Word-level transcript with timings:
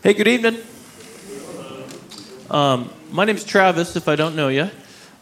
Hey, 0.00 0.14
good 0.14 0.28
evening. 0.28 0.60
Um, 2.48 2.88
my 3.10 3.24
name 3.24 3.34
is 3.34 3.42
Travis, 3.42 3.96
if 3.96 4.06
I 4.06 4.14
don't 4.14 4.36
know 4.36 4.46
you. 4.46 4.70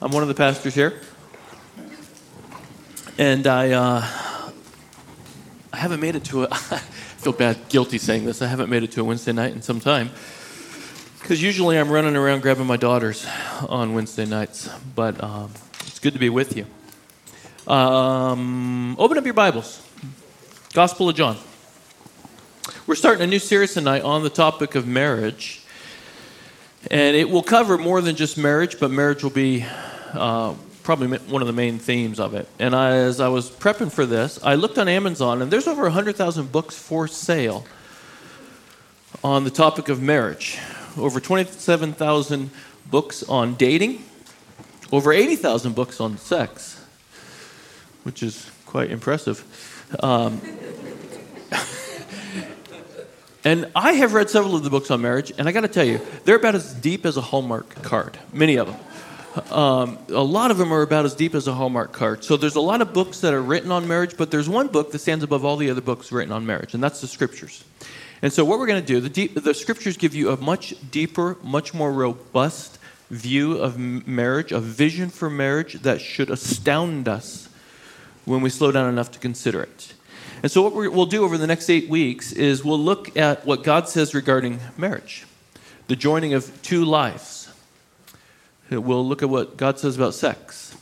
I'm 0.02 0.12
one 0.12 0.20
of 0.20 0.28
the 0.28 0.34
pastors 0.34 0.74
here. 0.74 1.00
And 3.16 3.46
I, 3.46 3.70
uh, 3.70 4.06
I 5.72 5.76
haven't 5.78 6.00
made 6.00 6.14
it 6.14 6.24
to 6.24 6.42
a, 6.42 6.48
I 6.52 6.56
feel 6.56 7.32
bad, 7.32 7.70
guilty 7.70 7.96
saying 7.96 8.26
this, 8.26 8.42
I 8.42 8.48
haven't 8.48 8.68
made 8.68 8.82
it 8.82 8.92
to 8.92 9.00
a 9.00 9.04
Wednesday 9.04 9.32
night 9.32 9.54
in 9.54 9.62
some 9.62 9.80
time. 9.80 10.10
Because 11.20 11.42
usually 11.42 11.78
I'm 11.78 11.88
running 11.88 12.14
around 12.14 12.42
grabbing 12.42 12.66
my 12.66 12.76
daughters 12.76 13.26
on 13.66 13.94
Wednesday 13.94 14.26
nights. 14.26 14.68
But 14.94 15.24
um, 15.24 15.52
it's 15.86 16.00
good 16.00 16.12
to 16.12 16.18
be 16.18 16.28
with 16.28 16.54
you. 16.54 16.66
Um, 17.66 18.94
open 18.98 19.16
up 19.16 19.24
your 19.24 19.32
Bibles. 19.32 19.82
Gospel 20.74 21.08
of 21.08 21.16
John. 21.16 21.38
We're 22.86 22.94
starting 22.94 23.24
a 23.24 23.26
new 23.26 23.40
series 23.40 23.74
tonight 23.74 24.02
on 24.02 24.22
the 24.22 24.30
topic 24.30 24.76
of 24.76 24.86
marriage. 24.86 25.60
And 26.88 27.16
it 27.16 27.28
will 27.28 27.42
cover 27.42 27.76
more 27.76 28.00
than 28.00 28.14
just 28.14 28.38
marriage, 28.38 28.78
but 28.78 28.92
marriage 28.92 29.24
will 29.24 29.30
be 29.30 29.66
uh, 30.12 30.54
probably 30.84 31.18
one 31.18 31.42
of 31.42 31.48
the 31.48 31.52
main 31.52 31.80
themes 31.80 32.20
of 32.20 32.34
it. 32.34 32.46
And 32.60 32.76
I, 32.76 32.94
as 32.98 33.20
I 33.20 33.26
was 33.26 33.50
prepping 33.50 33.90
for 33.90 34.06
this, 34.06 34.38
I 34.40 34.54
looked 34.54 34.78
on 34.78 34.86
Amazon, 34.86 35.42
and 35.42 35.50
there's 35.50 35.66
over 35.66 35.82
100,000 35.82 36.52
books 36.52 36.78
for 36.78 37.08
sale 37.08 37.66
on 39.24 39.42
the 39.42 39.50
topic 39.50 39.88
of 39.88 40.00
marriage. 40.00 40.56
Over 40.96 41.18
27,000 41.18 42.50
books 42.88 43.24
on 43.24 43.56
dating, 43.56 44.04
over 44.92 45.12
80,000 45.12 45.74
books 45.74 46.00
on 46.00 46.18
sex, 46.18 46.80
which 48.04 48.22
is 48.22 48.48
quite 48.64 48.92
impressive. 48.92 49.42
Um, 49.98 50.40
And 53.46 53.70
I 53.76 53.92
have 53.92 54.12
read 54.12 54.28
several 54.28 54.56
of 54.56 54.64
the 54.64 54.70
books 54.70 54.90
on 54.90 55.02
marriage, 55.02 55.32
and 55.38 55.48
I 55.48 55.52
got 55.52 55.60
to 55.60 55.68
tell 55.68 55.84
you, 55.84 56.00
they're 56.24 56.34
about 56.34 56.56
as 56.56 56.74
deep 56.74 57.06
as 57.06 57.16
a 57.16 57.20
Hallmark 57.20 57.80
card. 57.80 58.18
Many 58.32 58.56
of 58.56 58.66
them. 58.66 59.52
Um, 59.56 59.98
a 60.08 60.20
lot 60.20 60.50
of 60.50 60.58
them 60.58 60.72
are 60.72 60.82
about 60.82 61.04
as 61.04 61.14
deep 61.14 61.32
as 61.32 61.46
a 61.46 61.54
Hallmark 61.54 61.92
card. 61.92 62.24
So 62.24 62.36
there's 62.36 62.56
a 62.56 62.60
lot 62.60 62.82
of 62.82 62.92
books 62.92 63.20
that 63.20 63.32
are 63.32 63.40
written 63.40 63.70
on 63.70 63.86
marriage, 63.86 64.16
but 64.16 64.32
there's 64.32 64.48
one 64.48 64.66
book 64.66 64.90
that 64.90 64.98
stands 64.98 65.22
above 65.22 65.44
all 65.44 65.56
the 65.56 65.70
other 65.70 65.80
books 65.80 66.10
written 66.10 66.32
on 66.32 66.44
marriage, 66.44 66.74
and 66.74 66.82
that's 66.82 67.00
the 67.00 67.06
Scriptures. 67.06 67.62
And 68.20 68.32
so 68.32 68.44
what 68.44 68.58
we're 68.58 68.66
going 68.66 68.80
to 68.80 68.86
do, 68.86 69.00
the, 69.00 69.08
deep, 69.08 69.40
the 69.40 69.54
Scriptures 69.54 69.96
give 69.96 70.12
you 70.12 70.30
a 70.30 70.36
much 70.38 70.74
deeper, 70.90 71.36
much 71.40 71.72
more 71.72 71.92
robust 71.92 72.80
view 73.10 73.58
of 73.58 73.78
marriage, 73.78 74.50
a 74.50 74.58
vision 74.58 75.08
for 75.08 75.30
marriage 75.30 75.74
that 75.82 76.00
should 76.00 76.30
astound 76.30 77.06
us 77.06 77.48
when 78.24 78.40
we 78.40 78.50
slow 78.50 78.72
down 78.72 78.88
enough 78.88 79.12
to 79.12 79.20
consider 79.20 79.62
it. 79.62 79.94
And 80.46 80.52
so, 80.52 80.62
what 80.62 80.74
we 80.74 80.86
will 80.86 81.06
do 81.06 81.24
over 81.24 81.36
the 81.36 81.48
next 81.48 81.68
eight 81.68 81.88
weeks 81.88 82.30
is 82.30 82.64
we'll 82.64 82.78
look 82.78 83.16
at 83.16 83.44
what 83.44 83.64
God 83.64 83.88
says 83.88 84.14
regarding 84.14 84.60
marriage, 84.76 85.26
the 85.88 85.96
joining 85.96 86.34
of 86.34 86.62
two 86.62 86.84
lives. 86.84 87.52
We'll 88.70 89.04
look 89.04 89.24
at 89.24 89.28
what 89.28 89.56
God 89.56 89.80
says 89.80 89.96
about 89.96 90.14
sex, 90.14 90.76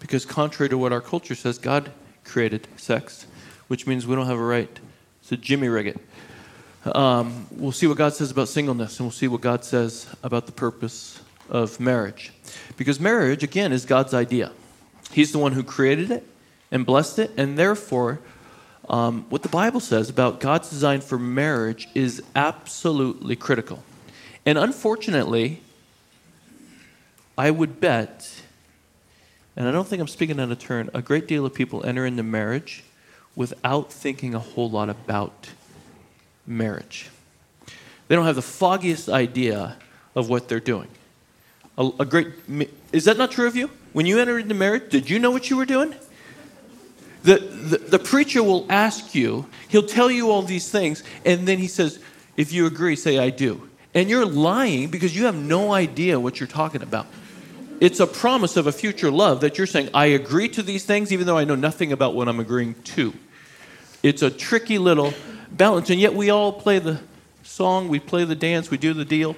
because 0.00 0.24
contrary 0.24 0.68
to 0.70 0.76
what 0.76 0.92
our 0.92 1.00
culture 1.00 1.36
says, 1.36 1.56
God 1.56 1.92
created 2.24 2.66
sex, 2.78 3.28
which 3.68 3.86
means 3.86 4.08
we 4.08 4.16
don't 4.16 4.26
have 4.26 4.38
a 4.38 4.44
right 4.44 4.76
to 5.28 5.36
jimmy 5.36 5.68
rig 5.68 5.86
it. 5.86 6.96
Um, 6.96 7.46
we'll 7.52 7.70
see 7.70 7.86
what 7.86 7.98
God 7.98 8.12
says 8.12 8.32
about 8.32 8.48
singleness, 8.48 8.98
and 8.98 9.06
we'll 9.06 9.12
see 9.12 9.28
what 9.28 9.40
God 9.40 9.64
says 9.64 10.12
about 10.24 10.46
the 10.46 10.52
purpose 10.52 11.22
of 11.48 11.78
marriage. 11.78 12.32
Because 12.76 12.98
marriage, 12.98 13.44
again, 13.44 13.72
is 13.72 13.84
God's 13.84 14.14
idea. 14.14 14.50
He's 15.12 15.30
the 15.30 15.38
one 15.38 15.52
who 15.52 15.62
created 15.62 16.10
it 16.10 16.26
and 16.72 16.84
blessed 16.84 17.20
it, 17.20 17.30
and 17.36 17.56
therefore, 17.56 18.18
um, 18.88 19.26
what 19.28 19.42
the 19.42 19.48
Bible 19.48 19.80
says 19.80 20.08
about 20.08 20.40
God's 20.40 20.70
design 20.70 21.00
for 21.00 21.18
marriage 21.18 21.88
is 21.94 22.22
absolutely 22.34 23.36
critical. 23.36 23.82
And 24.44 24.58
unfortunately, 24.58 25.60
I 27.36 27.50
would 27.50 27.80
bet, 27.80 28.42
and 29.56 29.68
I 29.68 29.72
don't 29.72 29.86
think 29.86 30.00
I'm 30.00 30.08
speaking 30.08 30.38
out 30.38 30.50
of 30.50 30.58
turn, 30.58 30.88
a 30.94 31.02
great 31.02 31.26
deal 31.26 31.44
of 31.44 31.52
people 31.52 31.84
enter 31.84 32.06
into 32.06 32.22
marriage 32.22 32.84
without 33.34 33.92
thinking 33.92 34.34
a 34.34 34.38
whole 34.38 34.70
lot 34.70 34.88
about 34.88 35.48
marriage. 36.46 37.10
They 38.08 38.14
don't 38.14 38.24
have 38.24 38.36
the 38.36 38.42
foggiest 38.42 39.08
idea 39.08 39.76
of 40.14 40.28
what 40.28 40.48
they're 40.48 40.60
doing. 40.60 40.88
A, 41.76 41.90
a 42.00 42.04
great 42.04 42.28
is 42.92 43.04
that 43.04 43.18
not 43.18 43.32
true 43.32 43.46
of 43.46 43.56
you? 43.56 43.70
When 43.92 44.06
you 44.06 44.18
entered 44.18 44.38
into 44.38 44.54
marriage, 44.54 44.90
did 44.90 45.10
you 45.10 45.18
know 45.18 45.30
what 45.30 45.50
you 45.50 45.56
were 45.56 45.66
doing? 45.66 45.94
The, 47.26 47.38
the, 47.38 47.78
the, 47.78 47.98
preacher 47.98 48.40
will 48.40 48.66
ask 48.68 49.12
you, 49.12 49.46
he'll 49.66 49.88
tell 49.88 50.08
you 50.08 50.30
all 50.30 50.42
these 50.42 50.70
things, 50.70 51.02
and 51.24 51.46
then 51.48 51.58
he 51.58 51.66
says, 51.66 51.98
if 52.36 52.52
you 52.52 52.66
agree, 52.66 52.94
say, 52.94 53.18
I 53.18 53.30
do. 53.30 53.68
And 53.94 54.08
you're 54.08 54.24
lying 54.24 54.90
because 54.90 55.16
you 55.16 55.24
have 55.24 55.34
no 55.34 55.72
idea 55.72 56.20
what 56.20 56.38
you're 56.38 56.46
talking 56.46 56.82
about. 56.82 57.08
It's 57.80 57.98
a 57.98 58.06
promise 58.06 58.56
of 58.56 58.68
a 58.68 58.72
future 58.72 59.10
love 59.10 59.40
that 59.40 59.58
you're 59.58 59.66
saying, 59.66 59.90
I 59.92 60.06
agree 60.06 60.48
to 60.50 60.62
these 60.62 60.84
things, 60.84 61.12
even 61.12 61.26
though 61.26 61.36
I 61.36 61.42
know 61.42 61.56
nothing 61.56 61.90
about 61.90 62.14
what 62.14 62.28
I'm 62.28 62.38
agreeing 62.38 62.74
to. 62.94 63.12
It's 64.04 64.22
a 64.22 64.30
tricky 64.30 64.78
little 64.78 65.12
balance, 65.50 65.90
and 65.90 65.98
yet 65.98 66.14
we 66.14 66.30
all 66.30 66.52
play 66.52 66.78
the 66.78 67.00
song, 67.42 67.88
we 67.88 67.98
play 67.98 68.22
the 68.22 68.36
dance, 68.36 68.70
we 68.70 68.78
do 68.78 68.94
the 68.94 69.04
deal. 69.04 69.34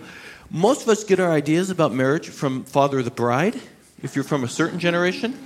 Most 0.50 0.82
of 0.82 0.91
us 0.91 1.04
get 1.04 1.21
our 1.21 1.32
ideas 1.32 1.71
about 1.71 1.94
marriage 1.94 2.28
from 2.28 2.65
Father 2.65 2.98
of 2.98 3.06
the 3.06 3.10
Bride, 3.10 3.59
if 4.03 4.15
you're 4.15 4.25
from 4.25 4.44
a 4.44 4.48
certain 4.48 4.78
generation, 4.78 5.38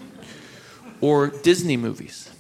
or 1.01 1.29
Disney 1.29 1.77
movies 1.77 2.31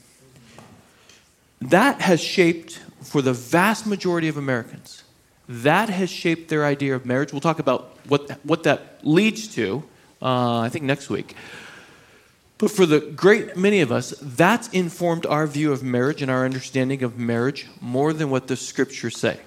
that 1.70 2.00
has 2.00 2.20
shaped, 2.20 2.80
for 3.02 3.22
the 3.22 3.32
vast 3.32 3.86
majority 3.86 4.28
of 4.28 4.36
Americans, 4.36 5.04
that 5.48 5.88
has 5.88 6.10
shaped 6.10 6.48
their 6.48 6.64
idea 6.64 6.94
of 6.94 7.04
marriage. 7.04 7.32
We'll 7.32 7.40
talk 7.40 7.58
about 7.58 7.98
what, 8.08 8.30
what 8.44 8.62
that 8.64 8.98
leads 9.02 9.48
to, 9.54 9.82
uh, 10.20 10.60
I 10.60 10.68
think, 10.68 10.84
next 10.84 11.10
week. 11.10 11.34
But 12.58 12.70
for 12.70 12.86
the 12.86 13.00
great 13.00 13.56
many 13.56 13.80
of 13.80 13.90
us, 13.90 14.14
that's 14.22 14.68
informed 14.68 15.26
our 15.26 15.46
view 15.46 15.72
of 15.72 15.82
marriage 15.82 16.22
and 16.22 16.30
our 16.30 16.44
understanding 16.44 17.02
of 17.02 17.18
marriage 17.18 17.66
more 17.80 18.12
than 18.12 18.30
what 18.30 18.46
the 18.46 18.56
scriptures 18.56 19.18
say. 19.18 19.40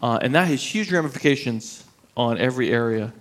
Uh, 0.00 0.18
and 0.22 0.34
that 0.34 0.46
has 0.46 0.62
huge 0.62 0.92
ramifications 0.92 1.84
on 2.16 2.38
every 2.38 2.70
area 2.70 3.12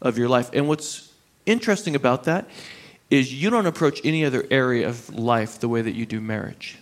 of 0.00 0.16
your 0.16 0.28
life. 0.28 0.50
And 0.52 0.68
what's 0.68 1.12
interesting 1.44 1.94
about 1.94 2.24
that 2.24 2.48
is 3.10 3.32
you 3.32 3.50
don't 3.50 3.66
approach 3.66 4.00
any 4.04 4.24
other 4.24 4.46
area 4.50 4.88
of 4.88 5.14
life 5.14 5.60
the 5.60 5.68
way 5.68 5.82
that 5.82 5.94
you 5.94 6.06
do 6.06 6.20
marriage. 6.20 6.78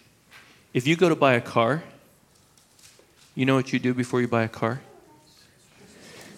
If 0.75 0.89
you 0.89 0.97
go 0.97 1.09
to 1.09 1.15
buy 1.15 1.35
a 1.35 1.41
car, 1.41 1.85
you 3.37 3.47
know 3.47 3.55
what 3.55 3.73
you 3.73 3.79
do 3.79 3.95
before 3.95 4.21
you 4.21 4.27
buy 4.27 4.43
a 4.43 4.49
car? 4.49 4.81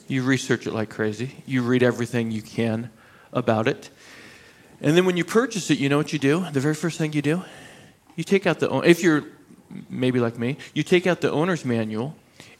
You 0.08 0.22
research 0.22 0.66
it 0.66 0.74
like 0.74 0.90
crazy. 0.90 1.42
You 1.46 1.62
read 1.62 1.82
everything 1.82 2.30
you 2.30 2.42
can 2.42 2.90
about 3.32 3.66
it. 3.66 3.88
And 4.82 4.94
then 4.94 5.06
when 5.06 5.16
you 5.16 5.24
purchase 5.24 5.70
it, 5.70 5.78
you 5.78 5.88
know 5.88 5.96
what 5.96 6.12
you 6.12 6.18
do? 6.18 6.44
The 6.52 6.60
very 6.60 6.74
first 6.74 6.98
thing 6.98 7.14
you 7.14 7.22
do? 7.22 7.44
You 8.14 8.24
take 8.24 8.46
out 8.46 8.60
the, 8.60 8.70
if 8.80 9.02
you're 9.02 9.24
maybe 9.88 10.20
like 10.20 10.38
me, 10.38 10.58
you 10.74 10.82
take 10.82 11.06
out 11.06 11.22
the 11.22 11.32
owner's 11.32 11.64
manual 11.64 12.14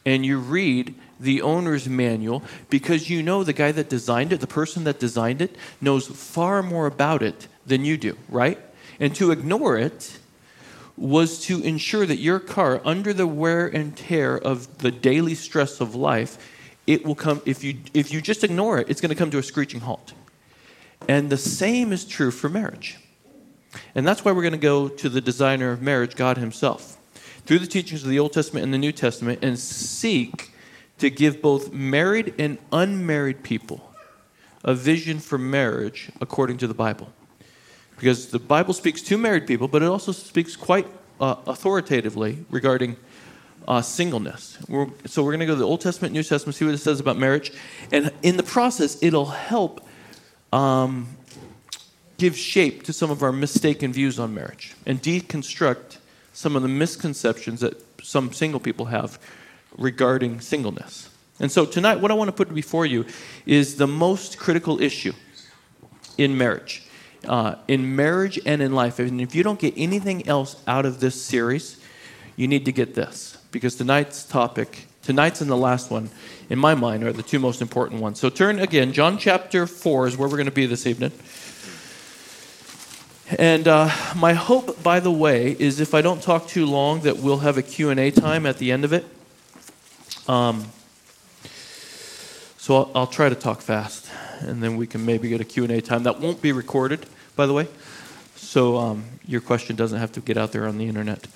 and 0.06 0.24
you 0.24 0.38
read 0.38 0.94
the 1.20 1.42
owner's 1.42 1.86
manual 1.86 2.42
because 2.70 3.10
you 3.10 3.22
know 3.22 3.44
the 3.44 3.52
guy 3.52 3.70
that 3.72 3.90
designed 3.90 4.32
it, 4.32 4.40
the 4.40 4.46
person 4.46 4.84
that 4.84 4.98
designed 4.98 5.42
it, 5.42 5.54
knows 5.82 6.06
far 6.06 6.62
more 6.62 6.86
about 6.86 7.22
it 7.22 7.48
than 7.66 7.84
you 7.84 7.98
do, 7.98 8.16
right? 8.30 8.58
And 8.98 9.14
to 9.16 9.30
ignore 9.30 9.76
it 9.76 10.20
was 10.96 11.40
to 11.46 11.60
ensure 11.62 12.06
that 12.06 12.16
your 12.16 12.40
car, 12.40 12.80
under 12.84 13.12
the 13.12 13.26
wear 13.26 13.66
and 13.66 13.96
tear 13.96 14.36
of 14.36 14.78
the 14.78 14.90
daily 14.90 15.34
stress 15.34 15.80
of 15.80 15.94
life, 15.94 16.38
it 16.86 17.04
will 17.04 17.14
come, 17.14 17.42
if 17.44 17.62
you, 17.62 17.78
if 17.92 18.12
you 18.12 18.20
just 18.20 18.44
ignore 18.44 18.78
it, 18.78 18.88
it's 18.88 19.00
going 19.00 19.10
to 19.10 19.16
come 19.16 19.30
to 19.30 19.38
a 19.38 19.42
screeching 19.42 19.80
halt. 19.80 20.14
And 21.08 21.30
the 21.30 21.36
same 21.36 21.92
is 21.92 22.04
true 22.04 22.30
for 22.30 22.48
marriage. 22.48 22.98
And 23.94 24.06
that's 24.06 24.24
why 24.24 24.32
we're 24.32 24.42
going 24.42 24.52
to 24.52 24.58
go 24.58 24.88
to 24.88 25.08
the 25.08 25.20
designer 25.20 25.70
of 25.70 25.82
marriage, 25.82 26.16
God 26.16 26.38
Himself, 26.38 26.96
through 27.44 27.58
the 27.58 27.66
teachings 27.66 28.02
of 28.02 28.08
the 28.08 28.18
Old 28.18 28.32
Testament 28.32 28.64
and 28.64 28.72
the 28.72 28.78
New 28.78 28.92
Testament, 28.92 29.40
and 29.42 29.58
seek 29.58 30.52
to 30.98 31.10
give 31.10 31.42
both 31.42 31.72
married 31.72 32.34
and 32.38 32.58
unmarried 32.72 33.42
people 33.42 33.92
a 34.64 34.74
vision 34.74 35.18
for 35.18 35.36
marriage 35.36 36.10
according 36.20 36.56
to 36.58 36.66
the 36.66 36.74
Bible. 36.74 37.12
Because 37.96 38.28
the 38.28 38.38
Bible 38.38 38.74
speaks 38.74 39.02
to 39.02 39.16
married 39.16 39.46
people, 39.46 39.68
but 39.68 39.82
it 39.82 39.86
also 39.86 40.12
speaks 40.12 40.54
quite 40.54 40.86
uh, 41.20 41.36
authoritatively 41.46 42.44
regarding 42.50 42.96
uh, 43.66 43.82
singleness. 43.82 44.58
We're, 44.68 44.88
so 45.06 45.22
we're 45.22 45.32
going 45.32 45.40
to 45.40 45.46
go 45.46 45.54
to 45.54 45.58
the 45.58 45.66
Old 45.66 45.80
Testament, 45.80 46.12
New 46.12 46.22
Testament, 46.22 46.54
see 46.54 46.64
what 46.64 46.74
it 46.74 46.78
says 46.78 47.00
about 47.00 47.16
marriage. 47.16 47.52
And 47.90 48.12
in 48.22 48.36
the 48.36 48.42
process, 48.42 49.02
it'll 49.02 49.26
help 49.26 49.86
um, 50.52 51.16
give 52.18 52.36
shape 52.36 52.82
to 52.84 52.92
some 52.92 53.10
of 53.10 53.22
our 53.22 53.32
mistaken 53.32 53.92
views 53.92 54.18
on 54.18 54.34
marriage 54.34 54.74
and 54.84 55.02
deconstruct 55.02 55.98
some 56.32 56.54
of 56.54 56.62
the 56.62 56.68
misconceptions 56.68 57.60
that 57.60 57.82
some 58.02 58.32
single 58.32 58.60
people 58.60 58.86
have 58.86 59.18
regarding 59.78 60.40
singleness. 60.40 61.08
And 61.40 61.50
so 61.50 61.66
tonight, 61.66 62.00
what 62.00 62.10
I 62.10 62.14
want 62.14 62.28
to 62.28 62.32
put 62.32 62.54
before 62.54 62.86
you 62.86 63.04
is 63.44 63.76
the 63.76 63.86
most 63.86 64.38
critical 64.38 64.80
issue 64.80 65.12
in 66.16 66.38
marriage 66.38 66.85
uh, 67.28 67.56
in 67.68 67.96
marriage 67.96 68.38
and 68.46 68.62
in 68.62 68.72
life. 68.72 68.98
And 68.98 69.20
if 69.20 69.34
you 69.34 69.42
don't 69.42 69.58
get 69.58 69.74
anything 69.76 70.26
else 70.28 70.62
out 70.66 70.86
of 70.86 71.00
this 71.00 71.20
series, 71.20 71.80
you 72.36 72.48
need 72.48 72.64
to 72.64 72.72
get 72.72 72.94
this 72.94 73.38
because 73.50 73.74
tonight's 73.76 74.24
topic 74.24 74.86
Tonight's 75.06 75.40
and 75.40 75.48
the 75.48 75.56
last 75.56 75.88
one, 75.88 76.10
in 76.50 76.58
my 76.58 76.74
mind, 76.74 77.04
are 77.04 77.12
the 77.12 77.22
two 77.22 77.38
most 77.38 77.62
important 77.62 78.02
ones. 78.02 78.18
So 78.18 78.28
turn 78.28 78.58
again. 78.58 78.92
John 78.92 79.18
chapter 79.18 79.68
4 79.68 80.08
is 80.08 80.16
where 80.16 80.28
we're 80.28 80.36
going 80.36 80.46
to 80.46 80.50
be 80.50 80.66
this 80.66 80.84
evening. 80.84 81.12
And 83.38 83.68
uh, 83.68 83.88
my 84.16 84.32
hope, 84.32 84.82
by 84.82 84.98
the 84.98 85.12
way, 85.12 85.52
is 85.52 85.78
if 85.78 85.94
I 85.94 86.02
don't 86.02 86.20
talk 86.20 86.48
too 86.48 86.66
long, 86.66 87.02
that 87.02 87.18
we'll 87.18 87.38
have 87.38 87.56
a 87.56 87.62
Q&A 87.62 88.10
time 88.10 88.46
at 88.46 88.58
the 88.58 88.72
end 88.72 88.84
of 88.84 88.92
it. 88.92 89.04
Um, 90.26 90.66
so 92.56 92.74
I'll, 92.74 92.90
I'll, 92.96 93.06
try 93.06 93.28
to 93.28 93.36
talk 93.36 93.60
fast, 93.60 94.10
and 94.40 94.60
then 94.60 94.76
we 94.76 94.88
can 94.88 95.06
maybe 95.06 95.28
get 95.28 95.40
a 95.40 95.44
Q&A 95.44 95.80
time. 95.80 96.02
That 96.02 96.18
won't 96.18 96.42
be 96.42 96.50
recorded, 96.50 97.06
by 97.36 97.46
the 97.46 97.52
way, 97.52 97.68
so 98.34 98.76
um, 98.76 99.04
your 99.26 99.40
question 99.40 99.76
doesn't 99.76 99.98
have 99.98 100.12
to 100.12 100.20
get 100.20 100.36
out 100.36 100.52
there 100.52 100.66
on 100.66 100.78
the 100.78 100.86
internet. 100.86 101.26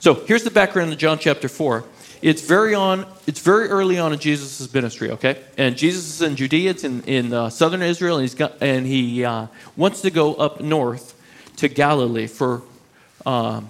So 0.00 0.14
here's 0.14 0.44
the 0.44 0.50
background 0.50 0.92
of 0.92 0.98
John 0.98 1.18
chapter 1.18 1.48
4. 1.48 1.84
It's 2.22 2.42
very 2.42 2.74
on. 2.74 3.06
It's 3.26 3.40
very 3.40 3.68
early 3.68 3.98
on 3.98 4.12
in 4.12 4.18
Jesus' 4.18 4.72
ministry. 4.74 5.10
Okay, 5.12 5.42
and 5.56 5.76
Jesus 5.76 6.08
is 6.08 6.22
in 6.22 6.36
Judea. 6.36 6.70
It's 6.70 6.84
in 6.84 7.02
in 7.04 7.32
uh, 7.32 7.48
southern 7.48 7.80
Israel, 7.80 8.16
and 8.16 8.22
he's 8.22 8.34
got 8.34 8.60
and 8.60 8.86
he 8.86 9.24
uh, 9.24 9.46
wants 9.76 10.02
to 10.02 10.10
go 10.10 10.34
up 10.34 10.60
north 10.60 11.14
to 11.60 11.68
Galilee 11.68 12.26
for, 12.26 12.62
um, 13.26 13.68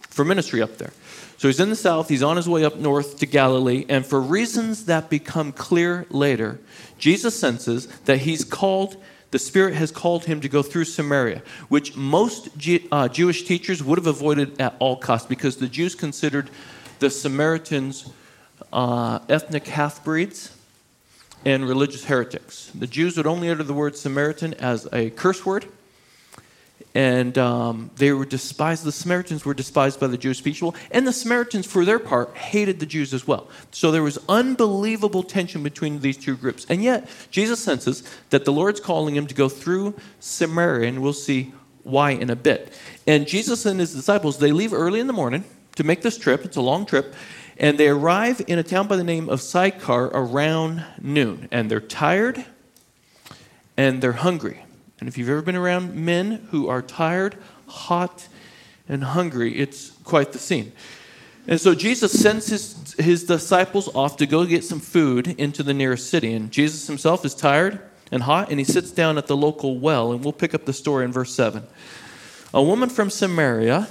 for 0.00 0.24
ministry 0.24 0.62
up 0.62 0.78
there. 0.78 0.92
So 1.36 1.48
he's 1.48 1.60
in 1.60 1.68
the 1.68 1.76
south, 1.76 2.08
he's 2.08 2.22
on 2.22 2.36
his 2.36 2.48
way 2.48 2.64
up 2.64 2.76
north 2.76 3.18
to 3.18 3.26
Galilee, 3.26 3.84
and 3.88 4.06
for 4.06 4.20
reasons 4.20 4.86
that 4.86 5.10
become 5.10 5.52
clear 5.52 6.06
later, 6.08 6.60
Jesus 6.98 7.38
senses 7.38 7.86
that 8.04 8.18
he's 8.18 8.42
called, 8.42 8.96
the 9.30 9.38
Spirit 9.38 9.74
has 9.74 9.90
called 9.90 10.24
him 10.24 10.40
to 10.40 10.48
go 10.48 10.62
through 10.62 10.84
Samaria, 10.84 11.42
which 11.68 11.96
most 11.96 12.56
G- 12.56 12.88
uh, 12.90 13.08
Jewish 13.08 13.44
teachers 13.44 13.82
would 13.82 13.98
have 13.98 14.06
avoided 14.06 14.60
at 14.60 14.74
all 14.78 14.96
costs 14.96 15.28
because 15.28 15.56
the 15.56 15.68
Jews 15.68 15.94
considered 15.94 16.50
the 16.98 17.10
Samaritans 17.10 18.10
uh, 18.72 19.20
ethnic 19.28 19.66
half 19.66 20.04
breeds 20.04 20.56
and 21.44 21.66
religious 21.66 22.04
heretics. 22.04 22.70
The 22.74 22.86
Jews 22.86 23.16
would 23.16 23.26
only 23.26 23.50
utter 23.50 23.62
the 23.62 23.74
word 23.74 23.96
Samaritan 23.96 24.54
as 24.54 24.88
a 24.92 25.10
curse 25.10 25.46
word 25.46 25.66
and 26.94 27.38
um, 27.38 27.90
they 27.96 28.12
were 28.12 28.24
despised. 28.24 28.84
The 28.84 28.92
Samaritans 28.92 29.44
were 29.44 29.54
despised 29.54 30.00
by 30.00 30.06
the 30.08 30.18
Jewish 30.18 30.42
people, 30.42 30.74
and 30.90 31.06
the 31.06 31.12
Samaritans, 31.12 31.66
for 31.66 31.84
their 31.84 31.98
part, 31.98 32.36
hated 32.36 32.80
the 32.80 32.86
Jews 32.86 33.14
as 33.14 33.26
well. 33.26 33.48
So 33.70 33.90
there 33.90 34.02
was 34.02 34.18
unbelievable 34.28 35.22
tension 35.22 35.62
between 35.62 36.00
these 36.00 36.16
two 36.16 36.36
groups. 36.36 36.66
And 36.68 36.82
yet, 36.82 37.08
Jesus 37.30 37.60
senses 37.60 38.02
that 38.30 38.44
the 38.44 38.52
Lord's 38.52 38.80
calling 38.80 39.14
him 39.14 39.26
to 39.26 39.34
go 39.34 39.48
through 39.48 39.94
Samaria, 40.18 40.88
and 40.88 41.02
we'll 41.02 41.12
see 41.12 41.52
why 41.82 42.10
in 42.10 42.30
a 42.30 42.36
bit. 42.36 42.72
And 43.06 43.26
Jesus 43.26 43.66
and 43.66 43.80
his 43.80 43.94
disciples, 43.94 44.38
they 44.38 44.52
leave 44.52 44.72
early 44.72 45.00
in 45.00 45.06
the 45.06 45.12
morning 45.12 45.44
to 45.76 45.84
make 45.84 46.02
this 46.02 46.18
trip. 46.18 46.44
It's 46.44 46.56
a 46.56 46.62
long 46.62 46.86
trip. 46.86 47.14
And 47.56 47.76
they 47.76 47.88
arrive 47.88 48.42
in 48.46 48.58
a 48.58 48.62
town 48.62 48.88
by 48.88 48.96
the 48.96 49.04
name 49.04 49.28
of 49.28 49.40
Sychar 49.40 50.06
around 50.14 50.84
noon. 51.00 51.48
And 51.50 51.70
they're 51.70 51.80
tired 51.80 52.44
and 53.76 54.02
they're 54.02 54.12
hungry. 54.12 54.64
And 55.00 55.08
if 55.08 55.16
you've 55.16 55.30
ever 55.30 55.42
been 55.42 55.56
around 55.56 55.94
men 55.94 56.46
who 56.50 56.68
are 56.68 56.82
tired, 56.82 57.36
hot, 57.66 58.28
and 58.88 59.02
hungry, 59.02 59.58
it's 59.58 59.90
quite 60.04 60.32
the 60.32 60.38
scene. 60.38 60.72
And 61.46 61.60
so 61.60 61.74
Jesus 61.74 62.12
sends 62.12 62.48
his, 62.48 62.94
his 62.98 63.24
disciples 63.24 63.88
off 63.94 64.18
to 64.18 64.26
go 64.26 64.44
get 64.44 64.62
some 64.62 64.78
food 64.78 65.26
into 65.26 65.62
the 65.62 65.72
nearest 65.72 66.10
city. 66.10 66.34
And 66.34 66.50
Jesus 66.50 66.86
himself 66.86 67.24
is 67.24 67.34
tired 67.34 67.80
and 68.12 68.22
hot, 68.22 68.50
and 68.50 68.58
he 68.58 68.64
sits 68.64 68.90
down 68.90 69.16
at 69.16 69.26
the 69.26 69.36
local 69.36 69.78
well. 69.78 70.12
And 70.12 70.22
we'll 70.22 70.32
pick 70.32 70.54
up 70.54 70.66
the 70.66 70.72
story 70.72 71.04
in 71.04 71.12
verse 71.12 71.34
7. 71.34 71.64
A 72.52 72.62
woman 72.62 72.88
from 72.90 73.08
Samaria 73.08 73.88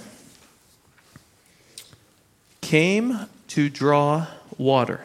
came 2.61 3.19
to 3.47 3.67
draw 3.67 4.27
water. 4.57 5.01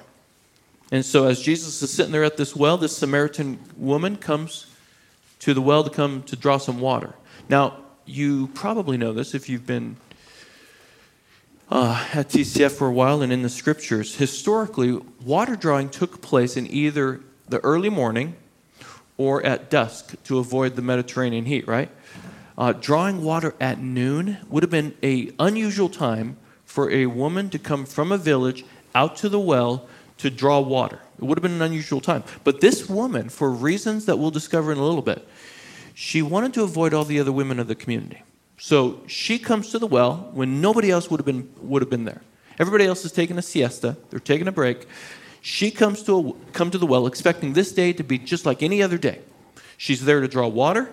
And 0.93 1.05
so, 1.05 1.27
as 1.27 1.41
Jesus 1.41 1.81
is 1.81 1.91
sitting 1.93 2.13
there 2.13 2.25
at 2.25 2.37
this 2.37 2.55
well, 2.55 2.77
this 2.77 2.97
Samaritan 2.97 3.59
woman 3.77 4.17
comes 4.17 4.67
to 5.45 5.53
the 5.53 5.61
well 5.61 5.85
to 5.85 5.91
come 5.91 6.23
to 6.23 6.37
draw 6.37 6.57
some 6.57 6.81
water. 6.81 7.13
Now, 7.51 7.77
you 8.07 8.47
probably 8.55 8.97
know 8.97 9.13
this 9.13 9.35
if 9.35 9.47
you've 9.47 9.67
been 9.67 9.99
uh, 11.71 12.03
at 12.15 12.31
TCF 12.31 12.73
for 12.73 12.87
a 12.87 12.93
while 12.93 13.21
and 13.21 13.31
in 13.31 13.43
the 13.43 13.51
scriptures. 13.51 14.17
Historically, 14.17 14.99
water 15.23 15.55
drawing 15.55 15.91
took 15.91 16.23
place 16.23 16.57
in 16.57 16.67
either 16.73 17.21
the 17.47 17.59
early 17.59 17.91
morning 17.91 18.37
or 19.19 19.45
at 19.45 19.69
dusk 19.69 20.15
to 20.25 20.39
avoid 20.39 20.77
the 20.77 20.83
Mediterranean 20.83 21.45
heat, 21.45 21.69
right? 21.69 21.91
Uh, 22.57 22.73
drawing 22.73 23.23
water 23.23 23.55
at 23.61 23.79
noon 23.79 24.39
would 24.49 24.63
have 24.63 24.71
been 24.71 24.97
a 25.03 25.31
unusual 25.39 25.91
time 25.91 26.39
for 26.65 26.91
a 26.91 27.05
woman 27.05 27.51
to 27.51 27.59
come 27.59 27.85
from 27.85 28.13
a 28.13 28.17
village 28.17 28.65
out 28.95 29.15
to 29.17 29.29
the 29.29 29.39
well 29.39 29.87
to 30.17 30.31
draw 30.31 30.59
water. 30.59 31.01
It 31.19 31.25
would 31.25 31.39
have 31.39 31.43
been 31.43 31.53
an 31.53 31.63
unusual 31.63 32.01
time. 32.01 32.25
But 32.45 32.61
this 32.61 32.89
woman, 32.89 33.29
for 33.29 33.51
reasons 33.51 34.07
that 34.07 34.19
we'll 34.19 34.31
discover 34.31 34.73
in 34.73 34.79
a 34.79 34.85
little 34.85 35.03
bit, 35.03 35.27
she 35.95 36.21
wanted 36.21 36.53
to 36.55 36.63
avoid 36.63 36.93
all 36.93 37.05
the 37.05 37.21
other 37.21 37.33
women 37.33 37.59
of 37.59 37.69
the 37.69 37.75
community. 37.75 38.23
So 38.59 39.01
she 39.07 39.39
comes 39.39 39.71
to 39.71 39.79
the 39.79 39.87
well 39.87 40.31
when 40.33 40.61
nobody 40.61 40.91
else 40.91 41.11
would 41.11 41.21
have 41.21 41.27
been, 41.27 41.49
would 41.63 41.83
have 41.83 41.91
been 41.91 42.05
there. 42.05 42.21
Everybody 42.59 42.85
else 42.85 43.05
is 43.05 43.13
taking 43.13 43.39
a 43.39 43.43
siesta, 43.43 43.97
they're 44.11 44.21
taking 44.21 44.49
a 44.49 44.53
break. 44.53 44.87
She 45.41 45.71
comes 45.71 46.03
to, 46.05 46.19
a, 46.19 46.53
come 46.53 46.71
to 46.71 46.79
the 46.79 46.87
well 46.87 47.07
expecting 47.07 47.53
this 47.53 47.73
day 47.73 47.93
to 47.93 48.03
be 48.03 48.19
just 48.19 48.47
like 48.47 48.63
any 48.63 48.83
other 48.83 48.99
day. 48.99 49.21
She's 49.77 50.05
there 50.05 50.21
to 50.21 50.29
draw 50.29 50.47
water, 50.49 50.91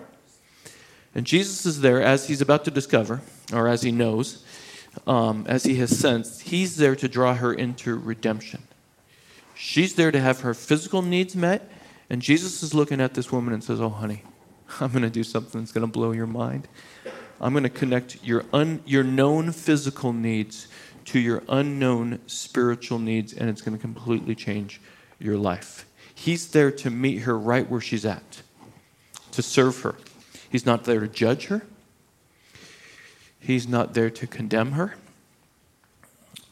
and 1.14 1.26
Jesus 1.26 1.64
is 1.66 1.80
there 1.80 2.02
as 2.02 2.28
he's 2.28 2.40
about 2.40 2.64
to 2.64 2.70
discover, 2.70 3.22
or 3.52 3.68
as 3.68 3.82
he 3.82 3.92
knows, 3.92 4.44
um, 5.06 5.46
as 5.48 5.64
he 5.64 5.76
has 5.76 5.96
sensed, 5.96 6.42
he's 6.42 6.76
there 6.76 6.96
to 6.96 7.08
draw 7.08 7.34
her 7.34 7.52
into 7.52 7.96
redemption. 7.96 8.62
She's 9.54 9.94
there 9.94 10.10
to 10.10 10.20
have 10.20 10.40
her 10.40 10.52
physical 10.52 11.00
needs 11.00 11.36
met, 11.36 11.70
and 12.10 12.20
Jesus 12.20 12.62
is 12.62 12.74
looking 12.74 13.00
at 13.00 13.14
this 13.14 13.30
woman 13.30 13.54
and 13.54 13.62
says, 13.62 13.80
Oh, 13.80 13.88
honey, 13.88 14.22
I'm 14.80 14.90
going 14.90 15.02
to 15.02 15.10
do 15.10 15.24
something 15.24 15.60
that's 15.60 15.72
going 15.72 15.86
to 15.86 15.92
blow 15.92 16.12
your 16.12 16.26
mind. 16.26 16.68
I'm 17.40 17.52
going 17.52 17.64
to 17.64 17.70
connect 17.70 18.24
your, 18.24 18.44
un, 18.52 18.82
your 18.86 19.02
known 19.02 19.52
physical 19.52 20.12
needs 20.12 20.68
to 21.06 21.18
your 21.18 21.42
unknown 21.48 22.20
spiritual 22.26 22.98
needs, 22.98 23.32
and 23.32 23.50
it's 23.50 23.60
going 23.60 23.76
to 23.76 23.80
completely 23.80 24.34
change 24.34 24.80
your 25.18 25.36
life. 25.36 25.86
He's 26.14 26.48
there 26.48 26.70
to 26.70 26.90
meet 26.90 27.22
her 27.22 27.36
right 27.36 27.68
where 27.68 27.80
she's 27.80 28.04
at, 28.04 28.42
to 29.32 29.42
serve 29.42 29.80
her. 29.80 29.96
He's 30.50 30.64
not 30.64 30.84
there 30.84 31.00
to 31.00 31.08
judge 31.08 31.46
her, 31.46 31.62
He's 33.40 33.66
not 33.66 33.94
there 33.94 34.08
to 34.08 34.26
condemn 34.28 34.72
her. 34.72 34.94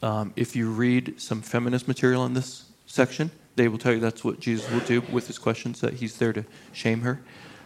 Um, 0.03 0.33
if 0.35 0.57
you 0.57 0.69
read 0.69 1.21
some 1.21 1.41
feminist 1.41 1.87
material 1.87 2.25
in 2.25 2.33
this 2.33 2.65
section, 2.85 3.31
they 3.55 3.69
will 3.69 3.77
tell 3.77 3.93
you 3.93 3.99
that's 3.99 4.25
what 4.25 4.41
Jesus 4.41 4.69
will 4.69 4.81
do 4.81 5.01
with 5.11 5.27
his 5.27 5.37
questions, 5.37 5.79
that 5.79 5.95
he's 5.95 6.17
there 6.17 6.33
to 6.33 6.43
shame 6.73 7.01
her. 7.01 7.21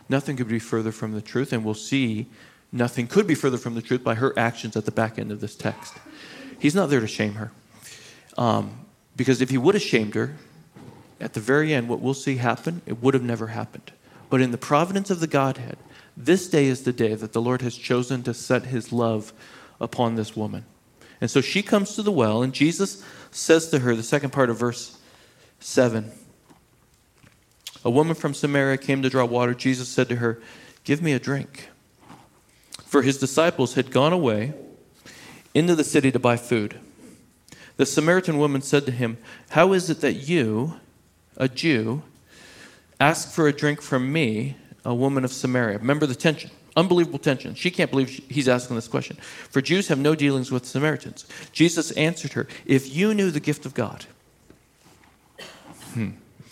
Nothing 0.07 0.37
could 0.37 0.47
be 0.47 0.59
further 0.59 0.91
from 0.91 1.13
the 1.13 1.21
truth, 1.21 1.51
and 1.51 1.63
we'll 1.63 1.73
see 1.73 2.27
nothing 2.71 3.07
could 3.07 3.25
be 3.25 3.35
further 3.35 3.57
from 3.57 3.75
the 3.75 3.81
truth 3.81 4.03
by 4.03 4.15
her 4.15 4.37
actions 4.37 4.75
at 4.75 4.85
the 4.85 4.91
back 4.91 5.17
end 5.17 5.31
of 5.31 5.41
this 5.41 5.55
text. 5.55 5.93
He's 6.59 6.75
not 6.75 6.89
there 6.89 6.99
to 6.99 7.07
shame 7.07 7.33
her. 7.35 7.51
Um, 8.37 8.85
because 9.15 9.41
if 9.41 9.49
he 9.49 9.57
would 9.57 9.75
have 9.75 9.83
shamed 9.83 10.13
her, 10.15 10.35
at 11.19 11.33
the 11.33 11.39
very 11.39 11.73
end, 11.73 11.87
what 11.87 12.01
we'll 12.01 12.13
see 12.13 12.35
happen, 12.35 12.81
it 12.85 13.01
would 13.01 13.13
have 13.13 13.23
never 13.23 13.47
happened. 13.47 13.91
But 14.29 14.41
in 14.41 14.51
the 14.51 14.57
providence 14.57 15.09
of 15.09 15.19
the 15.19 15.27
Godhead, 15.27 15.77
this 16.17 16.49
day 16.49 16.65
is 16.65 16.83
the 16.83 16.93
day 16.93 17.15
that 17.15 17.33
the 17.33 17.41
Lord 17.41 17.61
has 17.61 17.77
chosen 17.77 18.23
to 18.23 18.33
set 18.33 18.65
his 18.65 18.91
love 18.91 19.33
upon 19.79 20.15
this 20.15 20.35
woman. 20.35 20.65
And 21.21 21.31
so 21.31 21.41
she 21.41 21.61
comes 21.61 21.95
to 21.95 22.03
the 22.03 22.11
well, 22.11 22.43
and 22.43 22.53
Jesus 22.53 23.03
says 23.31 23.69
to 23.69 23.79
her, 23.79 23.95
the 23.95 24.03
second 24.03 24.31
part 24.31 24.49
of 24.49 24.57
verse 24.57 24.97
7 25.59 26.11
a 27.85 27.89
woman 27.89 28.15
from 28.15 28.33
Samaria 28.33 28.77
came 28.77 29.03
to 29.03 29.09
draw 29.09 29.23
water. 29.23 29.53
Jesus 29.53 29.87
said 29.87 30.09
to 30.09 30.15
her, 30.15 30.41
Give 30.83 31.01
me 31.01 31.13
a 31.13 31.19
drink. 31.19 31.69
For 32.83 33.03
his 33.03 33.19
disciples 33.19 33.75
had 33.75 33.91
gone 33.91 34.11
away 34.11 34.53
into 35.53 35.75
the 35.75 35.83
city 35.83 36.11
to 36.11 36.19
buy 36.19 36.35
food. 36.35 36.79
The 37.77 37.85
Samaritan 37.85 38.39
woman 38.39 38.61
said 38.61 38.85
to 38.87 38.91
him, 38.91 39.17
How 39.49 39.73
is 39.73 39.89
it 39.89 40.01
that 40.01 40.13
you, 40.13 40.79
a 41.37 41.47
Jew, 41.47 42.01
ask 42.99 43.31
for 43.31 43.47
a 43.47 43.53
drink 43.53 43.81
from 43.81 44.11
me, 44.11 44.57
a 44.83 44.95
woman 44.95 45.23
of 45.23 45.31
Samaria? 45.31 45.77
Remember 45.77 46.07
the 46.07 46.15
tension. 46.15 46.49
Unbelievable 46.75 47.19
tension. 47.19 47.53
She 47.53 47.69
can't 47.69 47.91
believe 47.91 48.09
he's 48.29 48.49
asking 48.49 48.75
this 48.75 48.87
question. 48.87 49.17
For 49.17 49.61
Jews 49.61 49.87
have 49.89 49.99
no 49.99 50.15
dealings 50.15 50.51
with 50.51 50.65
Samaritans. 50.65 51.25
Jesus 51.51 51.91
answered 51.91 52.33
her, 52.33 52.47
If 52.65 52.93
you 52.95 53.13
knew 53.13 53.29
the 53.29 53.39
gift 53.39 53.65
of 53.65 53.73
God, 53.73 54.05
hmm, 55.93 56.11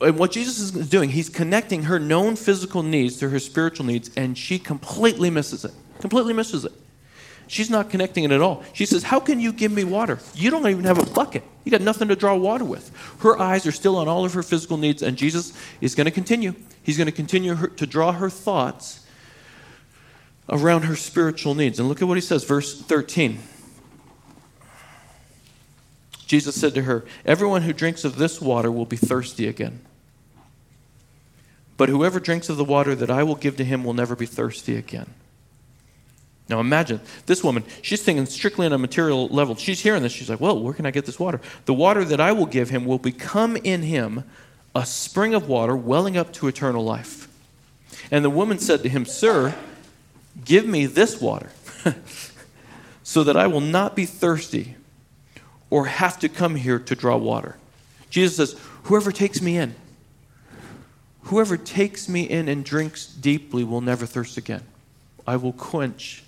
and 0.00 0.18
what 0.18 0.32
Jesus 0.32 0.58
is 0.58 0.72
doing, 0.88 1.10
he's 1.10 1.28
connecting 1.28 1.84
her 1.84 1.98
known 1.98 2.36
physical 2.36 2.82
needs 2.82 3.16
to 3.18 3.28
her 3.28 3.38
spiritual 3.38 3.86
needs, 3.86 4.10
and 4.16 4.36
she 4.36 4.58
completely 4.58 5.30
misses 5.30 5.64
it. 5.64 5.72
Completely 6.00 6.32
misses 6.32 6.64
it. 6.64 6.72
She's 7.46 7.70
not 7.70 7.90
connecting 7.90 8.24
it 8.24 8.30
at 8.30 8.40
all. 8.40 8.64
She 8.72 8.86
says, 8.86 9.02
How 9.02 9.20
can 9.20 9.38
you 9.38 9.52
give 9.52 9.70
me 9.70 9.84
water? 9.84 10.18
You 10.34 10.50
don't 10.50 10.66
even 10.66 10.84
have 10.84 10.98
a 10.98 11.06
bucket. 11.06 11.44
You 11.64 11.70
got 11.70 11.82
nothing 11.82 12.08
to 12.08 12.16
draw 12.16 12.34
water 12.34 12.64
with. 12.64 12.90
Her 13.20 13.38
eyes 13.38 13.66
are 13.66 13.72
still 13.72 13.96
on 13.96 14.08
all 14.08 14.24
of 14.24 14.32
her 14.34 14.42
physical 14.42 14.76
needs, 14.76 15.02
and 15.02 15.16
Jesus 15.16 15.52
is 15.80 15.94
going 15.94 16.06
to 16.06 16.10
continue. 16.10 16.54
He's 16.82 16.96
going 16.96 17.06
to 17.06 17.12
continue 17.12 17.54
her, 17.54 17.68
to 17.68 17.86
draw 17.86 18.12
her 18.12 18.30
thoughts 18.30 19.06
around 20.48 20.82
her 20.82 20.96
spiritual 20.96 21.54
needs. 21.54 21.78
And 21.78 21.88
look 21.88 22.02
at 22.02 22.08
what 22.08 22.16
he 22.16 22.20
says, 22.20 22.44
verse 22.44 22.80
13. 22.80 23.38
Jesus 26.26 26.58
said 26.58 26.74
to 26.74 26.82
her, 26.82 27.04
Everyone 27.24 27.62
who 27.62 27.72
drinks 27.72 28.04
of 28.04 28.16
this 28.16 28.40
water 28.40 28.70
will 28.70 28.86
be 28.86 28.96
thirsty 28.96 29.46
again. 29.46 29.80
But 31.76 31.88
whoever 31.88 32.20
drinks 32.20 32.48
of 32.48 32.56
the 32.56 32.64
water 32.64 32.94
that 32.94 33.10
I 33.10 33.22
will 33.22 33.34
give 33.34 33.56
to 33.56 33.64
him 33.64 33.84
will 33.84 33.94
never 33.94 34.14
be 34.14 34.26
thirsty 34.26 34.76
again. 34.76 35.10
Now 36.48 36.60
imagine 36.60 37.00
this 37.26 37.42
woman, 37.42 37.64
she's 37.82 38.02
thinking 38.02 38.26
strictly 38.26 38.66
on 38.66 38.72
a 38.72 38.78
material 38.78 39.28
level. 39.28 39.56
She's 39.56 39.80
hearing 39.80 40.02
this. 40.02 40.12
She's 40.12 40.30
like, 40.30 40.40
Well, 40.40 40.60
where 40.60 40.74
can 40.74 40.86
I 40.86 40.90
get 40.90 41.06
this 41.06 41.18
water? 41.18 41.40
The 41.64 41.74
water 41.74 42.04
that 42.04 42.20
I 42.20 42.32
will 42.32 42.46
give 42.46 42.70
him 42.70 42.84
will 42.84 42.98
become 42.98 43.56
in 43.56 43.82
him 43.82 44.24
a 44.74 44.84
spring 44.84 45.34
of 45.34 45.48
water 45.48 45.76
welling 45.76 46.16
up 46.16 46.32
to 46.34 46.48
eternal 46.48 46.84
life. 46.84 47.28
And 48.10 48.24
the 48.24 48.30
woman 48.30 48.58
said 48.58 48.82
to 48.82 48.88
him, 48.88 49.04
Sir, 49.04 49.54
give 50.44 50.66
me 50.66 50.86
this 50.86 51.20
water 51.20 51.50
so 53.02 53.24
that 53.24 53.36
I 53.36 53.46
will 53.46 53.60
not 53.60 53.96
be 53.96 54.04
thirsty 54.04 54.76
or 55.74 55.86
have 55.86 56.20
to 56.20 56.28
come 56.28 56.54
here 56.54 56.78
to 56.78 56.94
draw 56.94 57.16
water. 57.16 57.56
Jesus 58.08 58.36
says, 58.36 58.60
Whoever 58.84 59.10
takes 59.10 59.42
me 59.42 59.58
in, 59.58 59.74
whoever 61.24 61.56
takes 61.56 62.08
me 62.08 62.22
in 62.22 62.48
and 62.48 62.64
drinks 62.64 63.06
deeply 63.06 63.64
will 63.64 63.80
never 63.80 64.06
thirst 64.06 64.36
again. 64.36 64.62
I 65.26 65.34
will 65.34 65.52
quench 65.52 66.22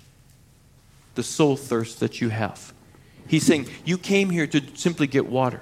the 1.15 1.23
soul 1.23 1.55
thirst 1.55 2.01
that 2.01 2.19
you 2.19 2.27
have. 2.27 2.73
He's 3.25 3.45
saying, 3.45 3.67
You 3.85 3.97
came 3.97 4.31
here 4.31 4.47
to 4.47 4.61
simply 4.75 5.07
get 5.07 5.27
water. 5.27 5.61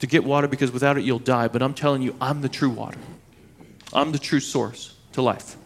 To 0.00 0.06
get 0.06 0.22
water 0.22 0.46
because 0.46 0.70
without 0.70 0.98
it 0.98 1.04
you'll 1.04 1.18
die. 1.18 1.48
But 1.48 1.62
I'm 1.62 1.72
telling 1.72 2.02
you, 2.02 2.14
I'm 2.20 2.42
the 2.42 2.50
true 2.50 2.68
water. 2.68 2.98
I'm 3.94 4.12
the 4.12 4.18
true 4.18 4.40
source 4.40 4.94
to 5.12 5.22
life. 5.22 5.56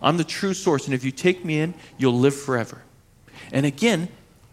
I'm 0.00 0.18
the 0.18 0.24
true 0.24 0.54
source. 0.54 0.84
And 0.84 0.94
if 0.94 1.02
you 1.02 1.10
take 1.10 1.44
me 1.44 1.58
in, 1.58 1.74
you'll 1.98 2.16
live 2.16 2.36
forever. 2.40 2.82
And 3.50 3.66
again, 3.66 4.06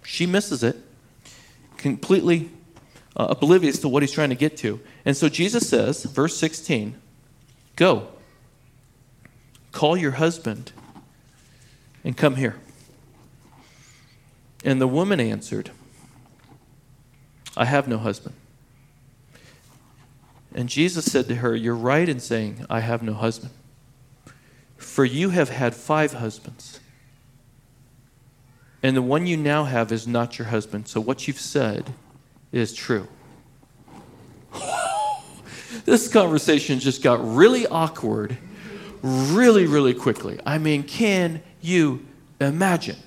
she 0.03 0.25
misses 0.25 0.63
it 0.63 0.75
completely 1.79 2.51
uh, 3.15 3.27
oblivious 3.29 3.79
to 3.79 3.89
what 3.89 4.03
he's 4.03 4.11
trying 4.11 4.29
to 4.29 4.35
get 4.35 4.57
to. 4.57 4.79
And 5.05 5.17
so 5.17 5.29
Jesus 5.29 5.67
says, 5.67 6.03
verse 6.03 6.37
16, 6.37 6.95
Go, 7.75 8.09
call 9.71 9.97
your 9.97 10.11
husband, 10.11 10.71
and 12.03 12.15
come 12.15 12.35
here. 12.35 12.57
And 14.63 14.79
the 14.79 14.87
woman 14.87 15.19
answered, 15.19 15.71
I 17.55 17.65
have 17.65 17.87
no 17.87 17.97
husband. 17.97 18.35
And 20.53 20.67
Jesus 20.67 21.05
said 21.05 21.27
to 21.27 21.35
her, 21.35 21.55
You're 21.55 21.75
right 21.75 22.07
in 22.07 22.19
saying, 22.19 22.65
I 22.69 22.81
have 22.81 23.01
no 23.01 23.13
husband. 23.13 23.53
For 24.77 25.05
you 25.05 25.29
have 25.29 25.49
had 25.49 25.75
five 25.75 26.13
husbands 26.13 26.79
and 28.81 28.95
the 28.95 29.01
one 29.01 29.27
you 29.27 29.37
now 29.37 29.65
have 29.65 29.91
is 29.91 30.07
not 30.07 30.37
your 30.37 30.47
husband. 30.47 30.87
So 30.87 31.01
what 31.01 31.27
you've 31.27 31.39
said 31.39 31.93
is 32.51 32.73
true. 32.73 33.07
this 35.85 36.07
conversation 36.07 36.79
just 36.79 37.03
got 37.03 37.19
really 37.35 37.67
awkward 37.67 38.37
really, 39.01 39.65
really 39.65 39.93
quickly. 39.93 40.39
I 40.45 40.57
mean, 40.57 40.83
can 40.83 41.41
you 41.61 42.05
imagine? 42.39 42.97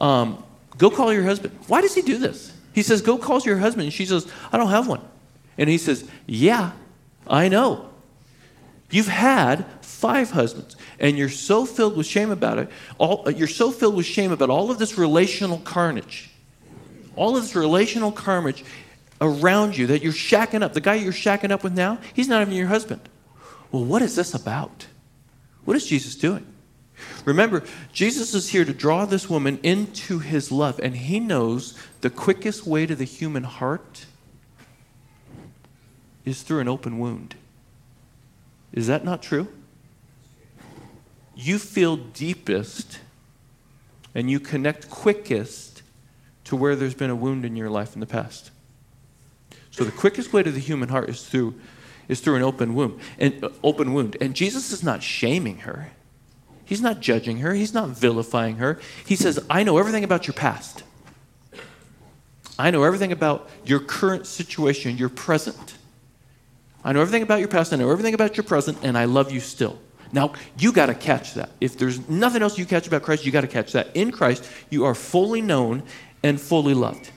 Um, 0.00 0.42
go 0.78 0.90
call 0.90 1.12
your 1.12 1.24
husband. 1.24 1.56
Why 1.66 1.80
does 1.80 1.94
he 1.94 2.02
do 2.02 2.18
this? 2.18 2.52
He 2.72 2.82
says, 2.82 3.00
Go 3.00 3.18
call 3.18 3.40
your 3.40 3.58
husband. 3.58 3.84
And 3.84 3.92
she 3.92 4.06
says, 4.06 4.30
I 4.52 4.58
don't 4.58 4.70
have 4.70 4.86
one. 4.86 5.00
And 5.58 5.68
he 5.68 5.78
says, 5.78 6.08
Yeah, 6.26 6.72
I 7.26 7.48
know. 7.48 7.90
You've 8.90 9.08
had 9.08 9.64
five 10.06 10.30
husbands, 10.30 10.76
and 11.00 11.18
you're 11.18 11.28
so 11.28 11.66
filled 11.66 11.96
with 11.96 12.06
shame 12.06 12.30
about 12.30 12.58
it. 12.58 12.68
All, 12.96 13.24
uh, 13.26 13.30
you're 13.30 13.48
so 13.48 13.72
filled 13.72 13.96
with 13.96 14.06
shame 14.06 14.30
about 14.30 14.50
all 14.50 14.70
of 14.70 14.78
this 14.78 14.96
relational 14.96 15.58
carnage, 15.58 16.30
all 17.16 17.36
of 17.36 17.42
this 17.42 17.56
relational 17.56 18.12
carnage 18.12 18.64
around 19.20 19.76
you 19.76 19.88
that 19.88 20.04
you're 20.04 20.12
shacking 20.12 20.62
up. 20.62 20.74
The 20.74 20.80
guy 20.80 20.94
you're 20.94 21.12
shacking 21.12 21.50
up 21.50 21.64
with 21.64 21.72
now, 21.72 21.98
he's 22.14 22.28
not 22.28 22.40
even 22.40 22.54
your 22.54 22.68
husband. 22.68 23.00
Well, 23.72 23.84
what 23.84 24.00
is 24.00 24.14
this 24.14 24.32
about? 24.32 24.86
What 25.64 25.76
is 25.76 25.84
Jesus 25.84 26.14
doing? 26.14 26.46
Remember, 27.24 27.64
Jesus 27.92 28.32
is 28.32 28.50
here 28.50 28.64
to 28.64 28.72
draw 28.72 29.06
this 29.06 29.28
woman 29.28 29.58
into 29.64 30.20
his 30.20 30.52
love, 30.52 30.78
and 30.80 30.96
he 30.96 31.18
knows 31.18 31.76
the 32.00 32.10
quickest 32.10 32.64
way 32.64 32.86
to 32.86 32.94
the 32.94 33.04
human 33.04 33.42
heart 33.42 34.06
is 36.24 36.42
through 36.42 36.60
an 36.60 36.68
open 36.68 37.00
wound. 37.00 37.34
Is 38.72 38.86
that 38.86 39.04
not 39.04 39.20
true? 39.20 39.48
You 41.36 41.58
feel 41.58 41.96
deepest 41.96 42.98
and 44.14 44.30
you 44.30 44.40
connect 44.40 44.90
quickest 44.90 45.82
to 46.44 46.56
where 46.56 46.74
there's 46.74 46.94
been 46.94 47.10
a 47.10 47.14
wound 47.14 47.44
in 47.44 47.54
your 47.54 47.68
life 47.68 47.94
in 47.94 48.00
the 48.00 48.06
past. 48.06 48.50
So 49.70 49.84
the 49.84 49.92
quickest 49.92 50.32
way 50.32 50.42
to 50.42 50.50
the 50.50 50.58
human 50.58 50.88
heart 50.88 51.10
is 51.10 51.24
through 51.24 51.54
is 52.08 52.20
through 52.20 52.36
an 52.36 52.42
open 52.42 52.74
wound. 52.74 52.98
And 53.18 53.44
uh, 53.44 53.50
open 53.62 53.92
wound. 53.92 54.16
And 54.20 54.34
Jesus 54.34 54.72
is 54.72 54.82
not 54.82 55.02
shaming 55.02 55.58
her. 55.58 55.90
He's 56.64 56.80
not 56.80 57.00
judging 57.00 57.38
her. 57.38 57.52
He's 57.52 57.74
not 57.74 57.90
vilifying 57.90 58.56
her. 58.56 58.80
He 59.04 59.16
says, 59.16 59.44
"I 59.50 59.62
know 59.64 59.76
everything 59.76 60.04
about 60.04 60.26
your 60.26 60.34
past. 60.34 60.82
I 62.58 62.70
know 62.70 62.84
everything 62.84 63.12
about 63.12 63.50
your 63.64 63.80
current 63.80 64.26
situation, 64.26 64.96
your 64.96 65.10
present. 65.10 65.76
I 66.82 66.92
know 66.92 67.00
everything 67.00 67.22
about 67.22 67.40
your 67.40 67.48
past, 67.48 67.72
I 67.72 67.76
know 67.76 67.90
everything 67.90 68.14
about 68.14 68.36
your 68.36 68.44
present, 68.44 68.78
and 68.82 68.96
I 68.96 69.04
love 69.04 69.30
you 69.30 69.40
still. 69.40 69.78
Now, 70.12 70.32
you 70.58 70.72
got 70.72 70.86
to 70.86 70.94
catch 70.94 71.34
that. 71.34 71.50
If 71.60 71.76
there's 71.78 72.08
nothing 72.08 72.42
else 72.42 72.58
you 72.58 72.66
catch 72.66 72.86
about 72.86 73.02
Christ, 73.02 73.26
you 73.26 73.32
got 73.32 73.40
to 73.42 73.48
catch 73.48 73.72
that. 73.72 73.88
In 73.94 74.12
Christ, 74.12 74.48
you 74.70 74.84
are 74.84 74.94
fully 74.94 75.40
known 75.40 75.82
and 76.22 76.40
fully 76.40 76.74
loved. 76.74 77.10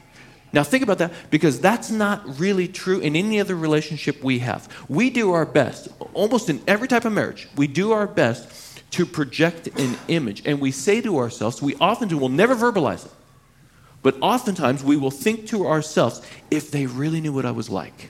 Now, 0.52 0.64
think 0.64 0.84
about 0.84 0.98
that 0.98 1.14
because 1.30 1.60
that's 1.60 1.92
not 1.92 2.40
really 2.40 2.68
true 2.68 3.00
in 3.00 3.16
any 3.16 3.40
other 3.40 3.56
relationship 3.56 4.24
we 4.24 4.40
have. 4.40 4.68
We 4.88 5.10
do 5.10 5.32
our 5.32 5.46
best, 5.46 5.90
almost 6.14 6.50
in 6.50 6.62
every 6.68 6.88
type 6.88 7.06
of 7.06 7.14
marriage, 7.14 7.48
we 7.56 7.68
do 7.68 7.92
our 7.92 8.08
best 8.08 8.92
to 8.92 9.06
project 9.06 9.68
an 9.80 9.98
image. 10.08 10.42
And 10.46 10.60
we 10.60 10.72
say 10.72 11.02
to 11.02 11.20
ourselves, 11.20 11.62
we 11.62 11.76
often 11.76 12.08
do, 12.08 12.18
we'll 12.18 12.30
never 12.30 12.56
verbalize 12.56 13.06
it, 13.06 13.12
but 14.02 14.16
oftentimes 14.22 14.84
we 14.84 14.98
will 14.98 15.12
think 15.12 15.46
to 15.48 15.68
ourselves, 15.68 16.22
if 16.50 16.72
they 16.72 16.88
really 16.88 17.22
knew 17.22 17.34
what 17.34 17.46
I 17.46 17.52
was 17.52 17.70
like, 17.70 18.10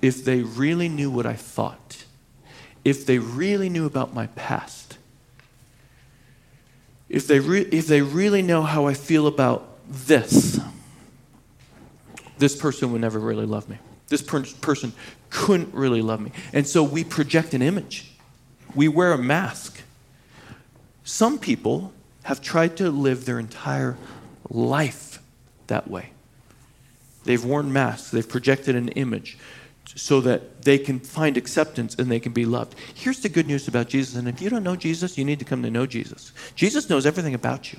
if 0.00 0.24
they 0.24 0.42
really 0.42 0.88
knew 0.88 1.10
what 1.10 1.26
I 1.26 1.34
thought, 1.34 2.04
if 2.88 3.04
they 3.04 3.18
really 3.18 3.68
knew 3.68 3.84
about 3.84 4.14
my 4.14 4.28
past, 4.28 4.96
if 7.08 7.26
they, 7.26 7.38
re- 7.38 7.68
if 7.70 7.86
they 7.86 8.00
really 8.00 8.42
know 8.42 8.62
how 8.62 8.86
I 8.86 8.94
feel 8.94 9.26
about 9.26 9.78
this, 9.86 10.58
this 12.38 12.56
person 12.56 12.92
would 12.92 13.00
never 13.00 13.18
really 13.18 13.46
love 13.46 13.68
me. 13.68 13.78
This 14.08 14.22
per- 14.22 14.44
person 14.60 14.92
couldn't 15.28 15.74
really 15.74 16.00
love 16.00 16.20
me. 16.20 16.32
And 16.52 16.66
so 16.66 16.82
we 16.82 17.04
project 17.04 17.52
an 17.52 17.62
image, 17.62 18.10
we 18.74 18.88
wear 18.88 19.12
a 19.12 19.18
mask. 19.18 19.82
Some 21.04 21.38
people 21.38 21.92
have 22.24 22.40
tried 22.42 22.76
to 22.78 22.90
live 22.90 23.24
their 23.24 23.38
entire 23.38 23.96
life 24.50 25.20
that 25.66 25.88
way. 25.88 26.10
They've 27.24 27.44
worn 27.44 27.72
masks, 27.72 28.10
they've 28.10 28.28
projected 28.28 28.76
an 28.76 28.88
image 28.88 29.38
so 29.96 30.20
that 30.20 30.62
they 30.62 30.78
can 30.78 31.00
find 31.00 31.36
acceptance 31.36 31.94
and 31.94 32.10
they 32.10 32.20
can 32.20 32.32
be 32.32 32.44
loved. 32.44 32.74
Here's 32.94 33.20
the 33.20 33.28
good 33.28 33.46
news 33.46 33.68
about 33.68 33.88
Jesus. 33.88 34.16
And 34.16 34.28
if 34.28 34.40
you 34.40 34.50
don't 34.50 34.62
know 34.62 34.76
Jesus, 34.76 35.16
you 35.16 35.24
need 35.24 35.38
to 35.38 35.44
come 35.44 35.62
to 35.62 35.70
know 35.70 35.86
Jesus. 35.86 36.32
Jesus 36.54 36.90
knows 36.90 37.06
everything 37.06 37.34
about 37.34 37.72
you, 37.72 37.78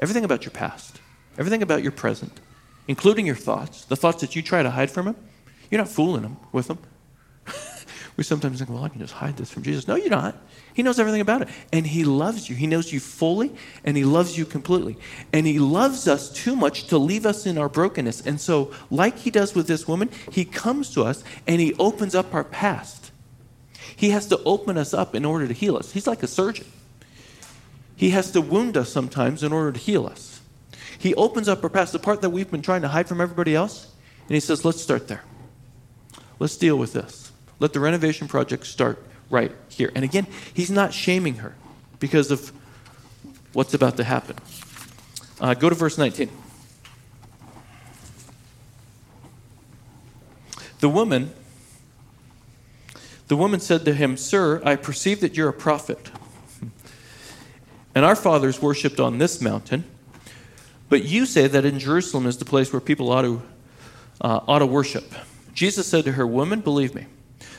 everything 0.00 0.24
about 0.24 0.44
your 0.44 0.52
past, 0.52 1.00
everything 1.38 1.62
about 1.62 1.82
your 1.82 1.92
present, 1.92 2.40
including 2.88 3.26
your 3.26 3.36
thoughts, 3.36 3.84
the 3.84 3.96
thoughts 3.96 4.20
that 4.20 4.36
you 4.36 4.42
try 4.42 4.62
to 4.62 4.70
hide 4.70 4.90
from 4.90 5.08
Him. 5.08 5.16
You're 5.70 5.80
not 5.80 5.88
fooling 5.88 6.22
Him 6.22 6.36
with 6.52 6.68
them. 6.68 6.78
We 8.16 8.24
sometimes 8.24 8.58
think, 8.58 8.70
well, 8.70 8.82
I 8.82 8.88
can 8.88 9.00
just 9.00 9.12
hide 9.12 9.36
this 9.36 9.50
from 9.50 9.62
Jesus. 9.62 9.86
No, 9.86 9.94
you're 9.94 10.08
not. 10.08 10.36
He 10.72 10.82
knows 10.82 10.98
everything 10.98 11.20
about 11.20 11.42
it. 11.42 11.48
And 11.72 11.86
He 11.86 12.04
loves 12.04 12.48
you. 12.48 12.56
He 12.56 12.66
knows 12.66 12.92
you 12.92 12.98
fully 12.98 13.52
and 13.84 13.96
He 13.96 14.04
loves 14.04 14.38
you 14.38 14.46
completely. 14.46 14.96
And 15.32 15.46
He 15.46 15.58
loves 15.58 16.08
us 16.08 16.30
too 16.30 16.56
much 16.56 16.86
to 16.88 16.98
leave 16.98 17.26
us 17.26 17.44
in 17.44 17.58
our 17.58 17.68
brokenness. 17.68 18.26
And 18.26 18.40
so, 18.40 18.72
like 18.90 19.18
He 19.18 19.30
does 19.30 19.54
with 19.54 19.66
this 19.66 19.86
woman, 19.86 20.10
He 20.32 20.46
comes 20.46 20.92
to 20.94 21.02
us 21.02 21.24
and 21.46 21.60
He 21.60 21.74
opens 21.74 22.14
up 22.14 22.32
our 22.32 22.44
past. 22.44 23.10
He 23.94 24.10
has 24.10 24.26
to 24.28 24.40
open 24.44 24.78
us 24.78 24.94
up 24.94 25.14
in 25.14 25.24
order 25.24 25.46
to 25.46 25.54
heal 25.54 25.76
us. 25.76 25.92
He's 25.92 26.06
like 26.06 26.22
a 26.22 26.26
surgeon. 26.26 26.66
He 27.96 28.10
has 28.10 28.30
to 28.32 28.40
wound 28.40 28.76
us 28.76 28.90
sometimes 28.90 29.42
in 29.42 29.52
order 29.52 29.72
to 29.72 29.78
heal 29.78 30.06
us. 30.06 30.40
He 30.98 31.14
opens 31.14 31.48
up 31.48 31.62
our 31.62 31.70
past, 31.70 31.92
the 31.92 31.98
part 31.98 32.22
that 32.22 32.30
we've 32.30 32.50
been 32.50 32.62
trying 32.62 32.82
to 32.82 32.88
hide 32.88 33.08
from 33.08 33.20
everybody 33.20 33.54
else, 33.54 33.90
and 34.28 34.34
He 34.34 34.40
says, 34.40 34.64
let's 34.64 34.80
start 34.80 35.08
there. 35.08 35.22
let's 36.38 36.56
deal 36.56 36.76
with 36.76 36.92
this. 36.92 37.25
Let 37.58 37.72
the 37.72 37.80
renovation 37.80 38.28
project 38.28 38.66
start 38.66 39.02
right 39.30 39.52
here. 39.68 39.90
And 39.94 40.04
again, 40.04 40.26
he's 40.52 40.70
not 40.70 40.92
shaming 40.92 41.36
her 41.36 41.54
because 41.98 42.30
of 42.30 42.52
what's 43.52 43.74
about 43.74 43.96
to 43.96 44.04
happen. 44.04 44.36
Uh, 45.40 45.54
go 45.54 45.68
to 45.68 45.74
verse 45.74 45.98
19. 45.98 46.30
The 50.80 50.88
woman, 50.88 51.32
the 53.28 53.36
woman 53.36 53.60
said 53.60 53.84
to 53.86 53.94
him, 53.94 54.16
Sir, 54.16 54.62
I 54.64 54.76
perceive 54.76 55.20
that 55.20 55.36
you're 55.36 55.48
a 55.48 55.54
prophet. 55.54 56.10
And 57.94 58.04
our 58.04 58.14
fathers 58.14 58.60
worshipped 58.60 59.00
on 59.00 59.16
this 59.16 59.40
mountain, 59.40 59.84
but 60.90 61.04
you 61.04 61.24
say 61.24 61.46
that 61.46 61.64
in 61.64 61.78
Jerusalem 61.78 62.26
is 62.26 62.36
the 62.36 62.44
place 62.44 62.70
where 62.70 62.80
people 62.80 63.10
ought 63.10 63.22
to, 63.22 63.42
uh, 64.20 64.40
ought 64.46 64.58
to 64.58 64.66
worship. 64.66 65.14
Jesus 65.54 65.86
said 65.86 66.04
to 66.04 66.12
her, 66.12 66.26
Woman, 66.26 66.60
believe 66.60 66.94
me, 66.94 67.06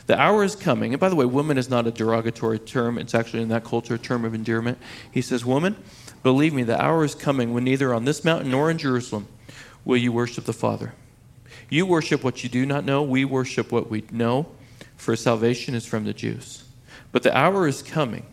the 0.07 0.19
hour 0.19 0.43
is 0.43 0.55
coming. 0.55 0.93
And 0.93 0.99
by 0.99 1.09
the 1.09 1.15
way, 1.15 1.25
woman 1.25 1.57
is 1.57 1.69
not 1.69 1.87
a 1.87 1.91
derogatory 1.91 2.59
term, 2.59 2.97
it's 2.97 3.13
actually 3.13 3.43
in 3.43 3.49
that 3.49 3.63
culture 3.63 3.95
a 3.95 3.99
term 3.99 4.25
of 4.25 4.33
endearment. 4.33 4.77
He 5.11 5.21
says, 5.21 5.45
Woman, 5.45 5.75
believe 6.23 6.53
me, 6.53 6.63
the 6.63 6.81
hour 6.81 7.03
is 7.03 7.15
coming 7.15 7.53
when 7.53 7.63
neither 7.63 7.93
on 7.93 8.05
this 8.05 8.23
mountain 8.23 8.51
nor 8.51 8.71
in 8.71 8.77
Jerusalem 8.77 9.27
will 9.85 9.97
you 9.97 10.11
worship 10.11 10.45
the 10.45 10.53
Father. 10.53 10.93
You 11.69 11.85
worship 11.85 12.23
what 12.23 12.43
you 12.43 12.49
do 12.49 12.65
not 12.65 12.85
know, 12.85 13.03
we 13.03 13.25
worship 13.25 13.71
what 13.71 13.89
we 13.89 14.03
know, 14.11 14.47
for 14.95 15.15
salvation 15.15 15.75
is 15.75 15.85
from 15.85 16.05
the 16.05 16.13
Jews. 16.13 16.63
But 17.11 17.23
the 17.23 17.35
hour 17.35 17.67
is 17.67 17.81
coming 17.81 18.25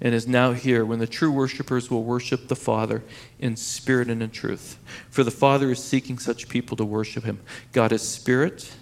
and 0.00 0.14
is 0.14 0.26
now 0.26 0.52
here 0.52 0.84
when 0.84 0.98
the 0.98 1.06
true 1.06 1.32
worshippers 1.32 1.90
will 1.90 2.04
worship 2.04 2.48
the 2.48 2.56
Father 2.56 3.02
in 3.38 3.56
spirit 3.56 4.08
and 4.08 4.22
in 4.22 4.30
truth. 4.30 4.78
For 5.08 5.24
the 5.24 5.30
Father 5.30 5.70
is 5.70 5.82
seeking 5.82 6.18
such 6.18 6.48
people 6.48 6.76
to 6.76 6.84
worship 6.84 7.24
him. 7.24 7.40
God 7.72 7.92
is 7.92 8.02
spirit, 8.02 8.72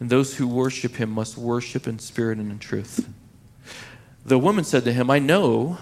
and 0.00 0.10
those 0.10 0.36
who 0.36 0.46
worship 0.46 0.96
him 0.96 1.10
must 1.10 1.36
worship 1.36 1.86
in 1.86 1.98
spirit 1.98 2.38
and 2.38 2.50
in 2.50 2.58
truth. 2.58 3.08
The 4.24 4.38
woman 4.38 4.64
said 4.64 4.84
to 4.84 4.92
him, 4.92 5.10
I 5.10 5.18
know, 5.18 5.78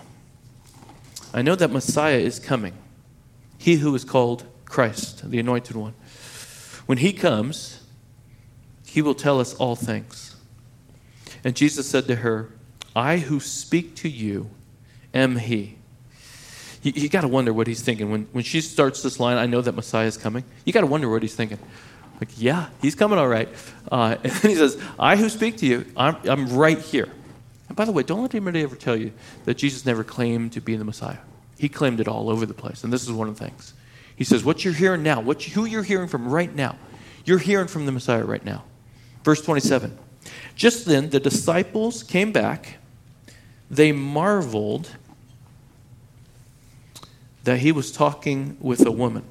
I 1.35 1.43
know 1.43 1.55
that 1.55 1.71
Messiah 1.71 2.19
is 2.19 2.39
coming, 2.39 2.75
he 3.59 3.77
who 3.77 3.95
is 3.95 4.05
called 4.05 4.45
Christ, 4.65 5.31
the 5.31 5.39
anointed 5.39 5.77
one. 5.77 5.95
When 6.87 6.99
he 6.99 7.13
comes, 7.13 7.83
he 8.87 9.03
will 9.03 9.15
tell 9.15 9.41
us 9.41 9.55
all 9.55 9.77
things. 9.77 10.37
And 11.45 11.55
Jesus 11.55 11.89
said 11.89 12.07
to 12.07 12.17
her, 12.17 12.53
I 12.95 13.19
who 13.19 13.41
speak 13.41 13.95
to 13.97 14.09
you 14.09 14.51
am 15.13 15.37
he. 15.37 15.77
You, 16.83 16.93
you 16.95 17.09
got 17.09 17.23
to 17.23 17.29
wonder 17.29 17.53
what 17.53 17.67
he's 17.67 17.83
thinking. 17.83 18.11
When, 18.11 18.29
when 18.33 18.45
she 18.45 18.61
starts 18.61 19.03
this 19.03 19.19
line, 19.19 19.37
I 19.37 19.47
know 19.47 19.61
that 19.61 19.75
Messiah 19.75 20.07
is 20.07 20.17
coming, 20.17 20.45
you 20.65 20.73
got 20.73 20.81
to 20.83 20.87
wonder 20.87 21.09
what 21.09 21.23
he's 21.23 21.35
thinking. 21.35 21.59
Like, 22.21 22.31
yeah, 22.41 22.69
he's 22.81 22.95
coming 22.95 23.19
all 23.19 23.29
right. 23.29 23.49
Uh, 23.91 24.17
and 24.25 24.33
he 24.33 24.55
says, 24.55 24.81
I 24.99 25.17
who 25.17 25.29
speak 25.29 25.59
to 25.59 25.67
you, 25.67 25.87
I'm, 25.97 26.17
I'm 26.25 26.57
right 26.57 26.79
here. 26.79 27.09
And 27.69 27.77
by 27.77 27.85
the 27.85 27.93
way, 27.93 28.03
don't 28.03 28.23
let 28.23 28.35
anybody 28.35 28.63
ever 28.63 28.77
tell 28.77 28.97
you 28.97 29.13
that 29.45 29.57
Jesus 29.57 29.85
never 29.85 30.05
claimed 30.05 30.53
to 30.53 30.61
be 30.61 30.77
the 30.77 30.85
Messiah. 30.85 31.19
He 31.59 31.69
claimed 31.69 32.01
it 32.01 32.09
all 32.09 32.31
over 32.31 32.47
the 32.47 32.55
place. 32.55 32.85
And 32.85 32.93
this 32.93 33.03
is 33.03 33.13
one 33.13 33.29
of 33.29 33.39
the 33.39 33.45
things. 33.45 33.75
He 34.15 34.25
says, 34.25 34.45
What 34.45 34.65
you're 34.65 34.75
hearing 34.75 35.03
now, 35.03 35.21
what 35.21 35.47
you, 35.47 35.55
who 35.55 35.65
you're 35.65 35.83
hearing 35.83 36.09
from 36.09 36.29
right 36.29 36.55
now, 36.55 36.77
you're 37.25 37.39
hearing 37.39 37.67
from 37.67 37.87
the 37.87 37.93
Messiah 37.93 38.25
right 38.25 38.45
now. 38.45 38.65
Verse 39.25 39.43
27. 39.43 39.99
Just 40.55 40.87
then, 40.87 41.11
the 41.11 41.21
disciples 41.21 42.03
came 42.03 42.33
back. 42.33 42.79
They 43.71 43.93
marveled 43.93 44.91
that 47.45 47.59
he 47.59 47.73
was 47.73 47.93
talking 47.93 48.57
with 48.61 48.85
a 48.87 48.91
woman. 48.91 49.25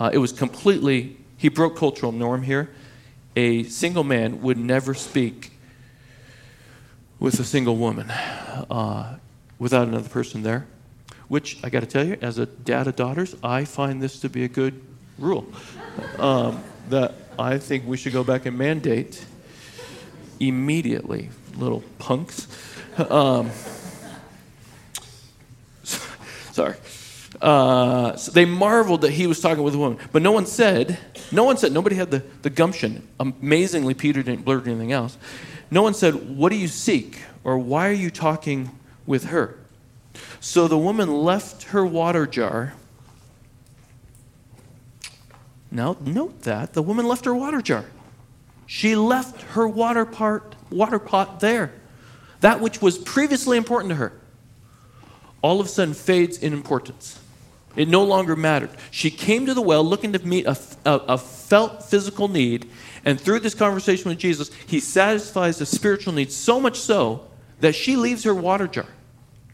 Uh, 0.00 0.10
it 0.12 0.18
was 0.18 0.32
completely, 0.32 1.16
he 1.38 1.48
broke 1.48 1.76
cultural 1.76 2.12
norm 2.12 2.42
here. 2.42 2.68
A 3.34 3.62
single 3.64 4.04
man 4.04 4.42
would 4.42 4.58
never 4.58 4.92
speak 4.92 5.52
with 7.18 7.40
a 7.40 7.44
single 7.44 7.76
woman 7.76 8.10
uh, 8.10 9.16
without 9.58 9.88
another 9.88 10.10
person 10.10 10.42
there 10.42 10.66
which 11.28 11.58
I 11.62 11.70
got 11.70 11.80
to 11.80 11.86
tell 11.86 12.06
you, 12.06 12.16
as 12.20 12.38
a 12.38 12.46
dad 12.46 12.88
of 12.88 12.96
daughters, 12.96 13.36
I 13.42 13.64
find 13.64 14.02
this 14.02 14.20
to 14.20 14.28
be 14.28 14.44
a 14.44 14.48
good 14.48 14.80
rule. 15.18 15.46
Um, 16.18 16.62
that 16.88 17.14
I 17.38 17.58
think 17.58 17.86
we 17.86 17.96
should 17.96 18.14
go 18.14 18.24
back 18.24 18.46
and 18.46 18.56
mandate 18.56 19.24
immediately, 20.40 21.28
little 21.56 21.84
punks. 21.98 22.48
Um, 22.96 23.50
sorry. 26.52 26.76
Uh, 27.42 28.16
so 28.16 28.32
they 28.32 28.44
marveled 28.44 29.02
that 29.02 29.10
he 29.10 29.26
was 29.26 29.40
talking 29.40 29.62
with 29.62 29.74
a 29.74 29.78
woman, 29.78 29.98
but 30.12 30.22
no 30.22 30.32
one 30.32 30.46
said, 30.46 30.98
no 31.30 31.44
one 31.44 31.58
said, 31.58 31.72
nobody 31.72 31.94
had 31.94 32.10
the, 32.10 32.22
the 32.42 32.50
gumption. 32.50 33.06
Amazingly, 33.20 33.94
Peter 33.94 34.22
didn't 34.22 34.44
blurt 34.44 34.66
anything 34.66 34.92
else. 34.92 35.18
No 35.70 35.82
one 35.82 35.94
said, 35.94 36.36
What 36.36 36.50
do 36.50 36.56
you 36.56 36.68
seek? 36.68 37.20
Or 37.44 37.58
why 37.58 37.88
are 37.88 37.92
you 37.92 38.10
talking 38.10 38.70
with 39.06 39.26
her? 39.26 39.58
So 40.40 40.68
the 40.68 40.78
woman 40.78 41.22
left 41.22 41.64
her 41.64 41.84
water 41.84 42.26
jar. 42.26 42.74
Now, 45.70 45.96
note 46.00 46.42
that 46.42 46.72
the 46.72 46.82
woman 46.82 47.06
left 47.06 47.26
her 47.26 47.34
water 47.34 47.60
jar. 47.60 47.84
She 48.66 48.96
left 48.96 49.42
her 49.52 49.68
water, 49.68 50.04
part, 50.04 50.54
water 50.70 50.98
pot 50.98 51.40
there. 51.40 51.72
That 52.40 52.60
which 52.60 52.80
was 52.80 52.98
previously 52.98 53.56
important 53.56 53.90
to 53.90 53.96
her, 53.96 54.12
all 55.42 55.60
of 55.60 55.66
a 55.66 55.68
sudden 55.68 55.94
fades 55.94 56.38
in 56.38 56.52
importance. 56.52 57.18
It 57.76 57.88
no 57.88 58.02
longer 58.02 58.34
mattered. 58.34 58.70
She 58.90 59.10
came 59.10 59.46
to 59.46 59.54
the 59.54 59.62
well 59.62 59.84
looking 59.84 60.12
to 60.12 60.18
meet 60.26 60.46
a, 60.46 60.58
a, 60.84 60.92
a 60.94 61.18
felt 61.18 61.84
physical 61.84 62.28
need, 62.28 62.68
and 63.04 63.20
through 63.20 63.40
this 63.40 63.54
conversation 63.54 64.08
with 64.08 64.18
Jesus, 64.18 64.50
he 64.66 64.80
satisfies 64.80 65.58
the 65.58 65.66
spiritual 65.66 66.12
need 66.12 66.32
so 66.32 66.60
much 66.60 66.78
so 66.78 67.26
that 67.60 67.74
she 67.74 67.96
leaves 67.96 68.24
her 68.24 68.34
water 68.34 68.66
jar. 68.66 68.86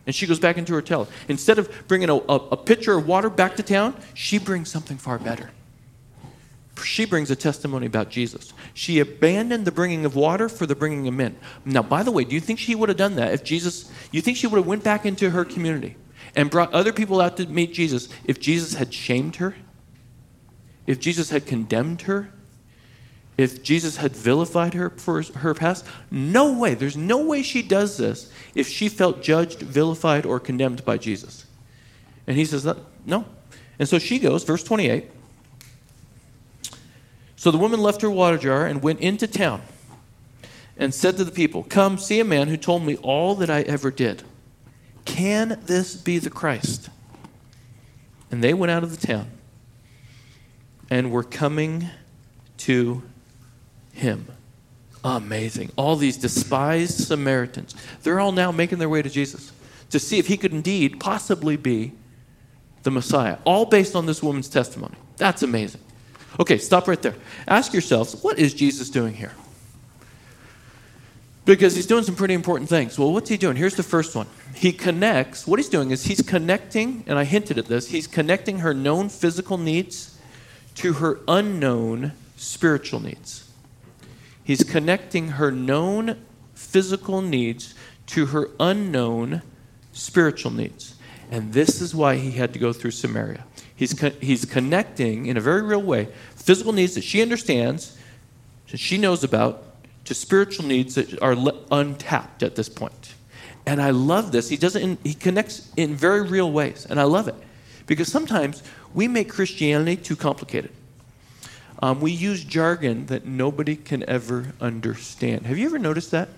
And 0.06 0.14
she 0.14 0.26
goes 0.26 0.38
back 0.38 0.58
into 0.58 0.72
her 0.74 0.80
hotel. 0.80 1.08
Instead 1.28 1.58
of 1.58 1.70
bringing 1.88 2.10
a, 2.10 2.16
a, 2.16 2.36
a, 2.52 2.56
pitcher 2.56 2.94
of 2.94 3.06
water 3.06 3.30
back 3.30 3.56
to 3.56 3.62
town, 3.62 3.96
she 4.12 4.38
brings 4.38 4.70
something 4.70 4.98
far 4.98 5.18
better. 5.18 5.50
She 6.82 7.04
brings 7.04 7.30
a 7.30 7.36
testimony 7.36 7.86
about 7.86 8.10
Jesus. 8.10 8.52
She 8.72 8.98
abandoned 8.98 9.64
the 9.64 9.72
bringing 9.72 10.04
of 10.04 10.16
water 10.16 10.48
for 10.48 10.66
the 10.66 10.74
bringing 10.74 11.06
of 11.06 11.14
men. 11.14 11.36
Now, 11.64 11.82
by 11.82 12.02
the 12.02 12.10
way, 12.10 12.24
do 12.24 12.34
you 12.34 12.40
think 12.40 12.58
she 12.58 12.74
would 12.74 12.88
have 12.88 12.98
done 12.98 13.16
that 13.16 13.32
if 13.32 13.44
Jesus, 13.44 13.90
you 14.10 14.20
think 14.20 14.36
she 14.36 14.46
would 14.46 14.56
have 14.56 14.66
went 14.66 14.82
back 14.82 15.06
into 15.06 15.30
her 15.30 15.44
community 15.44 15.96
and 16.34 16.50
brought 16.50 16.72
other 16.72 16.92
people 16.92 17.20
out 17.20 17.36
to 17.36 17.46
meet 17.46 17.72
Jesus 17.72 18.08
if 18.24 18.40
Jesus 18.40 18.74
had 18.74 18.92
shamed 18.92 19.36
her? 19.36 19.54
If 20.86 20.98
Jesus 20.98 21.30
had 21.30 21.46
condemned 21.46 22.02
her? 22.02 22.30
if 23.36 23.62
Jesus 23.62 23.96
had 23.96 24.14
vilified 24.14 24.74
her 24.74 24.90
for 24.90 25.22
her 25.22 25.54
past? 25.54 25.84
No 26.10 26.56
way. 26.56 26.74
There's 26.74 26.96
no 26.96 27.24
way 27.24 27.42
she 27.42 27.62
does 27.62 27.96
this 27.96 28.30
if 28.54 28.68
she 28.68 28.88
felt 28.88 29.22
judged, 29.22 29.60
vilified, 29.60 30.24
or 30.24 30.38
condemned 30.38 30.84
by 30.84 30.98
Jesus. 30.98 31.46
And 32.26 32.36
he 32.36 32.44
says, 32.44 32.66
no. 33.04 33.24
And 33.78 33.88
so 33.88 33.98
she 33.98 34.18
goes, 34.18 34.44
verse 34.44 34.62
28. 34.62 35.10
So 37.44 37.50
the 37.50 37.58
woman 37.58 37.78
left 37.78 38.00
her 38.00 38.08
water 38.08 38.38
jar 38.38 38.64
and 38.64 38.82
went 38.82 39.00
into 39.00 39.26
town 39.26 39.60
and 40.78 40.94
said 40.94 41.18
to 41.18 41.24
the 41.24 41.30
people, 41.30 41.62
Come, 41.62 41.98
see 41.98 42.18
a 42.18 42.24
man 42.24 42.48
who 42.48 42.56
told 42.56 42.82
me 42.82 42.96
all 42.96 43.34
that 43.34 43.50
I 43.50 43.60
ever 43.60 43.90
did. 43.90 44.22
Can 45.04 45.60
this 45.66 45.94
be 45.94 46.18
the 46.18 46.30
Christ? 46.30 46.88
And 48.30 48.42
they 48.42 48.54
went 48.54 48.70
out 48.70 48.82
of 48.82 48.98
the 48.98 49.06
town 49.06 49.30
and 50.88 51.12
were 51.12 51.22
coming 51.22 51.90
to 52.56 53.02
him. 53.92 54.26
Amazing. 55.04 55.70
All 55.76 55.96
these 55.96 56.16
despised 56.16 56.98
Samaritans, 57.06 57.74
they're 58.04 58.20
all 58.20 58.32
now 58.32 58.52
making 58.52 58.78
their 58.78 58.88
way 58.88 59.02
to 59.02 59.10
Jesus 59.10 59.52
to 59.90 59.98
see 59.98 60.18
if 60.18 60.28
he 60.28 60.38
could 60.38 60.54
indeed 60.54 60.98
possibly 60.98 61.58
be 61.58 61.92
the 62.84 62.90
Messiah, 62.90 63.36
all 63.44 63.66
based 63.66 63.94
on 63.94 64.06
this 64.06 64.22
woman's 64.22 64.48
testimony. 64.48 64.94
That's 65.18 65.42
amazing. 65.42 65.82
Okay, 66.40 66.58
stop 66.58 66.88
right 66.88 67.00
there. 67.00 67.14
Ask 67.46 67.72
yourselves, 67.72 68.22
what 68.22 68.38
is 68.38 68.54
Jesus 68.54 68.90
doing 68.90 69.14
here? 69.14 69.32
Because 71.44 71.76
he's 71.76 71.86
doing 71.86 72.04
some 72.04 72.16
pretty 72.16 72.34
important 72.34 72.68
things. 72.70 72.98
Well, 72.98 73.12
what's 73.12 73.28
he 73.28 73.36
doing? 73.36 73.56
Here's 73.56 73.76
the 73.76 73.82
first 73.82 74.16
one. 74.16 74.26
He 74.54 74.72
connects, 74.72 75.46
what 75.46 75.58
he's 75.58 75.68
doing 75.68 75.90
is 75.90 76.04
he's 76.04 76.22
connecting, 76.22 77.04
and 77.06 77.18
I 77.18 77.24
hinted 77.24 77.58
at 77.58 77.66
this, 77.66 77.88
he's 77.88 78.06
connecting 78.06 78.60
her 78.60 78.72
known 78.72 79.08
physical 79.08 79.58
needs 79.58 80.18
to 80.76 80.94
her 80.94 81.20
unknown 81.28 82.12
spiritual 82.36 83.00
needs. 83.00 83.50
He's 84.42 84.64
connecting 84.64 85.28
her 85.28 85.50
known 85.50 86.24
physical 86.54 87.20
needs 87.20 87.74
to 88.06 88.26
her 88.26 88.50
unknown 88.58 89.42
spiritual 89.92 90.50
needs. 90.50 90.96
And 91.30 91.52
this 91.52 91.80
is 91.80 91.94
why 91.94 92.16
he 92.16 92.32
had 92.32 92.52
to 92.52 92.58
go 92.58 92.72
through 92.72 92.90
Samaria. 92.90 93.44
He's, 93.76 93.92
co- 93.92 94.10
he's 94.10 94.44
connecting 94.44 95.26
in 95.26 95.36
a 95.36 95.40
very 95.40 95.62
real 95.62 95.82
way 95.82 96.08
physical 96.36 96.72
needs 96.72 96.94
that 96.94 97.04
she 97.04 97.22
understands, 97.22 97.98
that 98.70 98.78
she 98.78 98.98
knows 98.98 99.24
about, 99.24 99.64
to 100.04 100.14
spiritual 100.14 100.66
needs 100.66 100.94
that 100.96 101.20
are 101.22 101.34
le- 101.34 101.58
untapped 101.70 102.42
at 102.42 102.54
this 102.54 102.68
point. 102.68 103.14
And 103.66 103.80
I 103.80 103.90
love 103.90 104.30
this. 104.30 104.48
He 104.50 104.56
does 104.56 104.76
it 104.76 104.82
in, 104.82 104.98
he 105.02 105.14
connects 105.14 105.70
in 105.76 105.94
very 105.94 106.22
real 106.22 106.52
ways. 106.52 106.86
And 106.88 107.00
I 107.00 107.04
love 107.04 107.28
it. 107.28 107.34
Because 107.86 108.12
sometimes 108.12 108.62
we 108.92 109.08
make 109.08 109.30
Christianity 109.30 109.96
too 109.96 110.16
complicated. 110.16 110.70
um, 111.82 112.00
we 112.00 112.12
use 112.12 112.42
jargon 112.44 113.06
that 113.06 113.26
nobody 113.26 113.76
can 113.76 114.08
ever 114.08 114.54
understand. 114.60 115.46
Have 115.46 115.58
you 115.58 115.66
ever 115.66 115.78
noticed 115.78 116.12
that? 116.12 116.28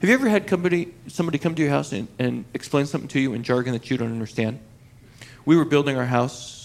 Have 0.00 0.08
you 0.08 0.14
ever 0.14 0.28
had 0.28 0.48
somebody, 0.48 0.94
somebody 1.08 1.38
come 1.38 1.54
to 1.54 1.62
your 1.62 1.70
house 1.70 1.92
and, 1.92 2.08
and 2.18 2.44
explain 2.54 2.86
something 2.86 3.08
to 3.08 3.20
you 3.20 3.32
in 3.32 3.42
jargon 3.42 3.72
that 3.72 3.90
you 3.90 3.96
don't 3.96 4.12
understand? 4.12 4.60
We 5.44 5.56
were 5.56 5.64
building 5.64 5.96
our 5.96 6.06
house, 6.06 6.61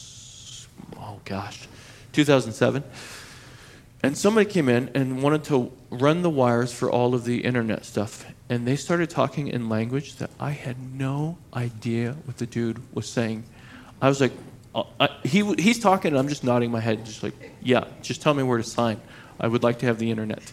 oh 1.18 1.22
gosh, 1.26 1.68
2007. 2.14 2.84
And 4.04 4.18
somebody 4.18 4.50
came 4.50 4.70
in 4.70 4.90
and 4.94 5.24
wanted 5.24 5.44
to 5.46 5.72
run 5.90 6.22
the 6.22 6.30
wires 6.30 6.72
for 6.72 6.90
all 6.90 7.16
of 7.16 7.26
the 7.26 7.40
internet 7.40 7.84
stuff. 7.84 8.26
And 8.50 8.66
they 8.66 8.76
started 8.76 9.10
talking 9.10 9.48
in 9.48 9.70
language 9.70 10.16
that 10.18 10.30
I 10.40 10.52
had 10.52 10.94
no 10.94 11.38
idea 11.54 12.16
what 12.26 12.38
the 12.38 12.46
dude 12.46 12.82
was 12.94 13.10
saying. 13.10 13.44
I 14.02 14.08
was 14.08 14.22
like, 14.22 14.32
uh, 14.76 14.84
I, 15.00 15.10
he, 15.24 15.44
he's 15.56 15.80
talking, 15.80 16.10
and 16.10 16.20
I'm 16.20 16.28
just 16.28 16.44
nodding 16.44 16.70
my 16.70 16.80
head, 16.80 17.04
just 17.06 17.24
like, 17.24 17.34
yeah, 17.62 17.86
just 18.02 18.22
tell 18.22 18.34
me 18.34 18.44
where 18.44 18.60
to 18.60 18.64
sign. 18.64 19.02
I 19.40 19.48
would 19.48 19.64
like 19.64 19.80
to 19.80 19.88
have 19.88 19.98
the 19.98 20.12
internet. 20.12 20.52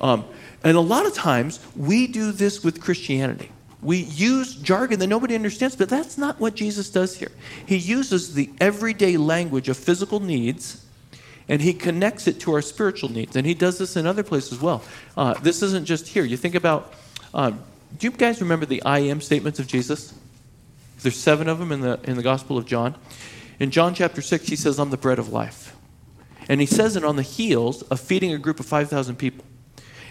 Um, 0.00 0.24
and 0.64 0.76
a 0.76 0.80
lot 0.80 1.06
of 1.06 1.14
times, 1.14 1.60
we 1.76 2.06
do 2.08 2.32
this 2.32 2.64
with 2.64 2.80
Christianity. 2.80 3.50
We 3.82 3.98
use 3.98 4.54
jargon 4.56 4.98
that 4.98 5.06
nobody 5.06 5.34
understands, 5.34 5.74
but 5.74 5.88
that's 5.88 6.18
not 6.18 6.38
what 6.38 6.54
Jesus 6.54 6.90
does 6.90 7.16
here. 7.16 7.32
He 7.64 7.76
uses 7.76 8.34
the 8.34 8.50
everyday 8.60 9.16
language 9.16 9.68
of 9.68 9.76
physical 9.76 10.20
needs 10.20 10.84
and 11.48 11.60
he 11.60 11.74
connects 11.74 12.28
it 12.28 12.38
to 12.40 12.52
our 12.54 12.62
spiritual 12.62 13.10
needs. 13.10 13.34
And 13.34 13.44
he 13.44 13.54
does 13.54 13.76
this 13.76 13.96
in 13.96 14.06
other 14.06 14.22
places 14.22 14.52
as 14.52 14.60
well. 14.60 14.84
Uh, 15.16 15.34
this 15.34 15.62
isn't 15.62 15.84
just 15.84 16.06
here. 16.06 16.24
You 16.24 16.36
think 16.36 16.54
about, 16.54 16.94
um, 17.34 17.60
do 17.98 18.06
you 18.06 18.12
guys 18.12 18.40
remember 18.40 18.66
the 18.66 18.80
I 18.84 19.00
am 19.00 19.20
statements 19.20 19.58
of 19.58 19.66
Jesus? 19.66 20.14
There's 21.02 21.16
seven 21.16 21.48
of 21.48 21.58
them 21.58 21.72
in 21.72 21.80
the, 21.80 21.98
in 22.04 22.16
the 22.16 22.22
Gospel 22.22 22.56
of 22.56 22.66
John. 22.66 22.94
In 23.58 23.72
John 23.72 23.94
chapter 23.94 24.22
6, 24.22 24.46
he 24.46 24.54
says, 24.54 24.78
I'm 24.78 24.90
the 24.90 24.96
bread 24.96 25.18
of 25.18 25.30
life. 25.30 25.76
And 26.48 26.60
he 26.60 26.66
says 26.66 26.94
it 26.94 27.04
on 27.04 27.16
the 27.16 27.22
heels 27.22 27.82
of 27.82 27.98
feeding 27.98 28.32
a 28.32 28.38
group 28.38 28.60
of 28.60 28.66
5,000 28.66 29.16
people. 29.16 29.44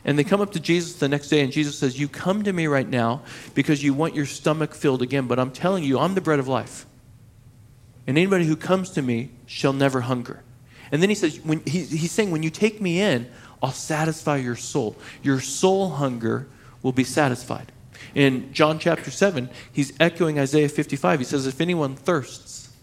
And 0.05 0.17
they 0.17 0.23
come 0.23 0.41
up 0.41 0.51
to 0.53 0.59
Jesus 0.59 0.95
the 0.95 1.09
next 1.09 1.29
day, 1.29 1.41
and 1.41 1.51
Jesus 1.51 1.77
says, 1.77 1.99
You 1.99 2.07
come 2.07 2.43
to 2.43 2.53
me 2.53 2.67
right 2.67 2.87
now 2.87 3.21
because 3.53 3.83
you 3.83 3.93
want 3.93 4.15
your 4.15 4.25
stomach 4.25 4.73
filled 4.73 5.01
again, 5.01 5.27
but 5.27 5.39
I'm 5.39 5.51
telling 5.51 5.83
you, 5.83 5.99
I'm 5.99 6.15
the 6.15 6.21
bread 6.21 6.39
of 6.39 6.47
life. 6.47 6.85
And 8.07 8.17
anybody 8.17 8.45
who 8.45 8.55
comes 8.55 8.91
to 8.91 9.01
me 9.01 9.31
shall 9.45 9.73
never 9.73 10.01
hunger. 10.01 10.41
And 10.91 11.01
then 11.01 11.09
he 11.09 11.15
says, 11.15 11.39
when 11.41 11.59
he, 11.65 11.83
he's 11.83 12.11
saying, 12.11 12.31
when 12.31 12.43
you 12.43 12.49
take 12.49 12.81
me 12.81 13.01
in, 13.01 13.29
I'll 13.61 13.71
satisfy 13.71 14.37
your 14.37 14.55
soul. 14.55 14.95
Your 15.21 15.39
soul 15.39 15.89
hunger 15.89 16.47
will 16.81 16.93
be 16.93 17.03
satisfied. 17.03 17.71
In 18.15 18.53
John 18.53 18.79
chapter 18.79 19.11
7, 19.11 19.49
he's 19.71 19.93
echoing 19.99 20.39
Isaiah 20.39 20.69
55. 20.69 21.19
He 21.19 21.25
says, 21.25 21.45
If 21.45 21.61
anyone 21.61 21.95
thirsts, 21.95 22.73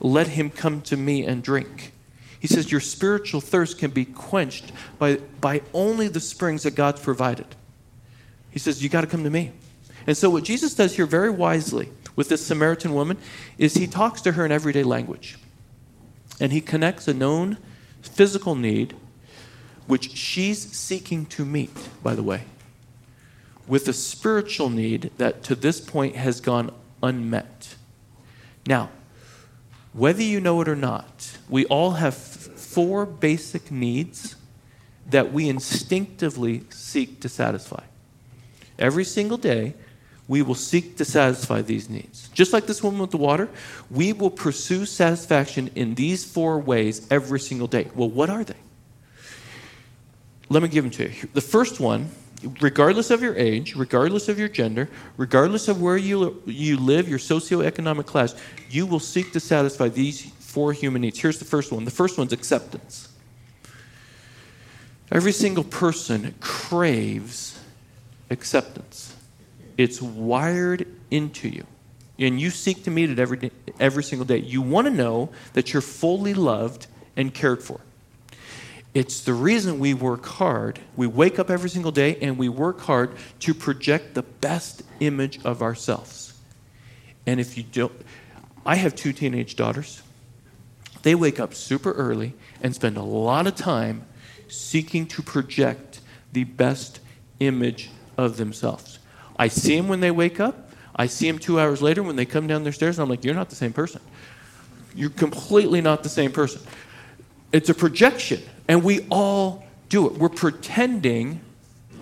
let 0.00 0.28
him 0.28 0.50
come 0.50 0.82
to 0.82 0.96
me 0.96 1.24
and 1.24 1.42
drink. 1.42 1.93
He 2.44 2.48
says, 2.48 2.70
Your 2.70 2.82
spiritual 2.82 3.40
thirst 3.40 3.78
can 3.78 3.90
be 3.90 4.04
quenched 4.04 4.70
by, 4.98 5.16
by 5.40 5.62
only 5.72 6.08
the 6.08 6.20
springs 6.20 6.64
that 6.64 6.74
God's 6.74 7.00
provided. 7.00 7.46
He 8.50 8.58
says, 8.58 8.82
You 8.82 8.90
got 8.90 9.00
to 9.00 9.06
come 9.06 9.24
to 9.24 9.30
me. 9.30 9.52
And 10.06 10.14
so, 10.14 10.28
what 10.28 10.44
Jesus 10.44 10.74
does 10.74 10.94
here 10.94 11.06
very 11.06 11.30
wisely 11.30 11.88
with 12.16 12.28
this 12.28 12.44
Samaritan 12.44 12.92
woman 12.92 13.16
is 13.56 13.72
he 13.72 13.86
talks 13.86 14.20
to 14.20 14.32
her 14.32 14.44
in 14.44 14.52
everyday 14.52 14.82
language. 14.82 15.38
And 16.38 16.52
he 16.52 16.60
connects 16.60 17.08
a 17.08 17.14
known 17.14 17.56
physical 18.02 18.54
need, 18.54 18.94
which 19.86 20.14
she's 20.14 20.70
seeking 20.70 21.24
to 21.24 21.46
meet, 21.46 21.74
by 22.02 22.14
the 22.14 22.22
way, 22.22 22.42
with 23.66 23.88
a 23.88 23.94
spiritual 23.94 24.68
need 24.68 25.10
that 25.16 25.44
to 25.44 25.54
this 25.54 25.80
point 25.80 26.16
has 26.16 26.42
gone 26.42 26.74
unmet. 27.02 27.76
Now, 28.66 28.90
whether 29.94 30.22
you 30.22 30.40
know 30.40 30.60
it 30.60 30.68
or 30.68 30.76
not, 30.76 31.38
we 31.48 31.64
all 31.66 31.92
have 31.92 32.14
four 32.14 33.06
basic 33.06 33.70
needs 33.70 34.36
that 35.08 35.32
we 35.32 35.48
instinctively 35.48 36.64
seek 36.70 37.20
to 37.20 37.28
satisfy. 37.28 37.82
Every 38.78 39.04
single 39.04 39.38
day, 39.38 39.74
we 40.26 40.42
will 40.42 40.54
seek 40.54 40.96
to 40.96 41.04
satisfy 41.04 41.62
these 41.62 41.88
needs. 41.88 42.28
Just 42.30 42.52
like 42.52 42.66
this 42.66 42.82
woman 42.82 43.00
with 43.00 43.10
the 43.10 43.18
water, 43.18 43.48
we 43.90 44.12
will 44.12 44.30
pursue 44.30 44.84
satisfaction 44.84 45.70
in 45.74 45.94
these 45.94 46.24
four 46.24 46.58
ways 46.58 47.06
every 47.10 47.38
single 47.38 47.68
day. 47.68 47.88
Well, 47.94 48.10
what 48.10 48.30
are 48.30 48.42
they? 48.42 48.54
Let 50.48 50.62
me 50.62 50.68
give 50.68 50.84
them 50.84 50.90
to 50.92 51.10
you. 51.10 51.28
The 51.34 51.40
first 51.40 51.78
one, 51.78 52.10
regardless 52.60 53.10
of 53.10 53.22
your 53.22 53.36
age, 53.36 53.74
regardless 53.74 54.28
of 54.28 54.38
your 54.38 54.48
gender, 54.48 54.88
regardless 55.16 55.68
of 55.68 55.80
where 55.80 55.96
you, 55.96 56.42
you 56.46 56.76
live, 56.76 57.08
your 57.08 57.18
socioeconomic 57.18 58.06
class, 58.06 58.34
you 58.70 58.86
will 58.86 59.00
seek 59.00 59.32
to 59.32 59.40
satisfy 59.40 59.88
these 59.88 60.22
four 60.22 60.72
human 60.72 61.02
needs. 61.02 61.18
Here's 61.18 61.38
the 61.38 61.44
first 61.44 61.72
one 61.72 61.84
the 61.84 61.90
first 61.90 62.18
one's 62.18 62.32
acceptance. 62.32 63.08
Every 65.10 65.32
single 65.32 65.64
person 65.64 66.34
craves 66.40 67.58
acceptance. 68.30 69.14
It's 69.76 70.00
wired 70.00 70.86
into 71.10 71.48
you. 71.48 71.66
And 72.18 72.40
you 72.40 72.50
seek 72.50 72.84
to 72.84 72.90
meet 72.90 73.10
it 73.10 73.18
every, 73.18 73.36
day, 73.36 73.50
every 73.80 74.04
single 74.04 74.24
day. 74.24 74.38
You 74.38 74.62
want 74.62 74.86
to 74.86 74.92
know 74.92 75.30
that 75.52 75.72
you're 75.72 75.82
fully 75.82 76.32
loved 76.32 76.86
and 77.16 77.34
cared 77.34 77.62
for. 77.62 77.80
It's 78.94 79.22
the 79.22 79.34
reason 79.34 79.80
we 79.80 79.92
work 79.92 80.24
hard. 80.24 80.78
We 80.96 81.08
wake 81.08 81.38
up 81.40 81.50
every 81.50 81.68
single 81.68 81.90
day 81.90 82.16
and 82.22 82.38
we 82.38 82.48
work 82.48 82.80
hard 82.80 83.10
to 83.40 83.52
project 83.52 84.14
the 84.14 84.22
best 84.22 84.84
image 85.00 85.44
of 85.44 85.62
ourselves. 85.62 86.38
And 87.26 87.40
if 87.40 87.58
you 87.58 87.64
don't, 87.64 87.92
I 88.64 88.76
have 88.76 88.94
two 88.94 89.12
teenage 89.12 89.56
daughters. 89.56 90.00
They 91.02 91.14
wake 91.14 91.40
up 91.40 91.54
super 91.54 91.92
early 91.92 92.34
and 92.62 92.74
spend 92.74 92.96
a 92.96 93.02
lot 93.02 93.46
of 93.46 93.56
time 93.56 94.06
seeking 94.48 95.06
to 95.08 95.22
project 95.22 96.00
the 96.32 96.44
best 96.44 97.00
image 97.40 97.90
of 98.16 98.36
themselves. 98.36 99.00
I 99.36 99.48
see 99.48 99.76
them 99.76 99.88
when 99.88 100.00
they 100.00 100.10
wake 100.10 100.38
up. 100.38 100.70
I 100.96 101.06
see 101.06 101.28
them 101.28 101.38
two 101.38 101.58
hours 101.58 101.82
later 101.82 102.02
when 102.02 102.16
they 102.16 102.24
come 102.24 102.46
down 102.46 102.62
their 102.62 102.72
stairs, 102.72 102.98
and 102.98 103.02
I'm 103.02 103.10
like, 103.10 103.24
you're 103.24 103.34
not 103.34 103.50
the 103.50 103.56
same 103.56 103.72
person. 103.72 104.00
You're 104.94 105.10
completely 105.10 105.80
not 105.80 106.04
the 106.04 106.08
same 106.08 106.30
person. 106.30 106.62
It's 107.52 107.68
a 107.68 107.74
projection, 107.74 108.42
and 108.68 108.82
we 108.82 109.06
all 109.10 109.64
do 109.88 110.06
it. 110.06 110.14
We're 110.14 110.28
pretending 110.28 111.40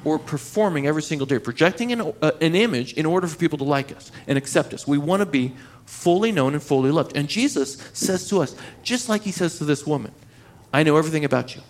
or 0.05 0.19
performing 0.19 0.87
every 0.87 1.03
single 1.03 1.27
day, 1.27 1.39
projecting 1.39 1.93
an, 1.93 2.01
uh, 2.01 2.33
an 2.41 2.55
image 2.55 2.93
in 2.95 3.07
order 3.07 3.27
for 3.27 3.37
people 3.37 3.59
to 3.59 3.65
like 3.65 3.95
us 3.95 4.11
and 4.27 4.37
accept 4.37 4.75
us. 4.75 4.87
We 4.87 4.99
want 4.99 5.21
to 5.21 5.27
be 5.27 5.55
fully 5.87 6.33
known 6.33 6.55
and 6.55 6.63
fully 6.63 6.91
loved. 6.91 7.17
And 7.17 7.29
Jesus 7.29 7.77
says 7.93 8.29
to 8.29 8.41
us, 8.41 8.57
just 8.83 9.09
like 9.09 9.23
he 9.23 9.31
says 9.31 9.59
to 9.59 9.65
this 9.65 9.87
woman, 9.87 10.13
I 10.73 10.83
know 10.83 10.97
everything 10.97 11.25
about 11.25 11.55
you. 11.55 11.63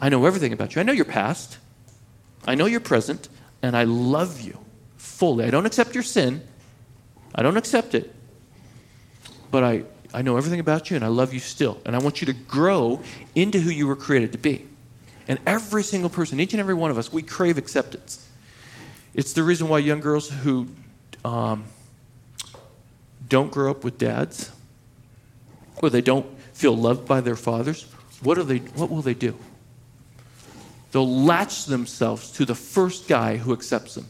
I 0.00 0.08
know 0.08 0.26
everything 0.26 0.52
about 0.52 0.74
you. 0.74 0.80
I 0.80 0.84
know 0.84 0.92
your 0.92 1.04
past. 1.04 1.58
I 2.46 2.54
know 2.54 2.66
your 2.66 2.80
present 2.80 3.28
and 3.62 3.76
I 3.76 3.84
love 3.84 4.40
you 4.40 4.58
fully. 4.96 5.44
I 5.44 5.50
don't 5.50 5.66
accept 5.66 5.94
your 5.94 6.04
sin, 6.04 6.42
I 7.34 7.42
don't 7.42 7.56
accept 7.56 7.94
it, 7.94 8.14
but 9.50 9.64
I, 9.64 9.84
I 10.16 10.22
know 10.22 10.38
everything 10.38 10.60
about 10.60 10.88
you 10.88 10.96
and 10.96 11.04
I 11.04 11.08
love 11.08 11.34
you 11.34 11.40
still. 11.40 11.78
And 11.84 11.94
I 11.94 11.98
want 11.98 12.22
you 12.22 12.26
to 12.28 12.32
grow 12.32 13.02
into 13.34 13.60
who 13.60 13.68
you 13.68 13.86
were 13.86 13.94
created 13.94 14.32
to 14.32 14.38
be. 14.38 14.66
And 15.28 15.38
every 15.46 15.82
single 15.82 16.08
person, 16.08 16.40
each 16.40 16.54
and 16.54 16.60
every 16.60 16.72
one 16.72 16.90
of 16.90 16.96
us, 16.96 17.12
we 17.12 17.20
crave 17.20 17.58
acceptance. 17.58 18.26
It's 19.12 19.34
the 19.34 19.42
reason 19.42 19.68
why 19.68 19.80
young 19.80 20.00
girls 20.00 20.30
who 20.30 20.68
um, 21.22 21.64
don't 23.28 23.52
grow 23.52 23.70
up 23.70 23.84
with 23.84 23.98
dads, 23.98 24.50
or 25.82 25.90
they 25.90 26.00
don't 26.00 26.26
feel 26.54 26.74
loved 26.74 27.06
by 27.06 27.20
their 27.20 27.36
fathers, 27.36 27.82
what, 28.22 28.38
are 28.38 28.44
they, 28.44 28.58
what 28.58 28.90
will 28.90 29.02
they 29.02 29.14
do? 29.14 29.36
They'll 30.92 31.24
latch 31.24 31.66
themselves 31.66 32.30
to 32.32 32.46
the 32.46 32.54
first 32.54 33.06
guy 33.06 33.36
who 33.36 33.52
accepts 33.52 33.96
them. 33.96 34.06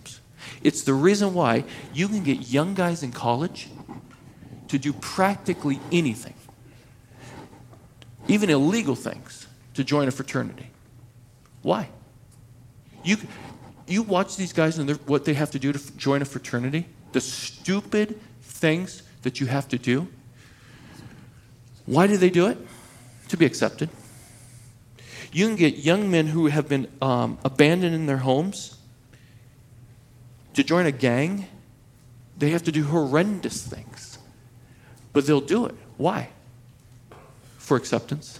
It's 0.62 0.82
the 0.82 0.94
reason 0.94 1.34
why 1.34 1.64
you 1.92 2.06
can 2.06 2.22
get 2.22 2.48
young 2.48 2.74
guys 2.74 3.02
in 3.02 3.10
college 3.10 3.68
to 4.68 4.78
do 4.78 4.92
practically 4.92 5.80
anything, 5.92 6.34
even 8.28 8.50
illegal 8.50 8.94
things, 8.94 9.46
to 9.74 9.84
join 9.84 10.08
a 10.08 10.10
fraternity. 10.10 10.70
Why? 11.62 11.88
You, 13.04 13.16
you 13.86 14.02
watch 14.02 14.36
these 14.36 14.52
guys 14.52 14.78
and 14.78 14.90
what 15.06 15.24
they 15.24 15.34
have 15.34 15.50
to 15.52 15.58
do 15.58 15.72
to 15.72 15.96
join 15.96 16.22
a 16.22 16.24
fraternity, 16.24 16.86
the 17.12 17.20
stupid 17.20 18.18
things 18.42 19.02
that 19.22 19.40
you 19.40 19.46
have 19.46 19.68
to 19.68 19.78
do. 19.78 20.08
Why 21.84 22.06
do 22.06 22.16
they 22.16 22.30
do 22.30 22.46
it? 22.46 22.58
To 23.28 23.36
be 23.36 23.46
accepted. 23.46 23.90
You 25.32 25.46
can 25.46 25.56
get 25.56 25.76
young 25.76 26.10
men 26.10 26.28
who 26.28 26.46
have 26.46 26.68
been 26.68 26.88
um, 27.02 27.38
abandoned 27.44 27.94
in 27.94 28.06
their 28.06 28.18
homes 28.18 28.78
to 30.54 30.64
join 30.64 30.86
a 30.86 30.92
gang. 30.92 31.46
They 32.38 32.50
have 32.50 32.62
to 32.64 32.72
do 32.72 32.84
horrendous 32.84 33.62
things, 33.66 34.05
but 35.16 35.26
they'll 35.26 35.40
do 35.40 35.64
it. 35.64 35.74
Why? 35.96 36.28
For 37.56 37.74
acceptance, 37.74 38.38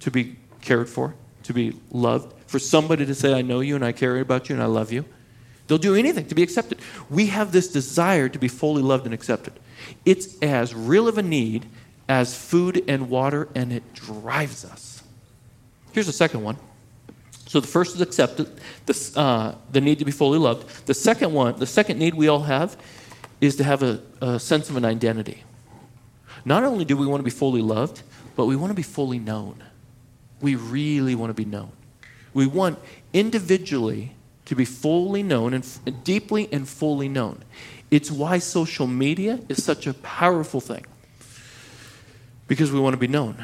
to 0.00 0.10
be 0.10 0.36
cared 0.60 0.90
for, 0.90 1.14
to 1.44 1.54
be 1.54 1.72
loved, 1.90 2.34
for 2.46 2.58
somebody 2.58 3.06
to 3.06 3.14
say, 3.14 3.32
I 3.32 3.40
know 3.40 3.60
you 3.60 3.76
and 3.76 3.82
I 3.82 3.92
care 3.92 4.20
about 4.20 4.50
you 4.50 4.56
and 4.56 4.62
I 4.62 4.66
love 4.66 4.92
you. 4.92 5.06
They'll 5.66 5.78
do 5.78 5.94
anything 5.94 6.26
to 6.26 6.34
be 6.34 6.42
accepted. 6.42 6.80
We 7.08 7.28
have 7.28 7.50
this 7.50 7.68
desire 7.68 8.28
to 8.28 8.38
be 8.38 8.46
fully 8.46 8.82
loved 8.82 9.06
and 9.06 9.14
accepted. 9.14 9.54
It's 10.04 10.38
as 10.42 10.74
real 10.74 11.08
of 11.08 11.16
a 11.16 11.22
need 11.22 11.64
as 12.10 12.36
food 12.36 12.84
and 12.86 13.08
water, 13.08 13.48
and 13.54 13.72
it 13.72 13.94
drives 13.94 14.66
us. 14.66 15.02
Here's 15.92 16.06
the 16.08 16.12
second 16.12 16.42
one. 16.42 16.58
So 17.46 17.58
the 17.58 17.68
first 17.68 17.94
is 17.94 18.02
accepted, 18.02 18.50
the, 18.84 19.12
uh, 19.16 19.54
the 19.72 19.80
need 19.80 20.00
to 20.00 20.04
be 20.04 20.12
fully 20.12 20.38
loved. 20.38 20.84
The 20.84 20.92
second 20.92 21.32
one, 21.32 21.58
the 21.58 21.64
second 21.66 21.98
need 21.98 22.12
we 22.12 22.28
all 22.28 22.42
have, 22.42 22.76
is 23.40 23.56
to 23.56 23.64
have 23.64 23.82
a, 23.82 24.02
a 24.20 24.38
sense 24.38 24.68
of 24.68 24.76
an 24.76 24.84
identity. 24.84 25.42
Not 26.46 26.62
only 26.62 26.84
do 26.84 26.96
we 26.96 27.06
want 27.06 27.18
to 27.18 27.24
be 27.24 27.30
fully 27.30 27.60
loved, 27.60 28.02
but 28.36 28.46
we 28.46 28.54
want 28.54 28.70
to 28.70 28.74
be 28.74 28.82
fully 28.82 29.18
known. 29.18 29.64
We 30.40 30.54
really 30.54 31.16
want 31.16 31.30
to 31.30 31.34
be 31.34 31.44
known. 31.44 31.72
We 32.32 32.46
want 32.46 32.78
individually 33.12 34.12
to 34.44 34.54
be 34.54 34.64
fully 34.64 35.24
known 35.24 35.54
and 35.54 35.64
f- 35.64 35.80
deeply 36.04 36.48
and 36.52 36.68
fully 36.68 37.08
known. 37.08 37.42
It's 37.90 38.12
why 38.12 38.38
social 38.38 38.86
media 38.86 39.40
is 39.48 39.64
such 39.64 39.88
a 39.88 39.94
powerful 39.94 40.60
thing 40.60 40.86
because 42.46 42.70
we 42.70 42.78
want 42.78 42.94
to 42.94 42.98
be 42.98 43.08
known. 43.08 43.42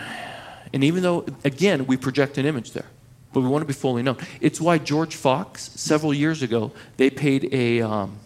And 0.73 0.85
even 0.85 1.03
though, 1.03 1.27
again, 1.45 1.87
we 1.87 1.97
project 1.97 2.39
an 2.39 2.47
image 2.47 2.71
there, 2.71 2.87
but 3.33 3.41
we 3.41 3.49
want 3.49 3.63
to 3.63 3.67
be 3.67 3.73
fully 3.73 4.05
known. 4.05 4.19
It's 4.41 4.61
why 4.61 4.79
George 4.79 5.17
Fox, 5.17 5.71
several 5.75 6.15
years 6.15 6.41
ago, 6.41 6.71
they 6.99 7.11
paid 7.11 7.53
a 7.53 7.81
um, 7.81 8.21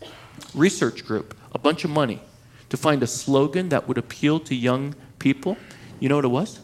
research 0.54 1.06
group 1.06 1.34
a 1.54 1.58
bunch 1.58 1.84
of 1.84 1.90
money 1.90 2.20
to 2.70 2.76
find 2.76 3.02
a 3.02 3.06
slogan 3.06 3.68
that 3.70 3.88
would 3.88 3.98
appeal 3.98 4.40
to 4.40 4.54
young 4.54 4.94
people. 5.18 5.56
You 6.00 6.08
know 6.08 6.16
what 6.16 6.24
it 6.24 6.28
was? 6.28 6.60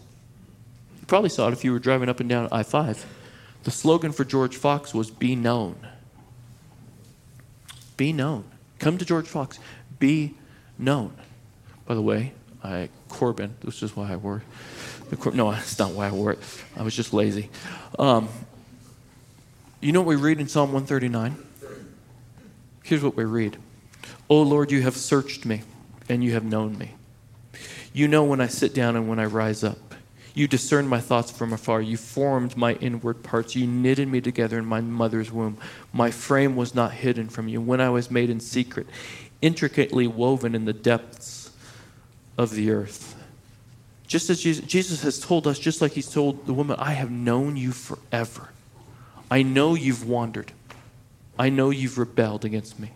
You 1.01 1.07
probably 1.07 1.31
saw 1.31 1.49
it 1.49 1.53
if 1.53 1.65
you 1.65 1.73
were 1.73 1.79
driving 1.79 2.09
up 2.09 2.21
and 2.21 2.29
down 2.29 2.49
I 2.53 2.63
5. 2.63 3.07
The 3.65 3.71
slogan 3.71 4.13
for 4.13 4.25
George 4.25 4.57
Fox 4.57 4.93
was 4.93 5.11
Be 5.11 5.37
Known. 5.37 5.77
Be 7.97 8.13
known. 8.13 8.45
Come 8.79 8.99
to 8.99 9.05
George 9.05 9.29
Fox. 9.29 9.59
Be 9.99 10.35
known. 10.79 11.13
By 11.87 11.95
the 11.95 12.03
way, 12.03 12.33
I 12.65 12.89
Corbin, 13.09 13.55
this 13.63 13.83
is 13.83 13.95
why 13.95 14.13
I 14.13 14.17
wore 14.17 14.43
it. 15.11 15.35
No, 15.35 15.51
that's 15.53 15.79
not 15.79 15.93
why 15.93 16.09
I 16.09 16.11
wore 16.11 16.33
it. 16.33 16.39
I 16.77 16.83
was 16.83 16.97
just 16.97 17.13
lazy. 17.13 17.51
Um, 17.99 18.29
you 19.81 19.93
know 19.93 20.01
what 20.01 20.09
we 20.09 20.17
read 20.17 20.41
in 20.41 20.49
Psalm 20.49 20.73
139? 20.73 21.37
Here's 22.83 23.03
what 23.03 23.17
we 23.17 23.25
read 23.25 23.59
O 24.29 24.43
Lord, 24.43 24.71
you 24.71 24.83
have 24.83 24.97
searched 24.97 25.45
me, 25.45 25.63
and 26.09 26.23
you 26.23 26.33
have 26.33 26.45
known 26.45 26.79
me. 26.79 26.93
You 27.93 28.09
know 28.09 28.25
when 28.25 28.41
I 28.41 28.47
sit 28.47 28.75
down 28.75 28.97
and 28.97 29.09
when 29.09 29.19
I 29.19 29.27
rise 29.27 29.63
up. 29.63 29.79
You 30.35 30.49
discern 30.49 30.89
my 30.89 31.01
thoughts 31.01 31.31
from 31.31 31.53
afar. 31.53 31.83
You 31.83 31.99
formed 31.99 32.57
my 32.57 32.73
inward 32.75 33.23
parts. 33.23 33.55
You 33.55 33.67
knitted 33.67 34.09
me 34.09 34.21
together 34.21 34.59
in 34.59 34.65
my 34.65 34.81
mother's 34.81 35.31
womb. 35.31 35.59
My 35.93 36.11
frame 36.11 36.57
was 36.57 36.75
not 36.75 36.93
hidden 36.93 37.29
from 37.29 37.49
you 37.49 37.61
when 37.61 37.81
I 37.81 37.91
was 37.91 38.11
made 38.11 38.31
in 38.31 38.41
secret, 38.41 38.87
intricately 39.43 40.07
woven 40.07 40.55
in 40.55 40.65
the 40.65 40.73
depths 40.73 41.51
of 42.39 42.53
the 42.53 42.71
earth. 42.71 43.15
Just 44.07 44.31
as 44.31 44.41
Jesus, 44.41 44.65
Jesus 44.67 45.03
has 45.03 45.21
told 45.21 45.47
us, 45.47 45.59
just 45.59 45.83
like 45.83 45.93
he's 45.93 46.11
told 46.11 46.47
the 46.47 46.55
woman, 46.55 46.77
I 46.79 46.93
have 46.93 47.11
known 47.11 47.57
you 47.57 47.73
forever. 47.73 48.49
I 49.31 49.43
know 49.43 49.75
you've 49.75 50.07
wandered. 50.07 50.53
I 51.39 51.49
know 51.49 51.71
you've 51.71 51.99
rebelled 51.99 52.45
against 52.45 52.79
me. 52.79 52.91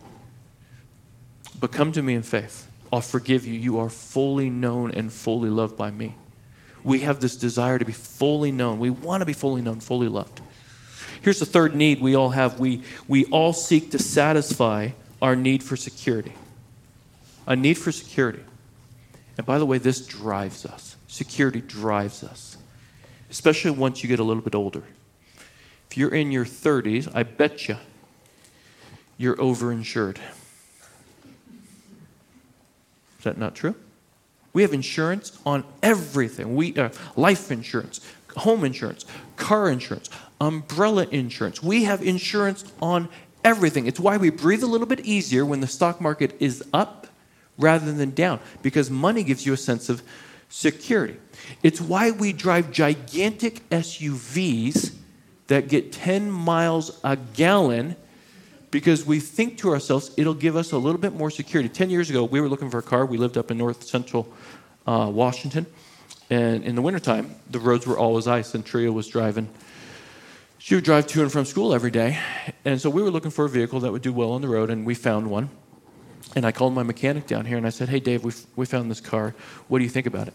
But 1.58 1.72
come 1.72 1.92
to 1.92 2.02
me 2.02 2.14
in 2.14 2.22
faith. 2.22 2.65
I'll 2.92 3.00
forgive 3.00 3.46
you. 3.46 3.54
You 3.54 3.78
are 3.78 3.90
fully 3.90 4.50
known 4.50 4.90
and 4.92 5.12
fully 5.12 5.50
loved 5.50 5.76
by 5.76 5.90
me. 5.90 6.14
We 6.84 7.00
have 7.00 7.20
this 7.20 7.36
desire 7.36 7.78
to 7.78 7.84
be 7.84 7.92
fully 7.92 8.52
known. 8.52 8.78
We 8.78 8.90
want 8.90 9.20
to 9.20 9.26
be 9.26 9.32
fully 9.32 9.60
known, 9.60 9.80
fully 9.80 10.08
loved. 10.08 10.40
Here's 11.20 11.40
the 11.40 11.46
third 11.46 11.74
need 11.74 12.00
we 12.00 12.14
all 12.14 12.30
have 12.30 12.60
we, 12.60 12.82
we 13.08 13.24
all 13.26 13.52
seek 13.52 13.90
to 13.90 13.98
satisfy 13.98 14.90
our 15.20 15.34
need 15.34 15.62
for 15.62 15.76
security. 15.76 16.32
A 17.46 17.56
need 17.56 17.74
for 17.74 17.90
security. 17.90 18.42
And 19.36 19.44
by 19.46 19.58
the 19.58 19.66
way, 19.66 19.78
this 19.78 20.06
drives 20.06 20.64
us. 20.64 20.96
Security 21.08 21.60
drives 21.60 22.22
us, 22.22 22.56
especially 23.30 23.70
once 23.72 24.02
you 24.02 24.08
get 24.08 24.18
a 24.18 24.24
little 24.24 24.42
bit 24.42 24.54
older. 24.54 24.82
If 25.90 25.96
you're 25.96 26.14
in 26.14 26.30
your 26.30 26.44
30s, 26.44 27.10
I 27.14 27.22
bet 27.22 27.68
you 27.68 27.76
you're 29.16 29.36
overinsured 29.36 30.18
that 33.26 33.36
not 33.38 33.54
true? 33.54 33.74
We 34.52 34.62
have 34.62 34.72
insurance 34.72 35.38
on 35.44 35.64
everything. 35.82 36.56
We 36.56 36.74
uh, 36.76 36.88
life 37.14 37.50
insurance, 37.50 38.00
home 38.36 38.64
insurance, 38.64 39.04
car 39.36 39.68
insurance, 39.68 40.08
umbrella 40.40 41.06
insurance. 41.10 41.62
We 41.62 41.84
have 41.84 42.02
insurance 42.02 42.64
on 42.80 43.08
everything. 43.44 43.86
It's 43.86 44.00
why 44.00 44.16
we 44.16 44.30
breathe 44.30 44.62
a 44.62 44.66
little 44.66 44.86
bit 44.86 45.00
easier 45.00 45.44
when 45.44 45.60
the 45.60 45.66
stock 45.66 46.00
market 46.00 46.34
is 46.40 46.64
up 46.72 47.06
rather 47.58 47.92
than 47.92 48.12
down 48.12 48.40
because 48.62 48.90
money 48.90 49.22
gives 49.22 49.44
you 49.44 49.52
a 49.52 49.56
sense 49.56 49.88
of 49.88 50.02
security. 50.48 51.16
It's 51.62 51.80
why 51.80 52.10
we 52.10 52.32
drive 52.32 52.70
gigantic 52.70 53.68
SUVs 53.70 54.94
that 55.48 55.68
get 55.68 55.92
10 55.92 56.30
miles 56.30 56.98
a 57.04 57.16
gallon 57.16 57.96
because 58.70 59.06
we 59.06 59.20
think 59.20 59.58
to 59.58 59.70
ourselves 59.70 60.10
it'll 60.16 60.34
give 60.34 60.56
us 60.56 60.72
a 60.72 60.78
little 60.78 61.00
bit 61.00 61.12
more 61.12 61.30
security. 61.30 61.68
Ten 61.68 61.90
years 61.90 62.10
ago, 62.10 62.24
we 62.24 62.40
were 62.40 62.48
looking 62.48 62.70
for 62.70 62.78
a 62.78 62.82
car. 62.82 63.06
We 63.06 63.18
lived 63.18 63.36
up 63.38 63.50
in 63.50 63.58
north 63.58 63.84
central 63.84 64.28
uh, 64.86 65.10
Washington. 65.12 65.66
And 66.28 66.64
in 66.64 66.74
the 66.74 66.82
wintertime, 66.82 67.34
the 67.50 67.60
roads 67.60 67.86
were 67.86 67.96
always 67.96 68.26
ice, 68.26 68.54
and 68.54 68.64
Tria 68.64 68.90
was 68.90 69.06
driving. 69.06 69.48
She 70.58 70.74
would 70.74 70.84
drive 70.84 71.06
to 71.08 71.22
and 71.22 71.30
from 71.30 71.44
school 71.44 71.72
every 71.72 71.92
day. 71.92 72.18
And 72.64 72.80
so 72.80 72.90
we 72.90 73.02
were 73.02 73.10
looking 73.10 73.30
for 73.30 73.44
a 73.44 73.48
vehicle 73.48 73.80
that 73.80 73.92
would 73.92 74.02
do 74.02 74.12
well 74.12 74.32
on 74.32 74.42
the 74.42 74.48
road, 74.48 74.70
and 74.70 74.84
we 74.84 74.94
found 74.94 75.30
one. 75.30 75.50
And 76.34 76.44
I 76.44 76.52
called 76.52 76.74
my 76.74 76.82
mechanic 76.82 77.26
down 77.26 77.46
here 77.46 77.56
and 77.56 77.66
I 77.66 77.70
said, 77.70 77.88
Hey, 77.88 78.00
Dave, 78.00 78.24
we 78.24 78.32
we 78.56 78.66
found 78.66 78.90
this 78.90 79.00
car. 79.00 79.34
What 79.68 79.78
do 79.78 79.84
you 79.84 79.90
think 79.90 80.06
about 80.06 80.26
it? 80.26 80.34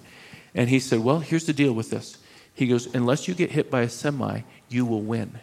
And 0.55 0.69
he 0.69 0.79
said, 0.79 0.99
Well, 0.99 1.19
here's 1.19 1.45
the 1.45 1.53
deal 1.53 1.73
with 1.73 1.89
this. 1.89 2.17
He 2.53 2.67
goes, 2.67 2.93
Unless 2.95 3.27
you 3.27 3.33
get 3.33 3.51
hit 3.51 3.69
by 3.69 3.81
a 3.81 3.89
semi, 3.89 4.41
you 4.69 4.85
will 4.85 5.01
win. 5.01 5.39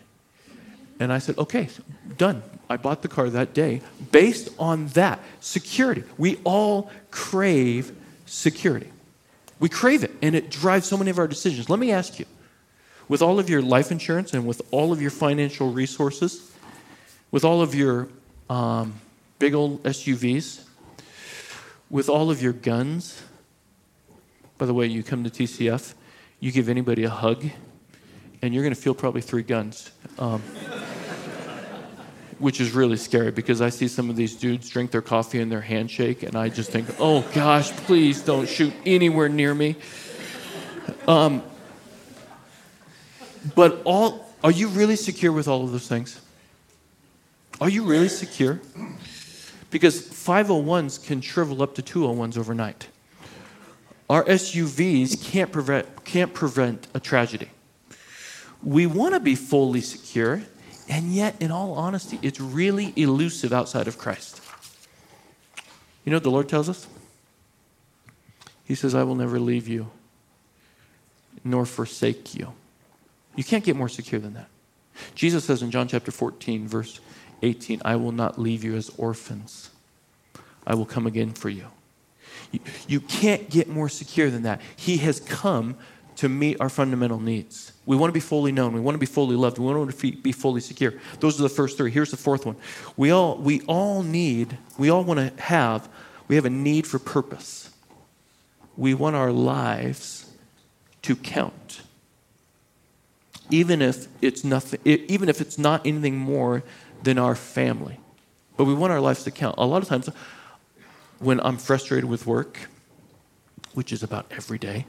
And 1.01 1.13
I 1.13 1.19
said, 1.19 1.39
Okay, 1.39 1.69
done. 2.17 2.43
I 2.71 2.77
bought 2.77 3.03
the 3.03 3.09
car 3.09 3.31
that 3.31 3.55
day 3.55 3.81
based 4.13 4.51
on 4.59 4.89
that 4.89 5.21
security. 5.41 6.05
We 6.19 6.39
all 6.45 6.91
crave 7.11 7.97
security. 8.27 8.91
We 9.59 9.69
crave 9.69 10.05
it, 10.05 10.15
and 10.23 10.35
it 10.35 10.51
drives 10.51 10.87
so 10.87 10.97
many 10.97 11.11
of 11.11 11.19
our 11.19 11.27
decisions. 11.27 11.71
Let 11.71 11.79
me 11.79 11.91
ask 11.91 12.19
you 12.19 12.27
with 13.09 13.23
all 13.23 13.39
of 13.39 13.49
your 13.49 13.63
life 13.63 13.91
insurance 13.91 14.35
and 14.35 14.47
with 14.47 14.61
all 14.71 14.93
of 14.93 15.01
your 15.01 15.11
financial 15.11 15.73
resources, 15.73 16.53
with 17.31 17.45
all 17.45 17.63
of 17.63 17.75
your 17.75 18.09
um, 18.51 18.95
big 19.39 19.55
old 19.55 19.83
SUVs, 19.83 20.65
with 21.91 22.09
all 22.09 22.31
of 22.31 22.43
your 22.43 22.53
guns, 22.53 23.23
by 24.59 24.67
the 24.67 24.75
way, 24.75 24.87
you 24.87 25.03
come 25.03 25.25
to 25.25 25.31
TCF, 25.31 25.95
you 26.41 26.53
give 26.53 26.69
anybody 26.69 27.05
a 27.05 27.11
hug, 27.11 27.45
and 28.43 28.53
you're 28.53 28.63
going 28.63 28.75
to 28.75 28.81
feel 28.81 28.95
probably 28.95 29.21
three 29.23 29.43
guns. 29.43 29.91
Um, 30.19 30.43
which 32.39 32.61
is 32.61 32.73
really 32.73 32.97
scary 32.97 33.31
because 33.31 33.61
I 33.61 33.69
see 33.69 33.89
some 33.89 34.11
of 34.11 34.17
these 34.17 34.37
dudes 34.37 34.69
drink 34.69 34.91
their 34.91 35.03
coffee 35.03 35.41
in 35.41 35.49
their 35.49 35.61
handshake, 35.61 36.23
and 36.23 36.37
I 36.37 36.49
just 36.49 36.71
think, 36.71 36.89
oh 36.99 37.23
gosh, 37.35 37.71
please 37.71 38.23
don't 38.23 38.49
shoot 38.49 38.73
anywhere 38.87 39.29
near 39.29 39.55
me. 39.55 39.77
Um, 41.07 41.43
but 43.55 43.83
all, 43.85 44.33
are 44.45 44.51
you 44.51 44.69
really 44.69 44.97
secure 44.97 45.33
with 45.33 45.49
all 45.49 45.65
of 45.65 45.73
those 45.73 45.89
things? 45.89 46.21
Are 47.61 47.69
you 47.69 47.85
really 47.85 48.09
secure? 48.09 48.61
Because 49.71 50.01
501s 50.01 51.05
can 51.05 51.21
shrivel 51.21 51.63
up 51.63 51.75
to 51.75 51.83
201s 51.83 52.39
overnight. 52.39 52.89
Our 54.09 54.25
SUVs 54.25 55.23
can't 55.23 55.53
prevent, 55.53 56.05
can't 56.05 56.33
prevent 56.33 56.87
a 56.95 57.01
tragedy. 57.01 57.51
We 58.63 58.87
want 58.87 59.15
to 59.15 59.21
be 59.21 59.35
fully 59.35 59.81
secure 59.81 60.43
and 60.89 61.13
yet, 61.13 61.37
in 61.41 61.51
all 61.51 61.75
honesty, 61.75 62.19
it's 62.23 62.41
really 62.41 62.93
elusive 62.97 63.53
outside 63.53 63.89
of 63.89 63.99
Christ. 63.99 64.41
You 66.05 66.11
know 66.11 66.17
what 66.17 66.25
the 66.25 66.31
Lord 66.31 66.49
tells 66.49 66.69
us? 66.69 66.87
He 68.65 68.75
says, 68.75 68.95
I 68.95 69.03
will 69.03 69.15
never 69.15 69.39
leave 69.39 69.69
you 69.69 69.91
nor 71.45 71.67
forsake 71.67 72.35
you. 72.35 72.53
You 73.37 73.45
can't 73.45 73.65
get 73.65 73.77
more 73.77 73.89
secure 73.89 74.21
than 74.21 74.35
that. 74.35 74.49
Jesus 75.15 75.45
says 75.45 75.63
in 75.63 75.71
John 75.71 75.89
chapter 75.89 76.11
14, 76.11 76.67
verse 76.67 77.01
18, 77.43 77.83
I 77.85 77.97
will 77.97 78.13
not 78.13 78.39
leave 78.39 78.65
you 78.65 78.75
as 78.75 78.91
orphans. 78.97 79.71
I 80.67 80.75
will 80.75 80.87
come 80.87 81.07
again 81.07 81.33
for 81.33 81.49
you. 81.49 81.67
You, 82.87 83.01
can't 83.01 83.51
get 83.51 83.69
more 83.69 83.89
secure 83.89 84.31
than 84.31 84.43
that. 84.43 84.61
He 84.75 84.99
has 84.99 85.21
come 85.21 85.77
to 86.19 86.29
meet 86.29 86.61
our 86.61 86.69
fundamental 86.69 87.21
needs. 87.21 87.73
We 87.87 87.97
want 87.97 88.11
to 88.11 88.13
be 88.13 88.21
fully 88.21 88.51
known. 88.51 88.73
We 88.73 88.81
want 88.81 88.97
to 88.97 88.99
be 88.99 89.07
fully 89.07 89.37
loved. 89.37 89.59
We 89.59 89.73
want 89.73 89.97
to 89.97 90.13
be 90.13 90.33
fully 90.33 90.61
secure. 90.61 90.95
Those 91.21 91.39
are 91.39 91.45
the 91.45 91.49
first 91.49 91.77
three. 91.77 91.93
Here's 91.93 92.11
the 92.11 92.17
fourth 92.17 92.45
one. 92.45 92.57
We 92.97 93.13
all, 93.13 93.37
we 93.37 93.61
all 93.63 94.03
need, 94.03 94.59
we 94.77 94.91
all 94.91 95.05
want 95.05 95.21
to 95.21 95.43
have, 95.43 95.89
we 96.27 96.35
have 96.35 96.45
a 96.45 96.51
need 96.51 96.89
for 96.89 96.99
purpose. 96.99 97.71
We 98.77 98.95
want 98.95 99.15
our 99.15 99.31
lives 99.31 100.29
to 101.03 101.15
count. 101.15 101.83
Even 103.51 103.81
if 103.81 104.09
it's 104.21 104.43
nothing, 104.43 104.81
even 104.85 105.29
if 105.29 105.41
it's 105.41 105.57
not 105.57 105.87
anything 105.87 106.17
more 106.17 106.65
than 107.05 107.17
our 107.17 107.37
family. 107.37 108.01
But 108.57 108.65
we 108.65 108.75
want 108.75 108.93
our 108.93 109.01
lives 109.01 109.23
to 109.23 109.31
count. 109.31 109.55
A 109.57 109.65
lot 109.65 109.83
of 109.83 109.89
times 109.89 110.11
when 111.21 111.39
I'm 111.41 111.59
frustrated 111.59 112.11
with 112.11 112.27
work, 112.27 112.69
which 113.75 113.93
is 113.93 114.03
about 114.03 114.27
every 114.33 114.59
day, 114.59 114.85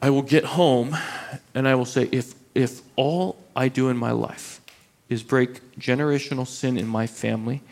I 0.00 0.10
will 0.10 0.22
get 0.22 0.44
home 0.44 0.96
and 1.54 1.66
I 1.66 1.74
will 1.74 1.84
say, 1.84 2.08
if 2.12 2.34
if 2.54 2.80
all 2.96 3.36
I 3.54 3.68
do 3.68 3.88
in 3.88 3.96
my 3.96 4.10
life 4.10 4.60
is 5.08 5.22
break 5.22 5.78
generational 5.78 6.46
sin 6.46 6.76
in 6.76 6.86
my 6.86 7.06
family, 7.06 7.62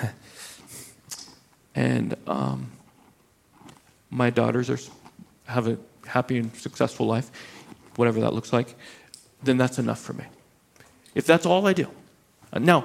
and 1.74 2.16
um, 2.26 2.70
my 4.10 4.30
daughters 4.30 4.70
are 4.70 4.78
have 5.46 5.66
a 5.66 5.78
happy 6.06 6.38
and 6.38 6.54
successful 6.56 7.06
life, 7.06 7.30
whatever 7.96 8.20
that 8.20 8.32
looks 8.32 8.52
like, 8.52 8.74
then 9.42 9.56
that's 9.56 9.78
enough 9.78 10.00
for 10.00 10.12
me. 10.12 10.24
If 11.14 11.26
that's 11.26 11.46
all 11.46 11.66
I 11.66 11.72
do. 11.72 11.88
Now, 12.58 12.84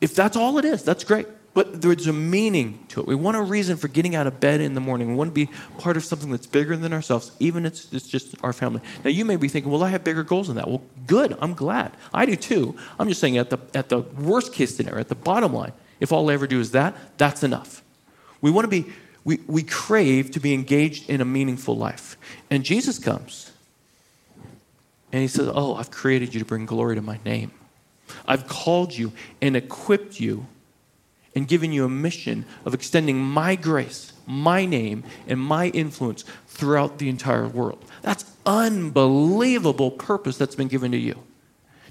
if 0.00 0.14
that's 0.14 0.36
all 0.36 0.58
it 0.58 0.64
is, 0.64 0.82
that's 0.82 1.04
great. 1.04 1.26
But 1.56 1.80
there's 1.80 2.06
a 2.06 2.12
meaning 2.12 2.84
to 2.88 3.00
it. 3.00 3.06
We 3.06 3.14
want 3.14 3.38
a 3.38 3.40
reason 3.40 3.78
for 3.78 3.88
getting 3.88 4.14
out 4.14 4.26
of 4.26 4.40
bed 4.40 4.60
in 4.60 4.74
the 4.74 4.80
morning. 4.82 5.08
We 5.08 5.14
want 5.14 5.30
to 5.30 5.46
be 5.46 5.50
part 5.78 5.96
of 5.96 6.04
something 6.04 6.30
that's 6.30 6.46
bigger 6.46 6.76
than 6.76 6.92
ourselves, 6.92 7.32
even 7.40 7.64
if 7.64 7.72
it's, 7.72 7.92
it's 7.94 8.06
just 8.06 8.34
our 8.44 8.52
family. 8.52 8.82
Now, 9.02 9.08
you 9.08 9.24
may 9.24 9.36
be 9.36 9.48
thinking, 9.48 9.72
well, 9.72 9.82
I 9.82 9.88
have 9.88 10.04
bigger 10.04 10.22
goals 10.22 10.48
than 10.48 10.56
that. 10.56 10.68
Well, 10.68 10.82
good. 11.06 11.34
I'm 11.40 11.54
glad. 11.54 11.92
I 12.12 12.26
do 12.26 12.36
too. 12.36 12.76
I'm 12.98 13.08
just 13.08 13.22
saying, 13.22 13.38
at 13.38 13.48
the, 13.48 13.58
at 13.72 13.88
the 13.88 14.00
worst 14.00 14.52
case 14.52 14.76
scenario, 14.76 15.00
at 15.00 15.08
the 15.08 15.14
bottom 15.14 15.54
line, 15.54 15.72
if 15.98 16.12
all 16.12 16.28
I 16.28 16.34
ever 16.34 16.46
do 16.46 16.60
is 16.60 16.72
that, 16.72 16.94
that's 17.16 17.42
enough. 17.42 17.82
We 18.42 18.50
want 18.50 18.66
to 18.66 18.82
be, 18.82 18.92
we, 19.24 19.40
we 19.46 19.62
crave 19.62 20.32
to 20.32 20.40
be 20.40 20.52
engaged 20.52 21.08
in 21.08 21.22
a 21.22 21.24
meaningful 21.24 21.74
life. 21.74 22.18
And 22.50 22.64
Jesus 22.64 22.98
comes 22.98 23.50
and 25.10 25.22
he 25.22 25.28
says, 25.28 25.50
Oh, 25.54 25.76
I've 25.76 25.90
created 25.90 26.34
you 26.34 26.40
to 26.40 26.44
bring 26.44 26.66
glory 26.66 26.96
to 26.96 27.02
my 27.02 27.18
name. 27.24 27.50
I've 28.28 28.46
called 28.46 28.92
you 28.92 29.14
and 29.40 29.56
equipped 29.56 30.20
you 30.20 30.46
and 31.36 31.46
given 31.46 31.70
you 31.70 31.84
a 31.84 31.88
mission 31.88 32.46
of 32.64 32.72
extending 32.72 33.20
my 33.20 33.54
grace, 33.54 34.14
my 34.26 34.64
name, 34.64 35.04
and 35.28 35.38
my 35.38 35.68
influence 35.68 36.24
throughout 36.48 36.96
the 36.98 37.10
entire 37.10 37.46
world. 37.46 37.84
That's 38.00 38.24
unbelievable 38.46 39.90
purpose 39.90 40.38
that's 40.38 40.54
been 40.54 40.68
given 40.68 40.92
to 40.92 40.98
you. 40.98 41.22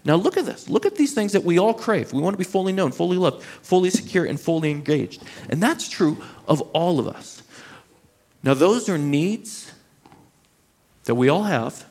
Now, 0.04 0.16
look 0.16 0.36
at 0.36 0.46
this. 0.46 0.68
Look 0.68 0.88
at 0.88 0.96
these 0.96 1.14
things 1.14 1.32
that 1.34 1.44
we 1.44 1.60
all 1.60 1.76
crave. 1.76 2.12
We 2.12 2.22
want 2.22 2.34
to 2.34 2.38
be 2.40 2.44
fully 2.44 2.74
known, 2.74 2.92
fully 2.92 3.18
loved, 3.18 3.44
fully 3.44 3.92
secure, 3.92 4.26
and 4.26 4.40
fully 4.40 4.72
engaged. 4.72 5.24
And 5.50 5.62
that's 5.62 5.88
true 5.88 6.18
of 6.48 6.62
all 6.74 7.00
of 7.00 7.08
us. 7.08 7.44
Now, 8.42 8.56
those 8.56 8.90
are 8.90 8.98
needs 8.98 9.72
that 11.04 11.16
we 11.16 11.30
all 11.30 11.44
have, 11.44 11.86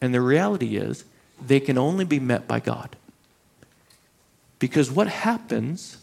and 0.00 0.12
the 0.12 0.20
reality 0.20 0.76
is 0.76 1.04
they 1.44 1.60
can 1.60 1.78
only 1.78 2.04
be 2.04 2.18
met 2.18 2.48
by 2.48 2.58
God. 2.58 2.96
Because 4.58 4.90
what 4.90 5.06
happens 5.06 5.98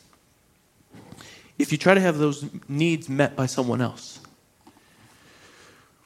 if 1.58 1.72
you 1.72 1.78
try 1.78 1.94
to 1.94 2.02
have 2.02 2.18
those 2.18 2.46
needs 2.68 3.08
met 3.10 3.36
by 3.36 3.46
someone 3.46 3.82
else. 3.82 4.20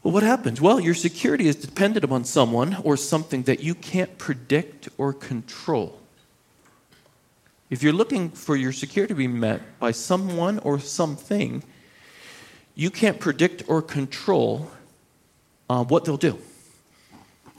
Well, 0.03 0.13
what 0.13 0.23
happens? 0.23 0.62
Well, 0.62 0.79
your 0.79 0.93
security 0.93 1.47
is 1.47 1.55
dependent 1.55 2.05
upon 2.05 2.23
someone 2.23 2.77
or 2.83 2.95
something 2.95 3.43
that 3.43 3.59
you 3.59 3.75
can't 3.75 4.17
predict 4.17 4.88
or 4.97 5.12
control. 5.12 5.99
If 7.69 7.83
you're 7.83 7.93
looking 7.93 8.29
for 8.29 8.55
your 8.55 8.71
security 8.71 9.13
to 9.13 9.17
be 9.17 9.27
met 9.27 9.62
by 9.79 9.91
someone 9.91 10.59
or 10.59 10.79
something, 10.79 11.63
you 12.75 12.89
can't 12.89 13.19
predict 13.19 13.63
or 13.67 13.81
control 13.81 14.71
uh, 15.69 15.83
what 15.83 16.05
they'll 16.05 16.17
do. 16.17 16.39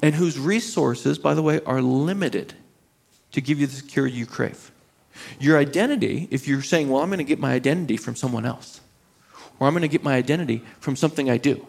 And 0.02 0.14
whose 0.14 0.38
resources, 0.38 1.18
by 1.18 1.34
the 1.34 1.42
way, 1.42 1.60
are 1.64 1.82
limited 1.82 2.54
to 3.32 3.40
give 3.40 3.60
you 3.60 3.66
the 3.66 3.74
security 3.74 4.16
you 4.16 4.26
crave. 4.26 4.72
Your 5.38 5.58
identity, 5.58 6.28
if 6.30 6.46
you're 6.46 6.62
saying, 6.62 6.88
well, 6.88 7.02
I'm 7.02 7.08
going 7.08 7.18
to 7.18 7.24
get 7.24 7.38
my 7.38 7.52
identity 7.52 7.96
from 7.96 8.16
someone 8.16 8.46
else, 8.46 8.80
or 9.58 9.66
I'm 9.66 9.72
going 9.72 9.82
to 9.82 9.88
get 9.88 10.02
my 10.02 10.14
identity 10.14 10.62
from 10.80 10.96
something 10.96 11.30
I 11.30 11.36
do, 11.36 11.66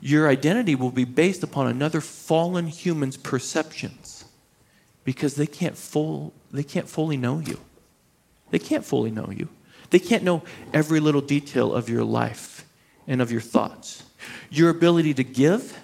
your 0.00 0.28
identity 0.28 0.74
will 0.74 0.90
be 0.90 1.04
based 1.04 1.42
upon 1.42 1.66
another 1.66 2.00
fallen 2.00 2.66
human's 2.66 3.16
perceptions 3.16 4.24
because 5.04 5.34
they 5.36 5.46
can't, 5.46 5.76
full, 5.76 6.32
they 6.52 6.62
can't 6.62 6.88
fully 6.88 7.16
know 7.16 7.38
you. 7.38 7.60
They 8.50 8.58
can't 8.58 8.84
fully 8.84 9.10
know 9.10 9.30
you. 9.34 9.48
They 9.90 9.98
can't 9.98 10.22
know 10.22 10.42
every 10.72 11.00
little 11.00 11.20
detail 11.20 11.74
of 11.74 11.88
your 11.88 12.04
life 12.04 12.66
and 13.06 13.22
of 13.22 13.30
your 13.30 13.40
thoughts. 13.40 14.02
Your 14.50 14.70
ability 14.70 15.14
to 15.14 15.24
give 15.24 15.78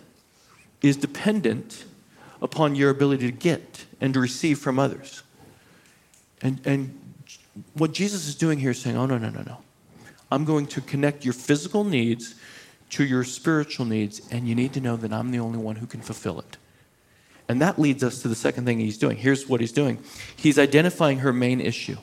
is 0.82 0.96
dependent 0.96 1.84
upon 2.42 2.74
your 2.74 2.90
ability 2.90 3.30
to 3.30 3.36
get 3.36 3.84
and 4.00 4.14
to 4.14 4.20
receive 4.20 4.58
from 4.58 4.78
others. 4.78 5.22
And, 6.42 6.60
and 6.64 6.98
what 7.74 7.92
Jesus 7.92 8.26
is 8.26 8.34
doing 8.34 8.58
here 8.58 8.70
is 8.70 8.80
saying, 8.80 8.96
oh, 8.96 9.06
no, 9.06 9.18
no, 9.18 9.30
no, 9.30 9.42
no. 9.42 9.58
I'm 10.30 10.44
going 10.44 10.66
to 10.68 10.80
connect 10.80 11.24
your 11.24 11.34
physical 11.34 11.84
needs 11.84 12.34
to 12.90 13.04
your 13.04 13.24
spiritual 13.24 13.86
needs, 13.86 14.20
and 14.30 14.48
you 14.48 14.54
need 14.54 14.72
to 14.74 14.80
know 14.80 14.96
that 14.96 15.12
I'm 15.12 15.30
the 15.30 15.38
only 15.38 15.58
one 15.58 15.76
who 15.76 15.86
can 15.86 16.00
fulfill 16.00 16.40
it. 16.40 16.56
And 17.48 17.60
that 17.60 17.78
leads 17.78 18.04
us 18.04 18.22
to 18.22 18.28
the 18.28 18.34
second 18.34 18.64
thing 18.64 18.78
he's 18.78 18.98
doing. 18.98 19.16
Here's 19.16 19.48
what 19.48 19.60
he's 19.60 19.72
doing 19.72 19.98
he's 20.36 20.58
identifying 20.58 21.18
her 21.18 21.32
main 21.32 21.60
issue. 21.60 21.96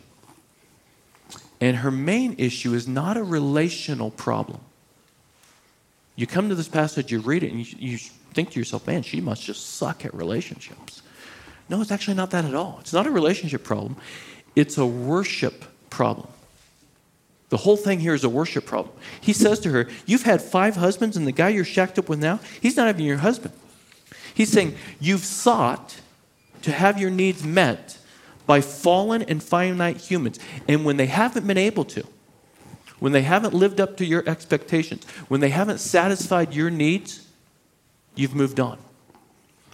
And 1.60 1.78
her 1.78 1.92
main 1.92 2.36
issue 2.38 2.74
is 2.74 2.88
not 2.88 3.18
a 3.18 3.24
relational 3.24 4.12
problem. 4.12 4.60
You 6.16 6.28
come 6.28 6.50
to 6.50 6.56
this 6.56 6.68
passage, 6.68 7.12
you 7.12 7.20
read 7.20 7.44
it, 7.44 7.52
and 7.52 7.66
you, 7.66 7.76
you 7.80 7.98
think 8.34 8.52
to 8.52 8.60
yourself, 8.60 8.86
man, 8.86 9.02
she 9.04 9.22
must 9.22 9.44
just 9.44 9.76
suck 9.76 10.06
at 10.06 10.14
relationships. 10.14 11.02
No, 11.70 11.82
it's 11.82 11.92
actually 11.92 12.14
not 12.14 12.32
that 12.32 12.46
at 12.46 12.54
all. 12.54 12.78
It's 12.80 12.94
not 12.94 13.08
a 13.08 13.12
relationship 13.12 13.64
problem, 13.64 13.98
it's 14.58 14.80
a 14.80 14.86
worship 14.86 15.66
problem. 15.92 16.28
The 17.50 17.58
whole 17.58 17.78
thing 17.78 18.00
here 18.00 18.16
is 18.16 18.24
a 18.24 18.30
worship 18.30 18.66
problem. 18.66 18.96
He 19.22 19.32
says 19.32 19.60
to 19.60 19.70
her, 19.70 19.88
You've 20.08 20.24
had 20.24 20.42
five 20.42 20.76
husbands, 20.76 21.16
and 21.16 21.28
the 21.28 21.32
guy 21.32 21.50
you're 21.50 21.64
shacked 21.64 22.00
up 22.00 22.10
with 22.10 22.20
now, 22.20 22.40
he's 22.60 22.76
not 22.76 22.90
even 22.90 23.06
your 23.06 23.18
husband. 23.18 23.54
He's 24.34 24.52
saying, 24.52 24.76
You've 25.00 25.24
sought 25.24 26.02
to 26.64 26.72
have 26.72 27.00
your 27.00 27.12
needs 27.12 27.44
met 27.44 28.00
by 28.48 28.62
fallen 28.62 29.22
and 29.22 29.44
finite 29.44 29.98
humans. 29.98 30.40
And 30.68 30.84
when 30.84 30.98
they 30.98 31.06
haven't 31.06 31.46
been 31.46 31.60
able 31.60 31.86
to, 31.86 32.04
when 32.98 33.12
they 33.12 33.22
haven't 33.22 33.54
lived 33.54 33.80
up 33.80 33.96
to 33.98 34.06
your 34.06 34.28
expectations, 34.28 35.06
when 35.28 35.40
they 35.40 35.50
haven't 35.50 35.78
satisfied 35.78 36.56
your 36.56 36.72
needs, 36.72 37.28
you've 38.16 38.34
moved 38.34 38.60
on. 38.60 38.80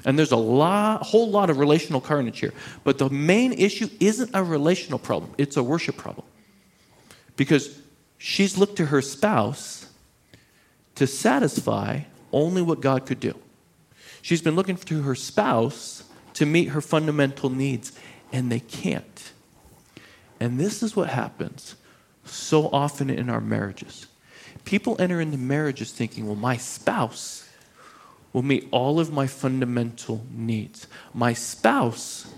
And 0.06 0.18
there's 0.18 0.32
a 0.32 0.38
lot, 0.38 1.04
whole 1.04 1.30
lot 1.30 1.50
of 1.50 1.58
relational 1.58 2.02
carnage 2.02 2.40
here. 2.40 2.54
But 2.84 2.98
the 2.98 3.10
main 3.10 3.54
issue 3.54 3.90
isn't 4.00 4.32
a 4.34 4.44
relational 4.44 5.00
problem, 5.00 5.34
it's 5.38 5.58
a 5.58 5.64
worship 5.64 5.98
problem. 5.98 6.28
Because 7.36 7.80
she's 8.18 8.58
looked 8.58 8.78
to 8.78 8.88
her 8.88 9.02
spouse 9.02 9.88
to 10.96 11.08
satisfy 11.08 12.02
only 12.32 12.62
what 12.62 12.82
God 12.82 13.06
could 13.06 13.20
do. 13.20 13.38
She's 14.22 14.42
been 14.42 14.56
looking 14.56 14.78
to 14.78 15.02
her 15.04 15.16
spouse 15.16 16.04
to 16.36 16.46
meet 16.46 16.70
her 16.70 16.82
fundamental 16.82 17.50
needs, 17.50 17.92
and 18.32 18.52
they 18.52 18.60
can't. 18.60 19.32
And 20.40 20.60
this 20.60 20.84
is 20.84 20.96
what 20.96 21.10
happens 21.10 21.76
so 22.26 22.70
often 22.70 23.10
in 23.10 23.30
our 23.30 23.42
marriages. 23.42 24.08
People 24.66 24.96
enter 25.00 25.20
into 25.20 25.38
marriages 25.38 25.92
thinking, 25.92 26.26
well, 26.26 26.36
my 26.36 26.58
spouse 26.58 27.43
will 28.34 28.42
meet 28.42 28.68
all 28.72 29.00
of 29.00 29.14
my 29.14 29.28
fundamental 29.28 30.26
needs. 30.32 30.88
My 31.14 31.34
spouse 31.34 32.34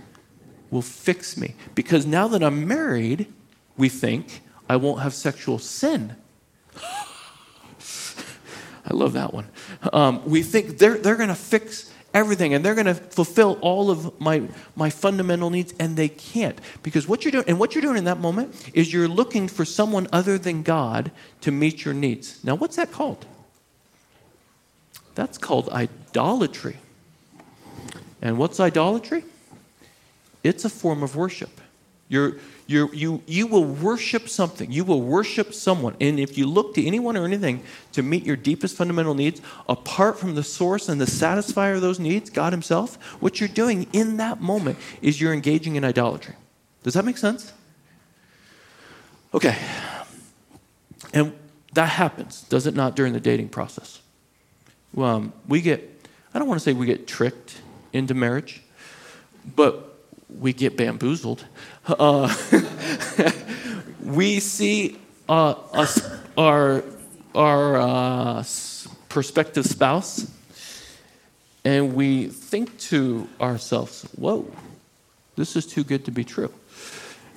will 0.69 0.81
fix 0.81 1.37
me. 1.37 1.55
Because 1.73 2.05
now 2.05 2.27
that 2.27 2.43
I'm 2.43 2.67
married, 2.67 3.31
we 3.77 3.89
think 3.89 4.41
I 4.69 4.75
won't 4.75 5.01
have 5.01 5.13
sexual 5.13 5.57
sin. 5.57 6.15
I 8.87 8.93
love 8.93 9.13
that 9.13 9.33
one. 9.33 9.47
Um, 9.93 10.23
we 10.25 10.43
think 10.43 10.77
they're, 10.77 10.97
they're 10.97 11.15
going 11.15 11.29
to 11.29 11.35
fix 11.35 11.91
everything 12.13 12.53
and 12.53 12.63
they're 12.63 12.75
going 12.75 12.85
to 12.85 12.93
fulfill 12.93 13.57
all 13.61 13.89
of 13.89 14.19
my, 14.19 14.43
my 14.75 14.89
fundamental 14.89 15.49
needs, 15.49 15.73
and 15.79 15.97
they 15.97 16.09
can't. 16.09 16.59
Because 16.83 17.07
what 17.07 17.23
you're 17.23 17.31
doing, 17.31 17.45
and 17.47 17.59
what 17.59 17.75
you're 17.75 17.81
doing 17.81 17.97
in 17.97 18.05
that 18.05 18.19
moment 18.19 18.69
is 18.73 18.93
you're 18.93 19.07
looking 19.07 19.47
for 19.47 19.65
someone 19.65 20.07
other 20.11 20.37
than 20.37 20.63
God 20.63 21.11
to 21.41 21.51
meet 21.51 21.85
your 21.85 21.93
needs. 21.93 22.43
Now, 22.43 22.55
what's 22.55 22.75
that 22.77 22.91
called? 22.91 23.25
That's 25.15 25.37
called 25.37 25.69
idolatry. 25.69 26.77
And 28.21 28.37
what's 28.37 28.59
idolatry? 28.59 29.23
It's 30.43 30.65
a 30.65 30.69
form 30.69 31.01
of 31.01 31.15
worship. 31.15 31.61
You're, 32.07 32.35
you're, 32.67 32.93
you, 32.93 33.23
you 33.25 33.47
will 33.47 33.65
worship 33.65 34.29
something. 34.29 34.71
You 34.71 34.83
will 34.83 35.01
worship 35.01 35.53
someone. 35.53 35.95
And 35.99 36.19
if 36.19 36.37
you 36.37 36.45
look 36.45 36.75
to 36.75 36.85
anyone 36.85 37.17
or 37.17 37.25
anything 37.25 37.63
to 37.93 38.03
meet 38.03 38.23
your 38.23 38.35
deepest 38.35 38.75
fundamental 38.77 39.15
needs, 39.15 39.41
apart 39.67 40.19
from 40.19 40.35
the 40.35 40.43
source 40.43 40.87
and 40.87 41.01
the 41.01 41.05
satisfier 41.05 41.75
of 41.75 41.81
those 41.81 41.99
needs, 41.99 42.29
God 42.29 42.53
Himself, 42.53 42.95
what 43.21 43.39
you're 43.39 43.49
doing 43.49 43.87
in 43.91 44.17
that 44.17 44.39
moment 44.41 44.77
is 45.01 45.19
you're 45.19 45.33
engaging 45.33 45.77
in 45.77 45.83
idolatry. 45.83 46.35
Does 46.83 46.93
that 46.93 47.05
make 47.05 47.17
sense? 47.17 47.51
Okay. 49.33 49.57
And 51.13 51.33
that 51.73 51.89
happens, 51.89 52.43
does 52.43 52.67
it 52.67 52.75
not, 52.75 52.95
during 52.95 53.13
the 53.13 53.19
dating 53.19 53.49
process? 53.49 54.01
Um, 54.97 55.33
we 55.47 55.61
get, 55.61 56.07
I 56.33 56.39
don't 56.39 56.47
want 56.47 56.59
to 56.59 56.63
say 56.63 56.73
we 56.73 56.85
get 56.85 57.07
tricked 57.07 57.61
into 57.93 58.13
marriage, 58.13 58.61
but 59.55 59.97
we 60.29 60.53
get 60.53 60.77
bamboozled. 60.77 61.45
Uh, 61.87 62.33
we 64.03 64.39
see 64.39 64.97
uh, 65.27 65.51
us, 65.73 66.01
our, 66.37 66.83
our 67.33 67.77
uh, 67.77 68.43
prospective 69.09 69.65
spouse, 69.65 70.29
and 71.63 71.95
we 71.95 72.27
think 72.27 72.77
to 72.77 73.27
ourselves, 73.41 74.03
whoa, 74.15 74.49
this 75.35 75.55
is 75.55 75.65
too 75.65 75.83
good 75.83 76.05
to 76.05 76.11
be 76.11 76.23
true. 76.23 76.51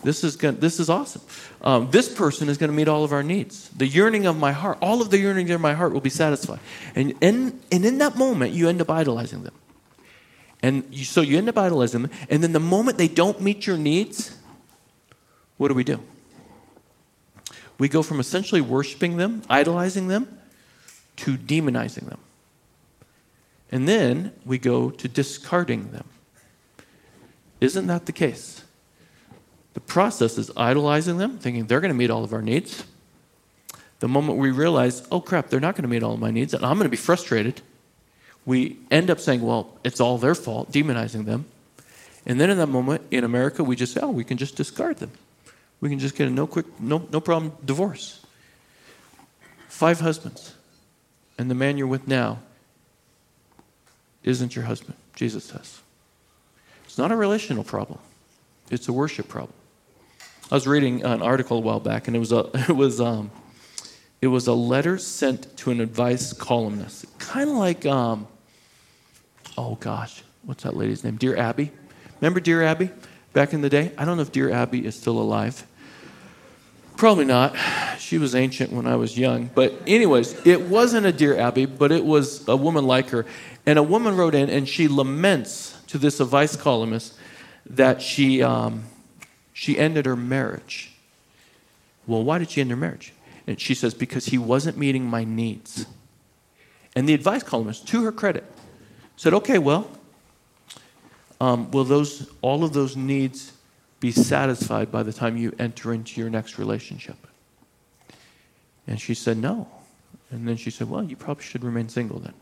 This 0.03 0.23
is, 0.23 0.37
gonna, 0.37 0.57
this 0.57 0.79
is 0.79 0.89
awesome. 0.89 1.23
Um, 1.61 1.91
this 1.91 2.13
person 2.13 2.49
is 2.49 2.57
going 2.57 2.71
to 2.71 2.77
meet 2.77 2.89
all 2.89 3.03
of 3.03 3.13
our 3.13 3.23
needs. 3.23 3.69
The 3.71 3.87
yearning 3.87 4.27
of 4.27 4.39
my 4.39 4.53
heart, 4.53 4.79
all 4.81 5.03
of 5.03 5.11
the 5.11 5.19
yearnings 5.19 5.51
of 5.51 5.61
my 5.61 5.75
heart 5.75 5.93
will 5.93 6.01
be 6.01 6.11
satisfied. 6.11 6.61
And, 6.95 7.15
and, 7.21 7.61
and 7.73 7.85
in 7.85 7.99
that 7.99 8.17
moment, 8.17 8.53
you 8.53 8.69
end 8.69 8.81
up 8.81 8.91
idolizing 8.91 9.43
them. 9.43 9.55
And 10.63 10.85
you, 10.91 11.05
so 11.05 11.21
you 11.21 11.37
end 11.39 11.49
up 11.49 11.59
idolizing 11.59 12.03
them. 12.03 12.11
And 12.31 12.43
then 12.43 12.53
the 12.53 12.61
moment 12.61 12.97
they 12.99 13.09
don't 13.09 13.41
meet 13.41 13.67
your 13.67 13.77
needs, 13.77 14.37
what 15.57 15.69
do 15.69 15.75
we 15.75 15.85
do? 15.85 16.01
We 17.79 17.89
go 17.89 18.03
from 18.03 18.21
essentially 18.21 18.61
worshiping 18.61 19.17
them, 19.17 19.43
idolizing 19.49 20.09
them, 20.09 20.39
to 21.17 21.37
demonizing 21.37 22.09
them. 22.09 22.19
And 23.71 23.89
then 23.89 24.33
we 24.45 24.59
go 24.59 24.91
to 24.91 25.09
discarding 25.09 25.91
them. 25.91 26.05
Isn't 27.61 27.87
that 27.89 28.07
the 28.07 28.13
case? 28.13 28.65
The 29.75 29.81
process 29.81 30.39
is 30.39 30.51
idolizing 30.57 31.19
them, 31.19 31.39
thinking 31.39 31.67
they're 31.67 31.81
going 31.81 31.93
to 31.93 31.99
meet 31.99 32.11
all 32.11 32.25
of 32.25 32.33
our 32.33 32.43
needs. 32.43 32.85
The 34.01 34.09
moment 34.09 34.39
we 34.39 34.51
realize, 34.51 35.07
oh 35.11 35.21
crap, 35.21 35.49
they're 35.49 35.61
not 35.61 35.75
going 35.75 35.83
to 35.83 35.89
meet 35.89 36.03
all 36.03 36.15
of 36.15 36.21
my 36.21 36.31
needs, 36.31 36.55
and 36.55 36.65
I'm 36.65 36.77
going 36.77 36.87
to 36.87 36.91
be 36.91 36.97
frustrated, 36.97 37.61
we 38.47 38.79
end 38.91 39.11
up 39.11 39.21
saying, 39.21 39.43
well, 39.43 39.77
it's 39.85 40.01
all 40.01 40.19
their 40.19 40.35
fault, 40.35 40.73
demonizing 40.73 41.27
them. 41.27 41.45
And 42.25 42.41
then 42.41 42.51
in 42.51 42.59
that 42.59 42.69
moment, 42.69 43.03
in 43.11 43.25
America, 43.25 43.63
we 43.63 43.77
just 43.77 43.93
say, 43.93 44.01
oh, 44.03 44.11
we 44.11 44.25
can 44.25 44.39
just 44.39 44.57
discard 44.57 44.99
them. 44.99 45.11
We 45.81 45.89
can 45.89 45.99
just 45.99 46.17
get 46.17 46.29
a 46.29 46.31
no 46.31 46.47
quick, 46.47 46.67
no, 46.81 47.07
no 47.13 47.21
problem 47.21 47.53
divorce. 47.65 48.25
Five 49.69 50.01
husbands. 50.01 50.55
And 51.39 51.51
the 51.51 51.55
man 51.55 51.79
you're 51.79 51.87
with 51.87 52.09
now 52.09 52.39
isn't 54.25 54.57
your 54.57 54.65
husband, 54.65 54.95
Jesus 55.15 55.45
says. 55.45 55.81
It's 56.85 56.99
not 56.99 57.13
a 57.13 57.17
relational 57.17 57.65
problem, 57.65 57.99
it's 58.71 58.89
a 58.89 58.93
worship 58.93 59.29
problem. 59.29 59.58
I 60.51 60.55
was 60.55 60.67
reading 60.67 61.05
an 61.05 61.21
article 61.21 61.59
a 61.59 61.61
while 61.61 61.81
back, 61.81 62.07
and 62.07 62.17
it 62.17 62.19
was 62.19 62.33
a, 62.33 62.51
it 62.55 62.75
was, 62.77 63.01
um, 63.01 63.31
it 64.23 64.29
was 64.29 64.47
a 64.47 64.55
letter 64.55 64.97
sent 64.97 65.55
to 65.59 65.71
an 65.71 65.81
advice 65.81 66.33
columnist. 66.33 67.07
Kind 67.19 67.51
of 67.51 67.57
like, 67.57 67.85
um, 67.85 68.27
oh 69.59 69.75
gosh, 69.75 70.23
what's 70.45 70.63
that 70.63 70.75
lady's 70.75 71.05
name? 71.05 71.17
Dear 71.17 71.37
Abby. 71.37 71.71
Remember 72.21 72.41
Dear 72.41 72.63
Abby 72.63 72.91
back 73.33 73.53
in 73.53 73.61
the 73.61 73.69
day? 73.69 73.93
I 73.99 74.07
don't 74.07 74.17
know 74.17 74.23
if 74.23 74.33
Dear 74.33 74.51
Abby 74.51 74.87
is 74.87 74.97
still 74.97 75.19
alive. 75.19 75.67
Probably 76.97 77.27
not. 77.27 77.55
She 77.99 78.19
was 78.19 78.35
ancient 78.35 78.73
when 78.73 78.87
I 78.87 78.97
was 78.97 79.17
young. 79.17 79.51
But, 79.55 79.75
anyways, 79.87 80.47
it 80.47 80.63
wasn't 80.63 81.07
a 81.07 81.13
Dear 81.13 81.37
Abby, 81.37 81.67
but 81.67 81.93
it 81.93 82.05
was 82.05 82.49
a 82.49 82.57
woman 82.57 82.87
like 82.87 83.11
her. 83.11 83.27
And 83.67 83.79
a 83.79 83.83
woman 83.83 84.17
wrote 84.17 84.35
in 84.35 84.49
and 84.49 84.69
she 84.69 84.89
laments 84.89 85.77
to 85.89 85.99
this 85.99 86.21
advice 86.21 86.57
columnist 86.57 87.15
that 87.67 88.01
she, 88.03 88.43
um, 88.43 88.85
she 89.59 89.77
ended 89.77 90.07
her 90.07 90.15
marriage. 90.15 90.93
Well, 92.07 92.23
why 92.23 92.39
did 92.39 92.51
she 92.51 92.61
end 92.61 92.71
her 92.71 92.77
marriage? 92.77 93.13
And 93.45 93.61
she 93.61 93.75
says, 93.75 93.93
because 93.93 94.27
he 94.27 94.39
wasn't 94.39 94.79
meeting 94.79 95.05
my 95.05 95.25
needs. 95.25 95.85
And 96.95 97.09
the 97.09 97.13
advice 97.13 97.43
columnist, 97.43 97.89
to 97.89 98.05
her 98.05 98.13
credit, 98.13 98.45
said, 99.17 99.35
okay, 99.35 99.59
well, 99.59 99.91
um, 101.41 101.73
will 101.73 101.83
those, 101.83 102.31
all 102.41 102.63
of 102.63 102.73
those 102.73 102.97
needs 102.97 103.53
be 103.99 104.13
satisfied 104.13 104.93
by 104.93 105.03
the 105.03 105.13
time 105.13 105.37
you 105.37 105.53
enter 105.59 105.93
into 105.93 106.21
your 106.21 106.31
next 106.31 106.57
relationship? 106.57 107.17
And 108.87 109.01
she 109.01 109.13
said, 109.13 109.39
No. 109.39 109.67
And 110.31 110.47
then 110.47 110.57
she 110.57 110.71
said, 110.71 110.89
Well, 110.89 111.03
you 111.03 111.17
probably 111.17 111.43
should 111.43 111.65
remain 111.65 111.89
single 111.89 112.21
then. 112.21 112.35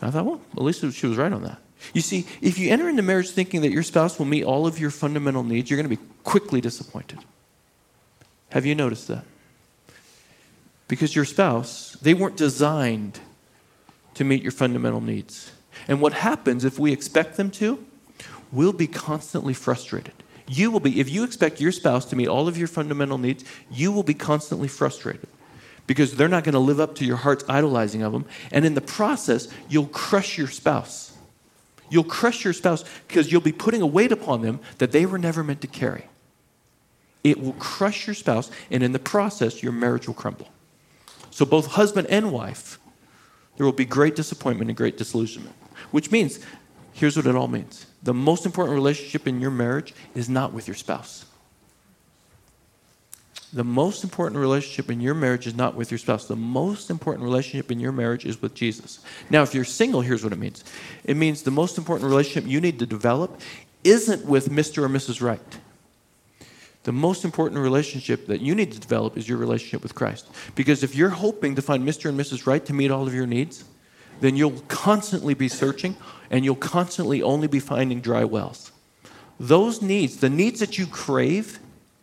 And 0.00 0.08
I 0.08 0.10
thought, 0.10 0.24
Well, 0.24 0.40
at 0.56 0.62
least 0.62 0.80
she 0.92 1.06
was 1.06 1.18
right 1.18 1.32
on 1.32 1.42
that. 1.42 1.60
You 1.92 2.00
see, 2.00 2.26
if 2.40 2.58
you 2.58 2.70
enter 2.70 2.88
into 2.88 3.02
marriage 3.02 3.30
thinking 3.30 3.62
that 3.62 3.70
your 3.70 3.82
spouse 3.82 4.18
will 4.18 4.26
meet 4.26 4.44
all 4.44 4.66
of 4.66 4.78
your 4.78 4.90
fundamental 4.90 5.42
needs, 5.42 5.70
you're 5.70 5.80
going 5.80 5.88
to 5.90 5.96
be 5.96 6.02
quickly 6.24 6.60
disappointed. 6.60 7.18
Have 8.50 8.66
you 8.66 8.74
noticed 8.74 9.08
that? 9.08 9.24
Because 10.88 11.16
your 11.16 11.24
spouse, 11.24 11.96
they 12.00 12.14
weren't 12.14 12.36
designed 12.36 13.20
to 14.14 14.24
meet 14.24 14.42
your 14.42 14.52
fundamental 14.52 15.00
needs. 15.00 15.52
And 15.88 16.00
what 16.00 16.12
happens 16.12 16.64
if 16.64 16.78
we 16.78 16.92
expect 16.92 17.36
them 17.36 17.50
to? 17.52 17.84
We'll 18.52 18.72
be 18.72 18.86
constantly 18.86 19.52
frustrated. 19.52 20.14
You 20.48 20.70
will 20.70 20.80
be, 20.80 21.00
if 21.00 21.10
you 21.10 21.24
expect 21.24 21.60
your 21.60 21.72
spouse 21.72 22.04
to 22.06 22.16
meet 22.16 22.28
all 22.28 22.46
of 22.46 22.56
your 22.56 22.68
fundamental 22.68 23.18
needs, 23.18 23.44
you 23.70 23.90
will 23.90 24.04
be 24.04 24.14
constantly 24.14 24.68
frustrated 24.68 25.28
because 25.86 26.14
they're 26.14 26.28
not 26.28 26.44
going 26.44 26.52
to 26.52 26.58
live 26.60 26.80
up 26.80 26.94
to 26.96 27.04
your 27.04 27.16
heart's 27.16 27.44
idolizing 27.48 28.02
of 28.02 28.12
them. 28.12 28.24
And 28.52 28.64
in 28.64 28.74
the 28.74 28.80
process, 28.80 29.48
you'll 29.68 29.86
crush 29.86 30.38
your 30.38 30.48
spouse. 30.48 31.15
You'll 31.88 32.04
crush 32.04 32.44
your 32.44 32.52
spouse 32.52 32.84
because 33.06 33.30
you'll 33.30 33.40
be 33.40 33.52
putting 33.52 33.82
a 33.82 33.86
weight 33.86 34.12
upon 34.12 34.42
them 34.42 34.60
that 34.78 34.92
they 34.92 35.06
were 35.06 35.18
never 35.18 35.44
meant 35.44 35.60
to 35.60 35.66
carry. 35.66 36.06
It 37.22 37.40
will 37.40 37.54
crush 37.54 38.06
your 38.06 38.14
spouse, 38.14 38.50
and 38.70 38.82
in 38.82 38.92
the 38.92 38.98
process, 38.98 39.62
your 39.62 39.72
marriage 39.72 40.06
will 40.06 40.14
crumble. 40.14 40.48
So, 41.30 41.44
both 41.44 41.66
husband 41.66 42.06
and 42.08 42.32
wife, 42.32 42.78
there 43.56 43.66
will 43.66 43.72
be 43.72 43.84
great 43.84 44.14
disappointment 44.14 44.70
and 44.70 44.76
great 44.76 44.96
disillusionment, 44.96 45.54
which 45.90 46.10
means 46.10 46.40
here's 46.92 47.16
what 47.16 47.26
it 47.26 47.34
all 47.34 47.48
means 47.48 47.86
the 48.02 48.14
most 48.14 48.46
important 48.46 48.74
relationship 48.74 49.26
in 49.26 49.40
your 49.40 49.50
marriage 49.50 49.92
is 50.14 50.28
not 50.28 50.52
with 50.52 50.68
your 50.68 50.76
spouse. 50.76 51.26
The 53.56 53.64
most 53.64 54.04
important 54.04 54.38
relationship 54.38 54.90
in 54.90 55.00
your 55.00 55.14
marriage 55.14 55.46
is 55.46 55.54
not 55.54 55.74
with 55.74 55.90
your 55.90 55.96
spouse. 55.96 56.26
The 56.26 56.36
most 56.36 56.90
important 56.90 57.24
relationship 57.24 57.72
in 57.72 57.80
your 57.80 57.90
marriage 57.90 58.26
is 58.26 58.42
with 58.42 58.52
Jesus. 58.52 59.00
Now, 59.30 59.42
if 59.44 59.54
you're 59.54 59.64
single, 59.64 60.02
here's 60.02 60.22
what 60.22 60.34
it 60.34 60.38
means 60.38 60.62
it 61.04 61.16
means 61.16 61.42
the 61.42 61.50
most 61.50 61.78
important 61.78 62.06
relationship 62.06 62.46
you 62.46 62.60
need 62.60 62.78
to 62.80 62.84
develop 62.84 63.40
isn't 63.82 64.26
with 64.26 64.50
Mr. 64.50 64.82
or 64.82 64.90
Mrs. 64.90 65.22
Right. 65.22 65.40
The 66.82 66.92
most 66.92 67.24
important 67.24 67.58
relationship 67.62 68.26
that 68.26 68.42
you 68.42 68.54
need 68.54 68.72
to 68.72 68.78
develop 68.78 69.16
is 69.16 69.26
your 69.26 69.38
relationship 69.38 69.82
with 69.82 69.94
Christ. 69.94 70.28
Because 70.54 70.82
if 70.82 70.94
you're 70.94 71.08
hoping 71.08 71.54
to 71.54 71.62
find 71.62 71.82
Mr. 71.82 72.10
and 72.10 72.20
Mrs. 72.20 72.46
Right 72.46 72.64
to 72.66 72.74
meet 72.74 72.90
all 72.90 73.06
of 73.06 73.14
your 73.14 73.26
needs, 73.26 73.64
then 74.20 74.36
you'll 74.36 74.60
constantly 74.68 75.32
be 75.32 75.48
searching 75.48 75.96
and 76.30 76.44
you'll 76.44 76.56
constantly 76.56 77.22
only 77.22 77.48
be 77.48 77.60
finding 77.60 78.02
dry 78.02 78.24
wells. 78.24 78.70
Those 79.40 79.80
needs, 79.80 80.18
the 80.18 80.28
needs 80.28 80.60
that 80.60 80.76
you 80.76 80.86
crave, 80.86 81.58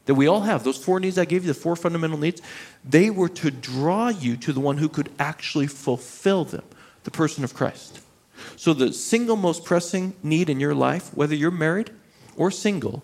that 0.05 0.15
we 0.15 0.27
all 0.27 0.41
have, 0.41 0.63
those 0.63 0.77
four 0.77 0.99
needs 0.99 1.17
I 1.17 1.25
gave 1.25 1.45
you, 1.45 1.53
the 1.53 1.59
four 1.59 1.75
fundamental 1.75 2.17
needs, 2.17 2.41
they 2.83 3.09
were 3.09 3.29
to 3.29 3.51
draw 3.51 4.09
you 4.09 4.35
to 4.37 4.51
the 4.51 4.59
one 4.59 4.77
who 4.77 4.89
could 4.89 5.09
actually 5.17 5.67
fulfill 5.67 6.43
them, 6.43 6.63
the 7.03 7.11
person 7.11 7.43
of 7.43 7.53
Christ. 7.53 7.99
So, 8.57 8.73
the 8.73 8.91
single 8.91 9.35
most 9.35 9.63
pressing 9.63 10.15
need 10.21 10.49
in 10.49 10.59
your 10.59 10.75
life, 10.75 11.15
whether 11.15 11.35
you're 11.35 11.51
married 11.51 11.91
or 12.35 12.51
single, 12.51 13.03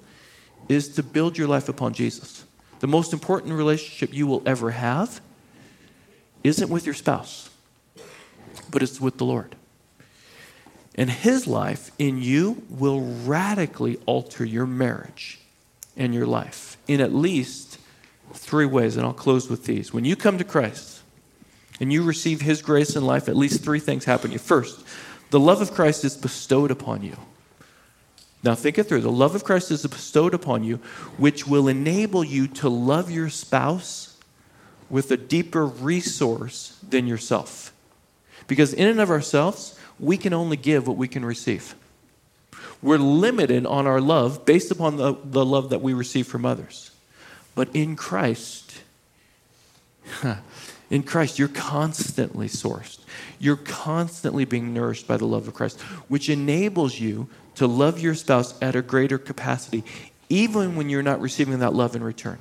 is 0.67 0.89
to 0.95 1.03
build 1.03 1.37
your 1.37 1.47
life 1.47 1.69
upon 1.69 1.93
Jesus. 1.93 2.43
The 2.79 2.87
most 2.87 3.13
important 3.13 3.53
relationship 3.53 4.13
you 4.13 4.27
will 4.27 4.43
ever 4.45 4.71
have 4.71 5.21
isn't 6.43 6.69
with 6.69 6.85
your 6.85 6.95
spouse, 6.95 7.49
but 8.69 8.83
it's 8.83 8.99
with 8.99 9.17
the 9.17 9.25
Lord. 9.25 9.55
And 10.95 11.09
his 11.09 11.47
life 11.47 11.91
in 11.97 12.21
you 12.21 12.63
will 12.69 13.01
radically 13.01 13.97
alter 14.05 14.43
your 14.43 14.65
marriage 14.65 15.39
and 15.99 16.15
your 16.15 16.25
life 16.25 16.77
in 16.87 17.01
at 17.01 17.13
least 17.13 17.77
three 18.33 18.65
ways. 18.65 18.97
And 18.97 19.05
I'll 19.05 19.13
close 19.13 19.49
with 19.49 19.65
these. 19.65 19.93
When 19.93 20.05
you 20.05 20.15
come 20.15 20.39
to 20.39 20.43
Christ 20.43 21.01
and 21.79 21.93
you 21.93 22.01
receive 22.01 22.41
his 22.41 22.63
grace 22.63 22.95
in 22.95 23.05
life, 23.05 23.29
at 23.29 23.37
least 23.37 23.63
three 23.63 23.79
things 23.79 24.05
happen 24.05 24.29
to 24.29 24.33
you. 24.33 24.39
First, 24.39 24.83
the 25.29 25.39
love 25.39 25.61
of 25.61 25.73
Christ 25.73 26.03
is 26.03 26.17
bestowed 26.17 26.71
upon 26.71 27.03
you. 27.03 27.17
Now, 28.41 28.55
think 28.55 28.77
it 28.77 28.85
through. 28.85 29.01
The 29.01 29.11
love 29.11 29.35
of 29.35 29.43
Christ 29.43 29.69
is 29.69 29.85
bestowed 29.85 30.33
upon 30.33 30.63
you, 30.63 30.77
which 31.17 31.45
will 31.45 31.67
enable 31.67 32.23
you 32.23 32.47
to 32.47 32.69
love 32.69 33.11
your 33.11 33.29
spouse 33.29 34.17
with 34.89 35.11
a 35.11 35.17
deeper 35.17 35.65
resource 35.65 36.77
than 36.87 37.05
yourself. 37.05 37.73
Because 38.47 38.73
in 38.73 38.87
and 38.87 39.01
of 39.01 39.11
ourselves, 39.11 39.77
we 39.99 40.17
can 40.17 40.33
only 40.33 40.55
give 40.55 40.87
what 40.87 40.95
we 40.95 41.07
can 41.07 41.25
receive. 41.25 41.75
We're 42.82 42.97
limited 42.97 43.65
on 43.65 43.88
our 43.88 43.99
love 43.99 44.45
based 44.45 44.71
upon 44.71 44.97
the, 44.97 45.15
the 45.23 45.45
love 45.45 45.71
that 45.71 45.82
we 45.82 45.93
receive 45.93 46.27
from 46.27 46.45
others. 46.45 46.91
But 47.55 47.69
in 47.73 47.95
Christ, 47.95 48.82
in 50.89 51.03
Christ, 51.03 51.38
you're 51.38 51.49
constantly 51.49 52.47
sourced. 52.47 52.99
You're 53.38 53.57
constantly 53.57 54.45
being 54.45 54.73
nourished 54.73 55.07
by 55.07 55.17
the 55.17 55.25
love 55.25 55.47
of 55.47 55.53
Christ, 55.53 55.82
which 56.07 56.30
enables 56.30 56.99
you 56.99 57.27
to 57.55 57.67
love 57.67 57.99
your 57.99 58.15
spouse 58.15 58.59
at 58.61 58.75
a 58.75 58.82
greater 58.82 59.17
capacity, 59.17 59.84
even 60.30 60.77
when 60.77 60.89
you're 60.89 61.03
not 61.03 61.19
receiving 61.19 61.59
that 61.59 61.73
love 61.73 61.95
in 61.95 62.03
return. 62.03 62.39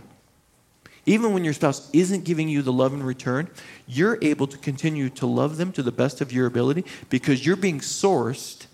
Even 1.04 1.32
when 1.32 1.42
your 1.42 1.54
spouse 1.54 1.88
isn't 1.92 2.24
giving 2.24 2.48
you 2.48 2.62
the 2.62 2.72
love 2.72 2.92
in 2.92 3.02
return, 3.02 3.48
you're 3.88 4.18
able 4.22 4.46
to 4.46 4.58
continue 4.58 5.08
to 5.08 5.26
love 5.26 5.56
them 5.56 5.72
to 5.72 5.82
the 5.82 5.90
best 5.90 6.20
of 6.20 6.30
your 6.30 6.46
ability 6.46 6.84
because 7.08 7.44
you're 7.44 7.56
being 7.56 7.80
sourced 7.80 8.67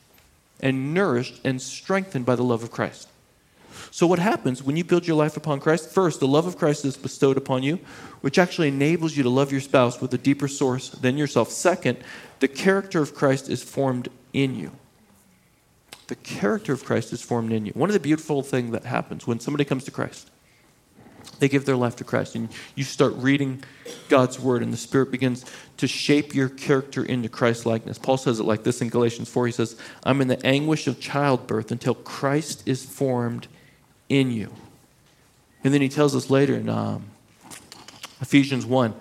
and 0.60 0.94
nourished 0.94 1.40
and 1.44 1.60
strengthened 1.60 2.26
by 2.26 2.36
the 2.36 2.44
love 2.44 2.62
of 2.62 2.70
Christ. 2.70 3.08
So, 3.90 4.06
what 4.06 4.18
happens 4.18 4.62
when 4.62 4.76
you 4.76 4.84
build 4.84 5.06
your 5.06 5.16
life 5.16 5.36
upon 5.36 5.60
Christ? 5.60 5.90
First, 5.90 6.20
the 6.20 6.26
love 6.26 6.46
of 6.46 6.58
Christ 6.58 6.84
is 6.84 6.96
bestowed 6.96 7.36
upon 7.36 7.62
you, 7.62 7.78
which 8.22 8.38
actually 8.38 8.68
enables 8.68 9.16
you 9.16 9.22
to 9.22 9.28
love 9.28 9.52
your 9.52 9.60
spouse 9.60 10.00
with 10.00 10.12
a 10.14 10.18
deeper 10.18 10.48
source 10.48 10.90
than 10.90 11.16
yourself. 11.16 11.50
Second, 11.50 11.98
the 12.40 12.48
character 12.48 13.00
of 13.00 13.14
Christ 13.14 13.48
is 13.48 13.62
formed 13.62 14.08
in 14.32 14.56
you. 14.56 14.72
The 16.08 16.16
character 16.16 16.72
of 16.72 16.84
Christ 16.84 17.12
is 17.12 17.22
formed 17.22 17.52
in 17.52 17.66
you. 17.66 17.72
One 17.72 17.88
of 17.88 17.94
the 17.94 18.00
beautiful 18.00 18.42
things 18.42 18.72
that 18.72 18.84
happens 18.84 19.26
when 19.26 19.40
somebody 19.40 19.64
comes 19.64 19.84
to 19.84 19.90
Christ, 19.90 20.30
they 21.38 21.48
give 21.48 21.64
their 21.64 21.76
life 21.76 21.96
to 21.96 22.04
Christ, 22.04 22.34
and 22.34 22.48
you 22.74 22.84
start 22.84 23.14
reading 23.16 23.62
God's 24.08 24.38
word, 24.38 24.62
and 24.62 24.72
the 24.72 24.76
Spirit 24.76 25.10
begins 25.10 25.44
to 25.78 25.86
shape 25.86 26.34
your 26.34 26.48
character 26.48 27.04
into 27.04 27.28
Christ 27.28 27.66
likeness. 27.66 27.98
Paul 27.98 28.16
says 28.16 28.40
it 28.40 28.44
like 28.44 28.62
this 28.62 28.80
in 28.80 28.88
Galatians 28.88 29.28
4. 29.28 29.46
He 29.46 29.52
says, 29.52 29.78
I'm 30.04 30.20
in 30.20 30.28
the 30.28 30.44
anguish 30.46 30.86
of 30.86 31.00
childbirth 31.00 31.70
until 31.70 31.94
Christ 31.94 32.62
is 32.66 32.84
formed 32.84 33.48
in 34.08 34.30
you. 34.30 34.52
And 35.64 35.72
then 35.72 35.80
he 35.80 35.88
tells 35.88 36.14
us 36.14 36.30
later 36.30 36.54
in 36.54 36.68
um, 36.68 37.06
Ephesians 38.20 38.66
1 38.66 38.94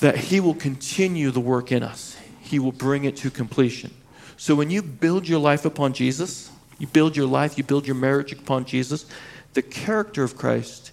that 0.00 0.16
he 0.16 0.40
will 0.40 0.54
continue 0.54 1.30
the 1.30 1.40
work 1.40 1.72
in 1.72 1.82
us, 1.82 2.16
he 2.40 2.58
will 2.58 2.72
bring 2.72 3.04
it 3.04 3.16
to 3.16 3.30
completion. 3.30 3.92
So 4.36 4.54
when 4.54 4.70
you 4.70 4.82
build 4.82 5.28
your 5.28 5.38
life 5.38 5.64
upon 5.64 5.92
Jesus, 5.92 6.50
you 6.78 6.86
build 6.86 7.16
your 7.16 7.26
life, 7.26 7.56
you 7.56 7.64
build 7.64 7.86
your 7.86 7.94
marriage 7.94 8.32
upon 8.32 8.64
Jesus, 8.64 9.06
the 9.54 9.62
character 9.62 10.22
of 10.22 10.36
Christ 10.36 10.90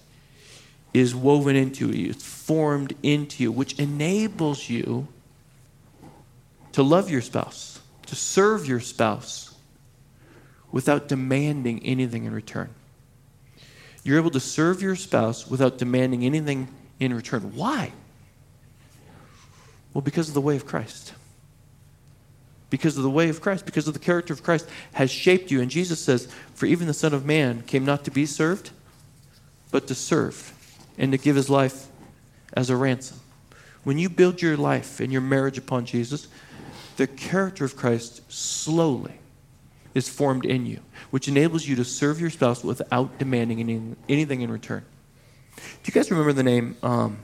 is 0.94 1.14
woven 1.14 1.56
into 1.56 1.90
you, 1.90 2.10
it's 2.10 2.24
formed 2.24 2.94
into 3.02 3.42
you, 3.42 3.52
which 3.52 3.78
enables 3.78 4.68
you 4.68 5.08
to 6.72 6.82
love 6.82 7.10
your 7.10 7.20
spouse, 7.20 7.80
to 8.06 8.14
serve 8.14 8.66
your 8.66 8.80
spouse 8.80 9.54
without 10.70 11.08
demanding 11.08 11.80
anything 11.84 12.24
in 12.24 12.34
return. 12.34 12.70
You're 14.04 14.18
able 14.18 14.30
to 14.30 14.40
serve 14.40 14.82
your 14.82 14.96
spouse 14.96 15.46
without 15.46 15.78
demanding 15.78 16.24
anything 16.24 16.68
in 16.98 17.14
return. 17.14 17.54
Why? 17.54 17.92
Well, 19.94 20.02
because 20.02 20.28
of 20.28 20.34
the 20.34 20.40
way 20.40 20.56
of 20.56 20.66
Christ. 20.66 21.12
Because 22.72 22.96
of 22.96 23.02
the 23.02 23.10
way 23.10 23.28
of 23.28 23.42
Christ, 23.42 23.66
because 23.66 23.86
of 23.86 23.92
the 23.92 24.00
character 24.00 24.32
of 24.32 24.42
Christ 24.42 24.66
has 24.94 25.10
shaped 25.10 25.50
you. 25.50 25.60
And 25.60 25.70
Jesus 25.70 26.00
says, 26.00 26.26
For 26.54 26.64
even 26.64 26.86
the 26.86 26.94
Son 26.94 27.12
of 27.12 27.26
Man 27.26 27.60
came 27.66 27.84
not 27.84 28.02
to 28.04 28.10
be 28.10 28.24
served, 28.24 28.70
but 29.70 29.86
to 29.88 29.94
serve 29.94 30.54
and 30.96 31.12
to 31.12 31.18
give 31.18 31.36
his 31.36 31.50
life 31.50 31.88
as 32.54 32.70
a 32.70 32.76
ransom. 32.76 33.20
When 33.84 33.98
you 33.98 34.08
build 34.08 34.40
your 34.40 34.56
life 34.56 35.00
and 35.00 35.12
your 35.12 35.20
marriage 35.20 35.58
upon 35.58 35.84
Jesus, 35.84 36.28
the 36.96 37.06
character 37.06 37.66
of 37.66 37.76
Christ 37.76 38.22
slowly 38.32 39.16
is 39.94 40.08
formed 40.08 40.46
in 40.46 40.64
you, 40.64 40.80
which 41.10 41.28
enables 41.28 41.66
you 41.66 41.76
to 41.76 41.84
serve 41.84 42.22
your 42.22 42.30
spouse 42.30 42.64
without 42.64 43.18
demanding 43.18 43.60
any, 43.60 43.82
anything 44.08 44.40
in 44.40 44.50
return. 44.50 44.82
Do 45.56 45.62
you 45.84 45.92
guys 45.92 46.10
remember 46.10 46.32
the 46.32 46.42
name? 46.42 46.78
Um, 46.82 47.18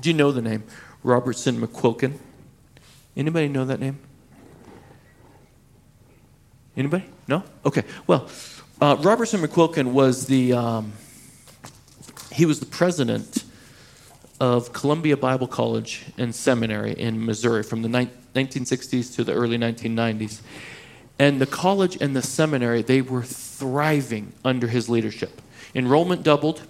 do 0.00 0.10
you 0.10 0.14
know 0.14 0.30
the 0.30 0.42
name 0.42 0.62
Robertson 1.02 1.60
McQuilkin? 1.60 2.18
Anybody 3.16 3.48
know 3.48 3.64
that 3.64 3.80
name? 3.80 3.98
Anybody? 6.76 7.04
No? 7.28 7.42
Okay. 7.66 7.84
Well, 8.06 8.28
uh, 8.80 8.96
Robertson 9.00 9.40
McQuilkin 9.40 9.92
was 9.92 10.26
the 10.26 10.52
um, 10.52 10.92
he 12.32 12.46
was 12.46 12.60
the 12.60 12.66
president 12.66 13.44
of 14.40 14.72
Columbia 14.72 15.16
Bible 15.16 15.46
College 15.46 16.06
and 16.16 16.34
Seminary 16.34 16.92
in 16.92 17.24
Missouri 17.24 17.62
from 17.62 17.82
the 17.82 17.88
ni- 17.88 18.08
1960s 18.34 19.14
to 19.16 19.24
the 19.24 19.32
early 19.32 19.58
1990s. 19.58 20.40
And 21.18 21.38
the 21.38 21.46
college 21.46 21.98
and 22.00 22.16
the 22.16 22.22
seminary, 22.22 22.80
they 22.80 23.02
were 23.02 23.22
thriving 23.22 24.32
under 24.42 24.68
his 24.68 24.88
leadership. 24.88 25.42
Enrollment 25.74 26.22
doubled. 26.22 26.62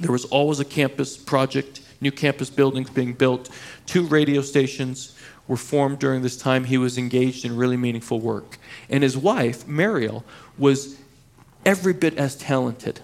There 0.00 0.12
was 0.12 0.26
always 0.26 0.60
a 0.60 0.64
campus 0.64 1.16
project, 1.16 1.80
new 2.00 2.10
campus 2.10 2.50
buildings 2.50 2.90
being 2.90 3.12
built. 3.12 3.50
Two 3.86 4.06
radio 4.06 4.42
stations 4.42 5.16
were 5.48 5.56
formed 5.56 5.98
during 5.98 6.22
this 6.22 6.36
time. 6.36 6.64
He 6.64 6.78
was 6.78 6.98
engaged 6.98 7.44
in 7.44 7.56
really 7.56 7.76
meaningful 7.76 8.20
work. 8.20 8.58
And 8.88 9.02
his 9.02 9.16
wife, 9.16 9.66
Muriel, 9.66 10.24
was 10.58 10.96
every 11.64 11.92
bit 11.92 12.16
as 12.18 12.36
talented 12.36 13.00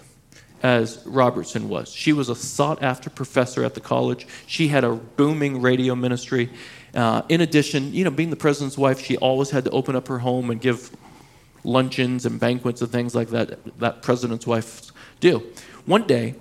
as 0.61 1.03
Robertson 1.05 1.67
was. 1.67 1.93
She 1.93 2.13
was 2.13 2.29
a 2.29 2.35
sought 2.35 2.81
after 2.81 3.09
professor 3.09 3.65
at 3.65 3.73
the 3.73 3.81
college. 3.81 4.25
She 4.47 4.69
had 4.69 4.83
a 4.85 4.93
booming 4.95 5.61
radio 5.61 5.93
ministry. 5.93 6.49
Uh, 6.93 7.23
in 7.27 7.41
addition, 7.41 7.93
you 7.93 8.05
know, 8.05 8.11
being 8.11 8.29
the 8.29 8.37
president's 8.37 8.77
wife, 8.77 9.01
she 9.01 9.17
always 9.17 9.49
had 9.49 9.65
to 9.65 9.71
open 9.71 9.95
up 9.95 10.07
her 10.07 10.19
home 10.19 10.49
and 10.49 10.61
give 10.61 10.89
luncheons 11.65 12.25
and 12.25 12.39
banquets 12.39 12.81
and 12.81 12.91
things 12.91 13.15
like 13.15 13.29
that 13.29 13.79
that 13.79 14.01
president's 14.01 14.45
wives 14.45 14.91
do. 15.19 15.43
One 15.85 16.07
day, 16.07 16.35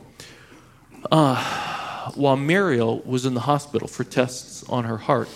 uh, 1.11 1.82
while 2.15 2.37
Muriel 2.37 3.01
was 3.01 3.27
in 3.27 3.35
the 3.35 3.41
hospital 3.41 3.89
for 3.89 4.05
tests 4.05 4.65
on 4.69 4.85
her 4.85 4.99
heart, 4.99 5.29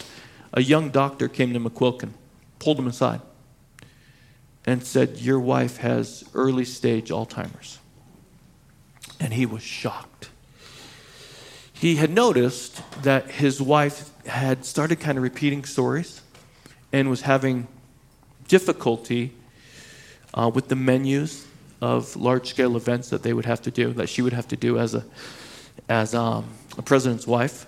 a 0.53 0.63
young 0.63 0.91
doctor 0.91 1.29
came 1.29 1.53
to 1.53 1.61
McQuilkin, 1.61 2.11
pulled 2.59 2.79
him 2.79 2.87
aside, 2.87 3.21
and 4.65 4.85
said, 4.85 5.19
Your 5.19 5.39
wife 5.39 5.79
has 5.79 6.25
early 6.35 6.65
stage 6.65 7.11
Alzheimer's. 7.11 7.79
And 9.21 9.33
he 9.33 9.47
was 9.47 9.63
shocked. 9.63 10.31
He 11.73 11.97
had 11.97 12.11
noticed 12.11 12.83
that 13.03 13.31
his 13.31 13.61
wife 13.61 14.11
had 14.27 14.65
started 14.65 14.99
kind 14.99 15.19
of 15.19 15.23
repeating 15.23 15.65
stories 15.65 16.23
and 16.93 17.11
was 17.11 17.23
having 17.23 17.69
difficulty 18.49 19.33
uh, 20.35 20.51
with 20.53 20.69
the 20.69 20.77
menus 20.77 21.47
of 21.81 22.17
large 22.17 22.49
scale 22.49 22.77
events 22.77 23.11
that 23.11 23.23
they 23.23 23.33
would 23.33 23.45
have 23.45 23.61
to 23.63 23.71
do, 23.71 23.93
that 23.93 24.09
she 24.09 24.23
would 24.23 24.33
have 24.33 24.49
to 24.49 24.57
do 24.57 24.79
as 24.79 24.95
a, 24.95 25.05
as 25.89 26.15
um, 26.15 26.47
a 26.79 26.83
president's 26.83 27.27
wife. 27.27 27.67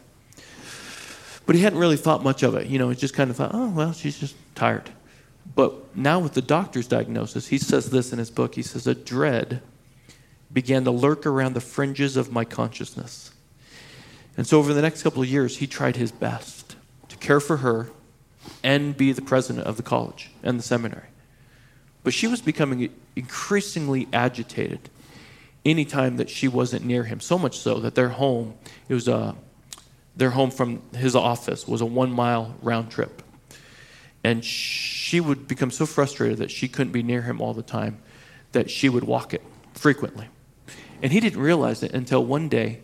But 1.47 1.57
he 1.57 1.63
hadn't 1.63 1.79
really 1.79 1.97
thought 1.97 2.23
much 2.23 2.43
of 2.43 2.55
it. 2.55 2.67
You 2.67 2.79
know, 2.79 2.91
he 2.91 2.97
just 2.97 3.15
kind 3.15 3.31
of 3.31 3.37
thought, 3.37 3.53
oh, 3.55 3.71
well, 3.71 3.93
she's 3.93 4.19
just 4.19 4.37
tired. 4.55 4.91
But 5.55 5.97
now 5.97 6.19
with 6.19 6.35
the 6.35 6.43
doctor's 6.43 6.87
diagnosis, 6.87 7.49
he 7.49 7.59
says 7.59 7.91
this 7.91 8.13
in 8.13 8.19
his 8.19 8.31
book. 8.31 8.55
He 8.55 8.63
says, 8.63 8.87
a 8.87 8.95
dread 8.95 9.63
began 10.53 10.85
to 10.85 10.91
lurk 10.91 11.27
around 11.27 11.55
the 11.55 11.61
fringes 11.61 12.17
of 12.17 12.33
my 12.33 12.45
consciousness. 12.45 13.33
And 14.37 14.47
so, 14.47 14.59
over 14.59 14.73
the 14.73 14.83
next 14.83 15.03
couple 15.03 15.23
of 15.23 15.29
years, 15.29 15.57
he 15.57 15.67
tried 15.67 15.97
his 15.97 16.13
best 16.13 16.77
to 17.09 17.17
care 17.17 17.41
for 17.41 17.59
her 17.59 17.89
and 18.63 18.97
be 18.97 19.13
the 19.13 19.23
president 19.23 19.67
of 19.67 19.77
the 19.77 19.83
college 19.83 20.31
and 20.43 20.59
the 20.59 20.63
seminary. 20.63 21.09
But 22.05 22.15
she 22.15 22.27
was 22.27 22.41
becoming 22.41 22.91
increasingly 23.17 24.07
agitated 24.13 24.89
anytime 25.65 26.17
that 26.17 26.31
she 26.31 26.49
wasn't 26.49 26.85
near 26.85 27.05
him, 27.05 27.21
so 27.21 27.39
much 27.39 27.59
so 27.59 27.81
that 27.81 27.95
their 27.95 28.09
home, 28.09 28.55
it 28.89 28.95
was 28.95 29.09
a, 29.09 29.35
their 30.17 30.31
home 30.31 30.51
from 30.51 30.83
his 30.95 31.15
office 31.15 31.67
was 31.67 31.81
a 31.81 31.87
one 31.87 32.13
mile 32.13 32.57
round 32.63 32.91
trip. 32.91 33.23
And 34.25 34.45
she 34.45 35.21
would 35.21 35.47
become 35.47 35.71
so 35.71 35.87
frustrated 35.87 36.39
that 36.39 36.51
she 36.51 36.69
couldn't 36.69 36.93
be 36.93 37.03
near 37.03 37.23
him 37.23 37.41
all 37.41 37.55
the 37.55 37.63
time 37.63 37.99
that 38.53 38.71
she 38.71 38.89
would 38.89 39.05
walk 39.05 39.33
it 39.33 39.43
frequently. 39.75 40.29
And 41.03 41.13
he 41.13 41.21
didn't 41.21 41.41
realize 41.41 41.83
it 41.83 41.93
until 41.93 42.25
one 42.25 42.49
day 42.49 42.81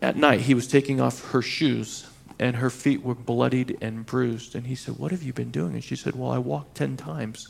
at 0.00 0.16
night 0.16 0.42
he 0.42 0.54
was 0.54 0.68
taking 0.68 1.00
off 1.00 1.32
her 1.32 1.42
shoes 1.42 2.06
and 2.38 2.56
her 2.56 2.70
feet 2.70 3.02
were 3.02 3.14
bloodied 3.14 3.78
and 3.80 4.04
bruised. 4.06 4.54
And 4.54 4.66
he 4.66 4.74
said, 4.74 4.98
What 4.98 5.10
have 5.10 5.22
you 5.22 5.32
been 5.32 5.50
doing? 5.50 5.74
And 5.74 5.84
she 5.84 5.96
said, 5.96 6.14
Well, 6.14 6.30
I 6.30 6.38
walked 6.38 6.76
10 6.76 6.96
times 6.96 7.48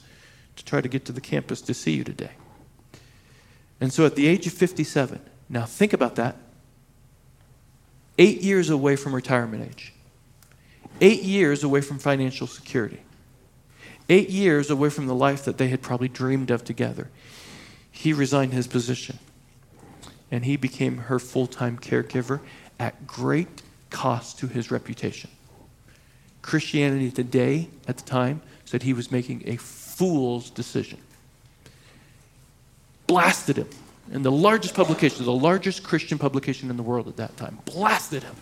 to 0.57 0.65
try 0.65 0.81
to 0.81 0.89
get 0.89 1.05
to 1.07 1.13
the 1.13 1.21
campus 1.21 1.61
to 1.63 1.75
see 1.75 1.93
you 1.93 2.05
today. 2.05 2.31
And 3.81 3.93
so 3.93 4.07
at 4.07 4.17
the 4.17 4.27
age 4.27 4.47
of 4.47 4.53
57, 4.53 5.21
now 5.49 5.65
think 5.65 5.93
about 5.93 6.17
that. 6.17 6.37
Eight 8.19 8.43
years 8.43 8.71
away 8.71 8.97
from 8.97 9.15
retirement 9.15 9.69
age, 9.69 9.93
eight 11.01 11.23
years 11.23 11.65
away 11.65 11.81
from 11.81 11.99
financial 11.99 12.47
security, 12.47 13.01
eight 14.09 14.31
years 14.31 14.71
away 14.71 14.89
from 14.91 15.07
the 15.07 15.15
life 15.15 15.45
that 15.45 15.59
they 15.59 15.69
had 15.69 15.83
probably 15.83 16.09
dreamed 16.09 16.51
of 16.51 16.65
together. 16.65 17.11
He 17.91 18.13
resigned 18.13 18.53
his 18.53 18.67
position 18.67 19.19
and 20.31 20.45
he 20.45 20.57
became 20.57 20.97
her 20.97 21.19
full 21.19 21.47
time 21.47 21.79
caregiver 21.79 22.41
at 22.79 23.07
great 23.07 23.63
cost 23.91 24.39
to 24.41 24.49
his 24.49 24.71
reputation. 24.71 25.31
Christianity 26.43 27.11
Today, 27.11 27.69
at 27.89 27.97
the 27.97 28.03
time, 28.03 28.43
said 28.65 28.83
he 28.83 28.93
was 28.93 29.11
making 29.11 29.43
a 29.47 29.57
fool's 29.57 30.51
decision. 30.51 30.99
Blasted 33.07 33.57
him. 33.57 33.69
And 34.13 34.25
the 34.25 34.33
largest 34.33 34.75
publication, 34.75 35.25
the 35.25 35.33
largest 35.33 35.83
Christian 35.83 36.19
publication 36.19 36.71
in 36.71 36.77
the 36.77 36.83
world 36.83 37.09
at 37.09 37.17
that 37.17 37.37
time, 37.37 37.59
blasted 37.65 38.23
him. 38.23 38.35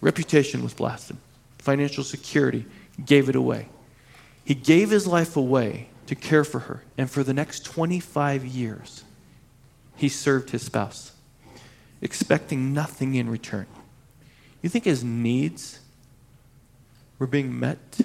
Reputation 0.00 0.62
was 0.62 0.72
blasted. 0.72 1.16
Financial 1.58 2.04
security 2.04 2.64
gave 3.04 3.28
it 3.28 3.36
away. 3.36 3.68
He 4.44 4.54
gave 4.54 4.90
his 4.90 5.06
life 5.06 5.36
away 5.36 5.88
to 6.06 6.14
care 6.14 6.44
for 6.44 6.60
her. 6.60 6.82
And 6.96 7.10
for 7.10 7.22
the 7.22 7.34
next 7.34 7.64
25 7.64 8.44
years, 8.44 9.04
he 9.96 10.08
served 10.08 10.50
his 10.50 10.62
spouse, 10.62 11.12
expecting 12.00 12.72
nothing 12.72 13.14
in 13.14 13.28
return. 13.28 13.66
You 14.62 14.68
think 14.68 14.84
his 14.84 15.04
needs 15.04 15.80
were 17.18 17.26
being 17.26 17.58
met? 17.58 18.00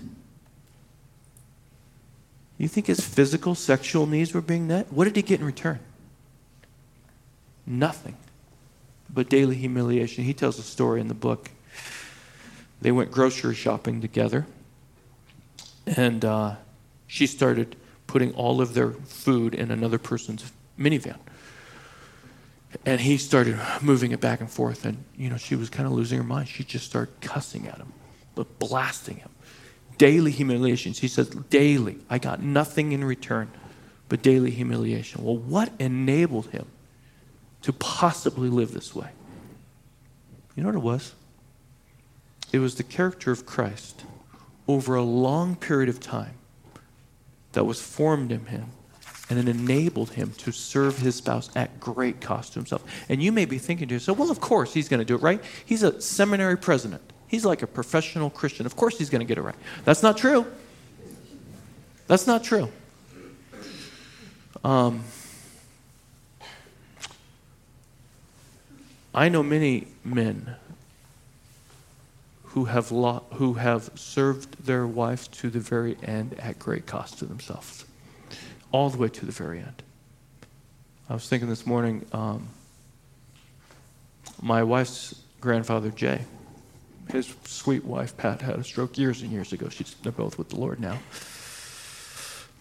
You 2.57 2.67
think 2.67 2.87
his 2.87 3.01
physical, 3.01 3.55
sexual 3.55 4.05
needs 4.05 4.33
were 4.33 4.41
being 4.41 4.67
met? 4.67 4.91
What 4.91 5.05
did 5.05 5.15
he 5.15 5.21
get 5.21 5.39
in 5.39 5.45
return? 5.45 5.79
Nothing 7.65 8.15
but 9.09 9.29
daily 9.29 9.55
humiliation. 9.55 10.23
He 10.23 10.33
tells 10.33 10.59
a 10.59 10.63
story 10.63 11.01
in 11.01 11.07
the 11.07 11.13
book. 11.13 11.49
They 12.81 12.91
went 12.91 13.11
grocery 13.11 13.55
shopping 13.55 14.01
together, 14.01 14.45
And 15.85 16.25
uh, 16.25 16.55
she 17.07 17.27
started 17.27 17.75
putting 18.07 18.33
all 18.33 18.61
of 18.61 18.73
their 18.73 18.91
food 18.91 19.55
in 19.55 19.71
another 19.71 19.97
person's 19.97 20.51
minivan. 20.77 21.17
And 22.85 22.99
he 22.99 23.17
started 23.17 23.57
moving 23.81 24.11
it 24.11 24.19
back 24.19 24.41
and 24.41 24.49
forth. 24.49 24.85
And, 24.85 25.03
you 25.15 25.29
know, 25.29 25.37
she 25.37 25.55
was 25.55 25.69
kind 25.69 25.87
of 25.87 25.93
losing 25.93 26.17
her 26.17 26.23
mind. 26.23 26.49
She 26.49 26.63
just 26.63 26.85
started 26.85 27.19
cussing 27.21 27.67
at 27.67 27.77
him, 27.77 27.93
but 28.35 28.59
blasting 28.59 29.17
him. 29.17 29.29
Daily 29.97 30.31
humiliations. 30.31 30.99
He 30.99 31.07
says, 31.07 31.29
daily. 31.29 31.97
I 32.09 32.17
got 32.17 32.41
nothing 32.41 32.91
in 32.91 33.03
return 33.03 33.49
but 34.09 34.21
daily 34.21 34.51
humiliation. 34.51 35.23
Well, 35.23 35.37
what 35.37 35.71
enabled 35.79 36.47
him 36.47 36.67
to 37.61 37.73
possibly 37.73 38.49
live 38.49 38.71
this 38.71 38.93
way? 38.93 39.09
You 40.55 40.63
know 40.63 40.69
what 40.69 40.75
it 40.75 40.79
was? 40.79 41.13
It 42.51 42.59
was 42.59 42.75
the 42.75 42.83
character 42.83 43.31
of 43.31 43.45
Christ 43.45 44.03
over 44.67 44.95
a 44.95 45.03
long 45.03 45.55
period 45.55 45.89
of 45.89 45.99
time 45.99 46.35
that 47.53 47.65
was 47.65 47.81
formed 47.81 48.31
in 48.31 48.45
him 48.45 48.71
and 49.29 49.39
it 49.39 49.47
enabled 49.47 50.11
him 50.11 50.31
to 50.37 50.51
serve 50.51 50.99
his 50.99 51.15
spouse 51.15 51.49
at 51.55 51.79
great 51.79 52.21
cost 52.21 52.53
to 52.53 52.59
himself. 52.59 52.83
And 53.09 53.23
you 53.23 53.31
may 53.31 53.45
be 53.45 53.57
thinking 53.57 53.87
to 53.87 53.95
yourself, 53.95 54.17
well, 54.17 54.29
of 54.29 54.39
course 54.39 54.73
he's 54.73 54.87
going 54.87 54.99
to 54.99 55.05
do 55.05 55.15
it 55.15 55.21
right. 55.21 55.41
He's 55.65 55.81
a 55.83 55.99
seminary 55.99 56.57
president, 56.57 57.01
he's 57.27 57.45
like 57.45 57.61
a 57.61 57.67
professional 57.67 58.29
Christian. 58.29 58.65
Of 58.65 58.75
course 58.75 58.97
he's 58.97 59.09
going 59.09 59.19
to 59.21 59.25
get 59.25 59.37
it 59.37 59.41
right. 59.41 59.55
That's 59.83 60.03
not 60.03 60.17
true. 60.17 60.45
That's 62.07 62.27
not 62.27 62.43
true. 62.43 62.69
Um, 64.63 65.03
I 69.13 69.29
know 69.29 69.43
many 69.43 69.87
men 70.03 70.55
who 72.43 72.65
have, 72.65 72.91
lo- 72.91 73.23
who 73.33 73.53
have 73.53 73.91
served 73.95 74.65
their 74.65 74.87
wife 74.87 75.29
to 75.31 75.49
the 75.49 75.59
very 75.59 75.97
end 76.03 76.35
at 76.39 76.57
great 76.57 76.85
cost 76.85 77.19
to 77.19 77.25
themselves 77.25 77.85
all 78.71 78.89
the 78.89 78.97
way 78.97 79.07
to 79.07 79.25
the 79.25 79.31
very 79.31 79.59
end. 79.59 79.83
I 81.09 81.13
was 81.13 81.29
thinking 81.29 81.47
this 81.47 81.65
morning, 81.65 82.05
um, 82.11 82.47
my 84.41 84.63
wife's 84.63 85.15
grandfather, 85.39 85.91
Jay, 85.91 86.21
his 87.09 87.33
sweet 87.45 87.85
wife, 87.85 88.17
Pat, 88.17 88.41
had 88.41 88.55
a 88.55 88.63
stroke 88.63 88.97
years 88.97 89.21
and 89.21 89.31
years 89.31 89.53
ago. 89.53 89.69
She's, 89.69 89.93
they're 90.03 90.11
both 90.11 90.37
with 90.37 90.49
the 90.49 90.57
Lord 90.57 90.79
now. 90.79 90.99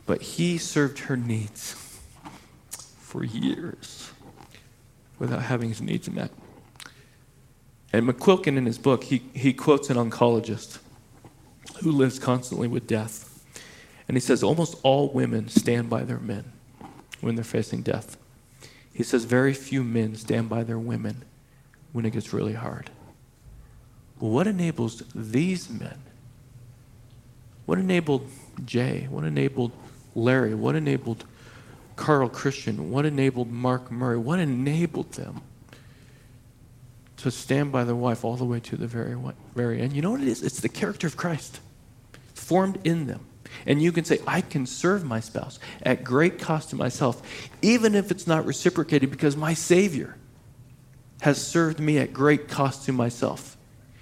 But 0.07 0.20
he 0.22 0.59
served 0.59 0.99
her 1.01 1.16
needs 1.16 1.76
for 2.99 3.24
years 3.24 4.11
without 5.18 5.42
having 5.42 5.70
his 5.70 5.80
needs 5.80 6.11
met. 6.11 6.30
And 7.92 8.09
McQuilkin, 8.09 8.57
in 8.57 8.66
his 8.66 8.78
book, 8.78 9.05
he, 9.05 9.22
he 9.34 9.53
quotes 9.53 9.88
an 9.88 9.97
oncologist 9.97 10.78
who 11.82 11.92
lives 11.92 12.18
constantly 12.18 12.68
with 12.68 12.86
death. 12.86 13.30
And 14.09 14.16
he 14.16 14.20
says 14.20 14.42
almost 14.42 14.76
all 14.82 15.09
women 15.09 15.49
stand 15.49 15.88
by 15.88 16.03
their 16.03 16.18
men 16.18 16.53
when 17.20 17.36
they're 17.36 17.45
facing 17.45 17.82
death. 17.82 18.16
He 18.92 19.03
says 19.03 19.24
very 19.24 19.55
few 19.55 19.82
men 19.82 20.16
stand 20.16 20.49
by 20.49 20.64
their 20.64 20.78
women 20.78 21.24
when 21.92 22.05
it 22.05 22.11
gets 22.11 22.32
really 22.32 22.53
hard. 22.53 22.90
What 24.19 24.47
enables 24.47 25.03
these 25.15 25.69
men? 25.69 25.99
What 27.67 27.79
enabled 27.79 28.29
Jay? 28.65 29.07
What 29.11 29.25
enabled 29.25 29.73
Larry? 30.15 30.55
What 30.55 30.77
enabled 30.77 31.25
Carl 31.97 32.29
Christian? 32.29 32.91
What 32.91 33.07
enabled 33.07 33.51
Mark 33.51 33.91
Murray? 33.91 34.19
What 34.19 34.39
enabled 34.39 35.12
them 35.12 35.43
to 37.19 37.31
stand 37.31 37.73
by 37.73 37.85
their 37.85 37.95
wife 37.95 38.25
all 38.25 38.37
the 38.37 38.45
way 38.45 38.61
to 38.61 38.77
the 38.77 38.87
very, 38.87 39.17
very 39.55 39.81
end? 39.81 39.93
You 39.95 40.03
know 40.03 40.11
what 40.11 40.21
it 40.21 40.29
is? 40.29 40.43
It's 40.43 40.61
the 40.61 40.69
character 40.69 41.07
of 41.07 41.17
Christ 41.17 41.61
formed 42.35 42.79
in 42.85 43.07
them. 43.07 43.27
And 43.67 43.81
you 43.81 43.93
can 43.93 44.05
say, 44.05 44.19
I 44.27 44.41
can 44.41 44.67
serve 44.67 45.05
my 45.05 45.21
spouse 45.21 45.59
at 45.83 46.05
great 46.05 46.39
cost 46.39 46.71
to 46.71 46.77
myself, 46.77 47.23
even 47.62 47.95
if 47.95 48.11
it's 48.11 48.27
not 48.27 48.47
reciprocated, 48.47 49.11
because 49.11 49.37
my 49.37 49.55
Savior 49.55 50.17
has 51.21 51.45
served 51.45 51.81
me 51.81 51.99
at 51.99 52.12
great 52.12 52.49
cost 52.49 52.85
to 52.87 52.93
myself. 52.93 53.53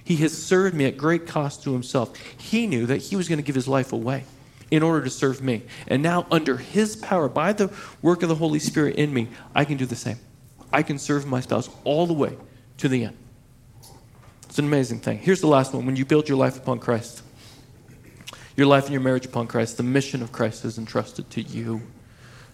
He 0.04 0.16
has 0.16 0.36
served 0.36 0.74
me 0.74 0.84
at 0.86 0.96
great 0.96 1.26
cost 1.26 1.62
to 1.64 1.72
himself. 1.72 2.16
He 2.16 2.66
knew 2.66 2.86
that 2.86 2.98
he 2.98 3.16
was 3.16 3.28
going 3.28 3.38
to 3.38 3.44
give 3.44 3.54
his 3.54 3.68
life 3.68 3.92
away 3.92 4.24
in 4.70 4.82
order 4.82 5.04
to 5.04 5.10
serve 5.10 5.42
me. 5.42 5.62
And 5.86 6.02
now, 6.02 6.26
under 6.30 6.56
his 6.56 6.96
power, 6.96 7.28
by 7.28 7.52
the 7.52 7.72
work 8.00 8.22
of 8.22 8.28
the 8.28 8.34
Holy 8.34 8.58
Spirit 8.58 8.96
in 8.96 9.12
me, 9.12 9.28
I 9.54 9.64
can 9.64 9.76
do 9.76 9.86
the 9.86 9.96
same. 9.96 10.18
I 10.72 10.82
can 10.82 10.98
serve 10.98 11.26
my 11.26 11.40
spouse 11.40 11.68
all 11.84 12.06
the 12.06 12.14
way 12.14 12.36
to 12.78 12.88
the 12.88 13.04
end. 13.04 13.16
It's 14.44 14.58
an 14.58 14.64
amazing 14.64 15.00
thing. 15.00 15.18
Here's 15.18 15.40
the 15.40 15.46
last 15.46 15.72
one 15.72 15.86
when 15.86 15.96
you 15.96 16.04
build 16.04 16.28
your 16.28 16.38
life 16.38 16.56
upon 16.56 16.78
Christ 16.78 17.22
your 18.56 18.66
life 18.66 18.84
and 18.84 18.92
your 18.92 19.00
marriage 19.00 19.24
upon 19.24 19.46
Christ, 19.46 19.76
the 19.76 19.82
mission 19.82 20.22
of 20.22 20.32
Christ 20.32 20.64
is 20.64 20.78
entrusted 20.78 21.30
to 21.30 21.42
you. 21.42 21.82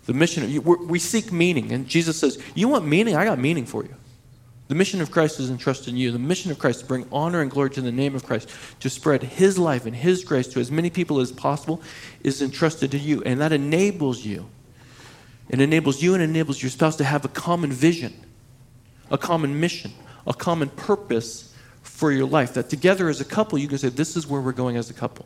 The 0.06 0.14
mission, 0.14 0.44
of, 0.44 0.64
we 0.64 0.98
seek 0.98 1.32
meaning. 1.32 1.72
And 1.72 1.88
Jesus 1.88 2.18
says, 2.18 2.42
You 2.54 2.68
want 2.68 2.86
meaning? 2.86 3.16
I 3.16 3.24
got 3.24 3.38
meaning 3.38 3.66
for 3.66 3.82
you. 3.82 3.94
The 4.68 4.74
mission 4.74 5.00
of 5.00 5.10
Christ 5.10 5.40
is 5.40 5.48
entrusted 5.48 5.88
in 5.88 5.96
you. 5.96 6.12
The 6.12 6.18
mission 6.18 6.50
of 6.50 6.58
Christ 6.58 6.80
to 6.80 6.86
bring 6.86 7.06
honor 7.10 7.40
and 7.40 7.50
glory 7.50 7.70
to 7.70 7.80
the 7.80 7.90
name 7.90 8.14
of 8.14 8.24
Christ, 8.24 8.50
to 8.80 8.90
spread 8.90 9.22
His 9.22 9.58
life 9.58 9.86
and 9.86 9.96
His 9.96 10.24
grace 10.24 10.46
to 10.48 10.60
as 10.60 10.70
many 10.70 10.90
people 10.90 11.20
as 11.20 11.32
possible, 11.32 11.82
is 12.22 12.42
entrusted 12.42 12.90
to 12.90 12.98
you. 12.98 13.22
And 13.22 13.40
that 13.40 13.52
enables 13.52 14.26
you. 14.26 14.46
It 15.48 15.62
enables 15.62 16.02
you 16.02 16.12
and 16.12 16.22
enables 16.22 16.62
your 16.62 16.70
spouse 16.70 16.96
to 16.96 17.04
have 17.04 17.24
a 17.24 17.28
common 17.28 17.72
vision, 17.72 18.12
a 19.10 19.16
common 19.16 19.58
mission, 19.58 19.90
a 20.26 20.34
common 20.34 20.68
purpose 20.68 21.54
for 21.82 22.12
your 22.12 22.26
life. 22.26 22.52
That 22.52 22.68
together 22.68 23.08
as 23.08 23.22
a 23.22 23.24
couple, 23.24 23.58
you 23.58 23.68
can 23.68 23.78
say, 23.78 23.88
This 23.88 24.16
is 24.16 24.26
where 24.26 24.42
we're 24.42 24.52
going 24.52 24.76
as 24.76 24.90
a 24.90 24.94
couple. 24.94 25.24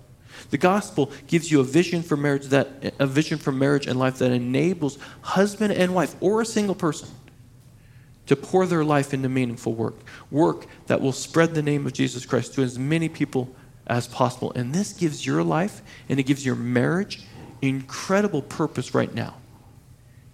The 0.51 0.59
gospel 0.59 1.11
gives 1.27 1.51
you 1.51 1.59
a 1.59 1.65
vision 1.65 2.03
for 2.03 2.17
marriage 2.17 2.47
that 2.47 2.95
a 3.01 3.07
vision 3.09 3.39
for 3.39 3.51
marriage 3.51 3.89
and 3.89 3.99
life 3.99 4.19
that 4.19 4.31
enables 4.31 4.99
husband 5.21 5.73
and 5.73 5.95
wife 5.95 6.15
or 6.21 6.41
a 6.41 6.47
single 6.47 6.75
person 6.77 7.09
to 8.33 8.37
pour 8.37 8.65
their 8.65 8.83
life 8.83 9.13
into 9.13 9.29
meaningful 9.29 9.75
work. 9.75 9.97
Work 10.31 10.65
that 10.87 11.03
will 11.03 11.13
spread 11.13 11.55
the 11.55 11.61
name 11.61 11.87
of 11.87 11.93
Jesus 11.93 12.25
Christ 12.25 12.55
to 12.55 12.63
as 12.63 12.79
many 12.79 13.11
people 13.11 13.55
as 13.87 14.09
possible. 14.09 14.53
And 14.55 14.75
this 14.75 14.95
gives 14.95 15.27
your 15.27 15.43
life 15.43 15.83
and 16.09 16.19
it 16.19 16.23
gives 16.23 16.47
your 16.47 16.55
marriage 16.55 17.25
incredible 17.61 18.41
purpose 18.41 18.95
right 18.95 19.15
now. 19.15 19.35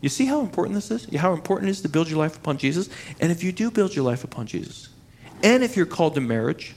You 0.01 0.09
see 0.09 0.27
how 0.27 0.43
important 0.43 0.77
this 0.77 0.93
is? 0.93 1.13
How 1.17 1.33
important 1.33 1.71
it 1.71 1.73
is 1.73 1.81
to 1.81 1.89
build 1.89 2.09
your 2.09 2.21
life 2.21 2.37
upon 2.37 2.57
Jesus? 2.57 2.89
And 3.19 3.33
if 3.33 3.43
you 3.43 3.51
do 3.51 3.69
build 3.69 3.97
your 3.97 4.05
life 4.05 4.23
upon 4.23 4.47
Jesus, 4.47 4.91
and 5.43 5.65
if 5.65 5.77
you're 5.77 5.85
called 5.85 6.15
to 6.15 6.21
marriage, 6.21 6.77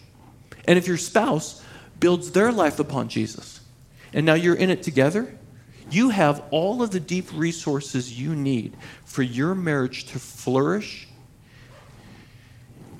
and 0.65 0.79
if 0.79 0.87
your 0.87 0.97
spouse 0.97 1.63
builds 1.99 2.31
their 2.31 2.51
life 2.51 2.79
upon 2.79 3.09
Jesus. 3.09 3.61
And 4.11 4.25
now 4.25 4.33
you're 4.33 4.55
in 4.55 4.71
it 4.71 4.81
together. 4.81 5.37
You 5.91 6.09
have 6.09 6.43
all 6.49 6.81
of 6.81 6.89
the 6.89 6.99
deep 6.99 7.27
resources 7.31 8.19
you 8.19 8.35
need 8.35 8.75
for 9.05 9.21
your 9.21 9.53
marriage 9.53 10.05
to 10.07 10.17
flourish 10.17 11.07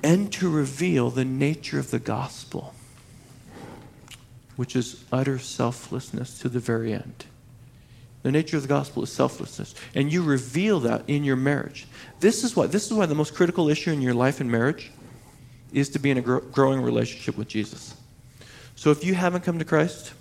and 0.02 0.32
to 0.32 0.50
reveal 0.50 1.10
the 1.10 1.24
nature 1.24 1.78
of 1.78 1.90
the 1.90 1.98
gospel, 1.98 2.74
which 4.56 4.74
is 4.74 5.04
utter 5.12 5.38
selflessness 5.38 6.38
to 6.40 6.48
the 6.48 6.60
very 6.60 6.92
end. 6.92 7.26
The 8.22 8.30
nature 8.30 8.56
of 8.56 8.62
the 8.62 8.68
gospel 8.68 9.02
is 9.02 9.12
selflessness. 9.12 9.74
And 9.94 10.12
you 10.12 10.22
reveal 10.22 10.80
that 10.80 11.02
in 11.08 11.24
your 11.24 11.36
marriage. 11.36 11.86
This 12.20 12.44
is 12.44 12.54
why 12.54 12.66
this 12.66 12.86
is 12.86 12.92
why 12.92 13.06
the 13.06 13.14
most 13.14 13.34
critical 13.34 13.68
issue 13.68 13.90
in 13.90 14.00
your 14.00 14.14
life 14.14 14.40
and 14.40 14.50
marriage 14.50 14.90
is 15.72 15.88
to 15.90 15.98
be 15.98 16.10
in 16.10 16.18
a 16.18 16.22
growing 16.22 16.82
relationship 16.82 17.36
with 17.36 17.48
Jesus. 17.48 17.96
So 18.76 18.90
if 18.90 19.04
you 19.04 19.14
haven't 19.14 19.42
come 19.42 19.58
to 19.58 19.64
Christ, 19.64 20.12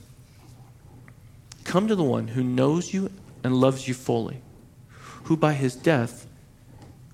come 1.63 1.87
to 1.87 1.95
the 1.95 2.03
one 2.03 2.29
who 2.29 2.43
knows 2.43 2.93
you 2.93 3.11
and 3.43 3.55
loves 3.55 3.87
you 3.87 3.93
fully, 3.93 4.41
who 5.23 5.35
by 5.35 5.53
his 5.53 5.75
death 5.75 6.27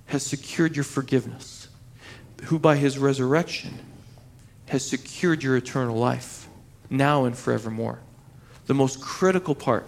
has 0.07 0.23
secured 0.23 0.75
your 0.75 0.83
forgiveness, 0.85 1.56
who 2.45 2.59
by 2.59 2.75
his 2.77 2.97
resurrection 2.97 3.79
has 4.67 4.85
secured 4.85 5.43
your 5.43 5.57
eternal 5.57 5.97
life, 5.97 6.47
now 6.89 7.25
and 7.25 7.37
forevermore. 7.37 7.99
The 8.67 8.73
most 8.73 9.01
critical 9.01 9.55
part, 9.55 9.87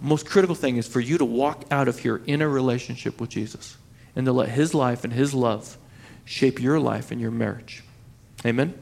most 0.00 0.26
critical 0.26 0.54
thing 0.54 0.76
is 0.76 0.86
for 0.86 1.00
you 1.00 1.18
to 1.18 1.24
walk 1.24 1.64
out 1.70 1.88
of 1.88 1.98
here 1.98 2.22
in 2.26 2.42
a 2.42 2.48
relationship 2.48 3.20
with 3.20 3.30
Jesus 3.30 3.76
and 4.16 4.24
to 4.26 4.32
let 4.32 4.48
his 4.48 4.74
life 4.74 5.04
and 5.04 5.12
his 5.12 5.34
love 5.34 5.76
shape 6.24 6.60
your 6.60 6.80
life 6.80 7.10
and 7.10 7.20
your 7.20 7.30
marriage. 7.30 7.82
Amen. 8.44 8.74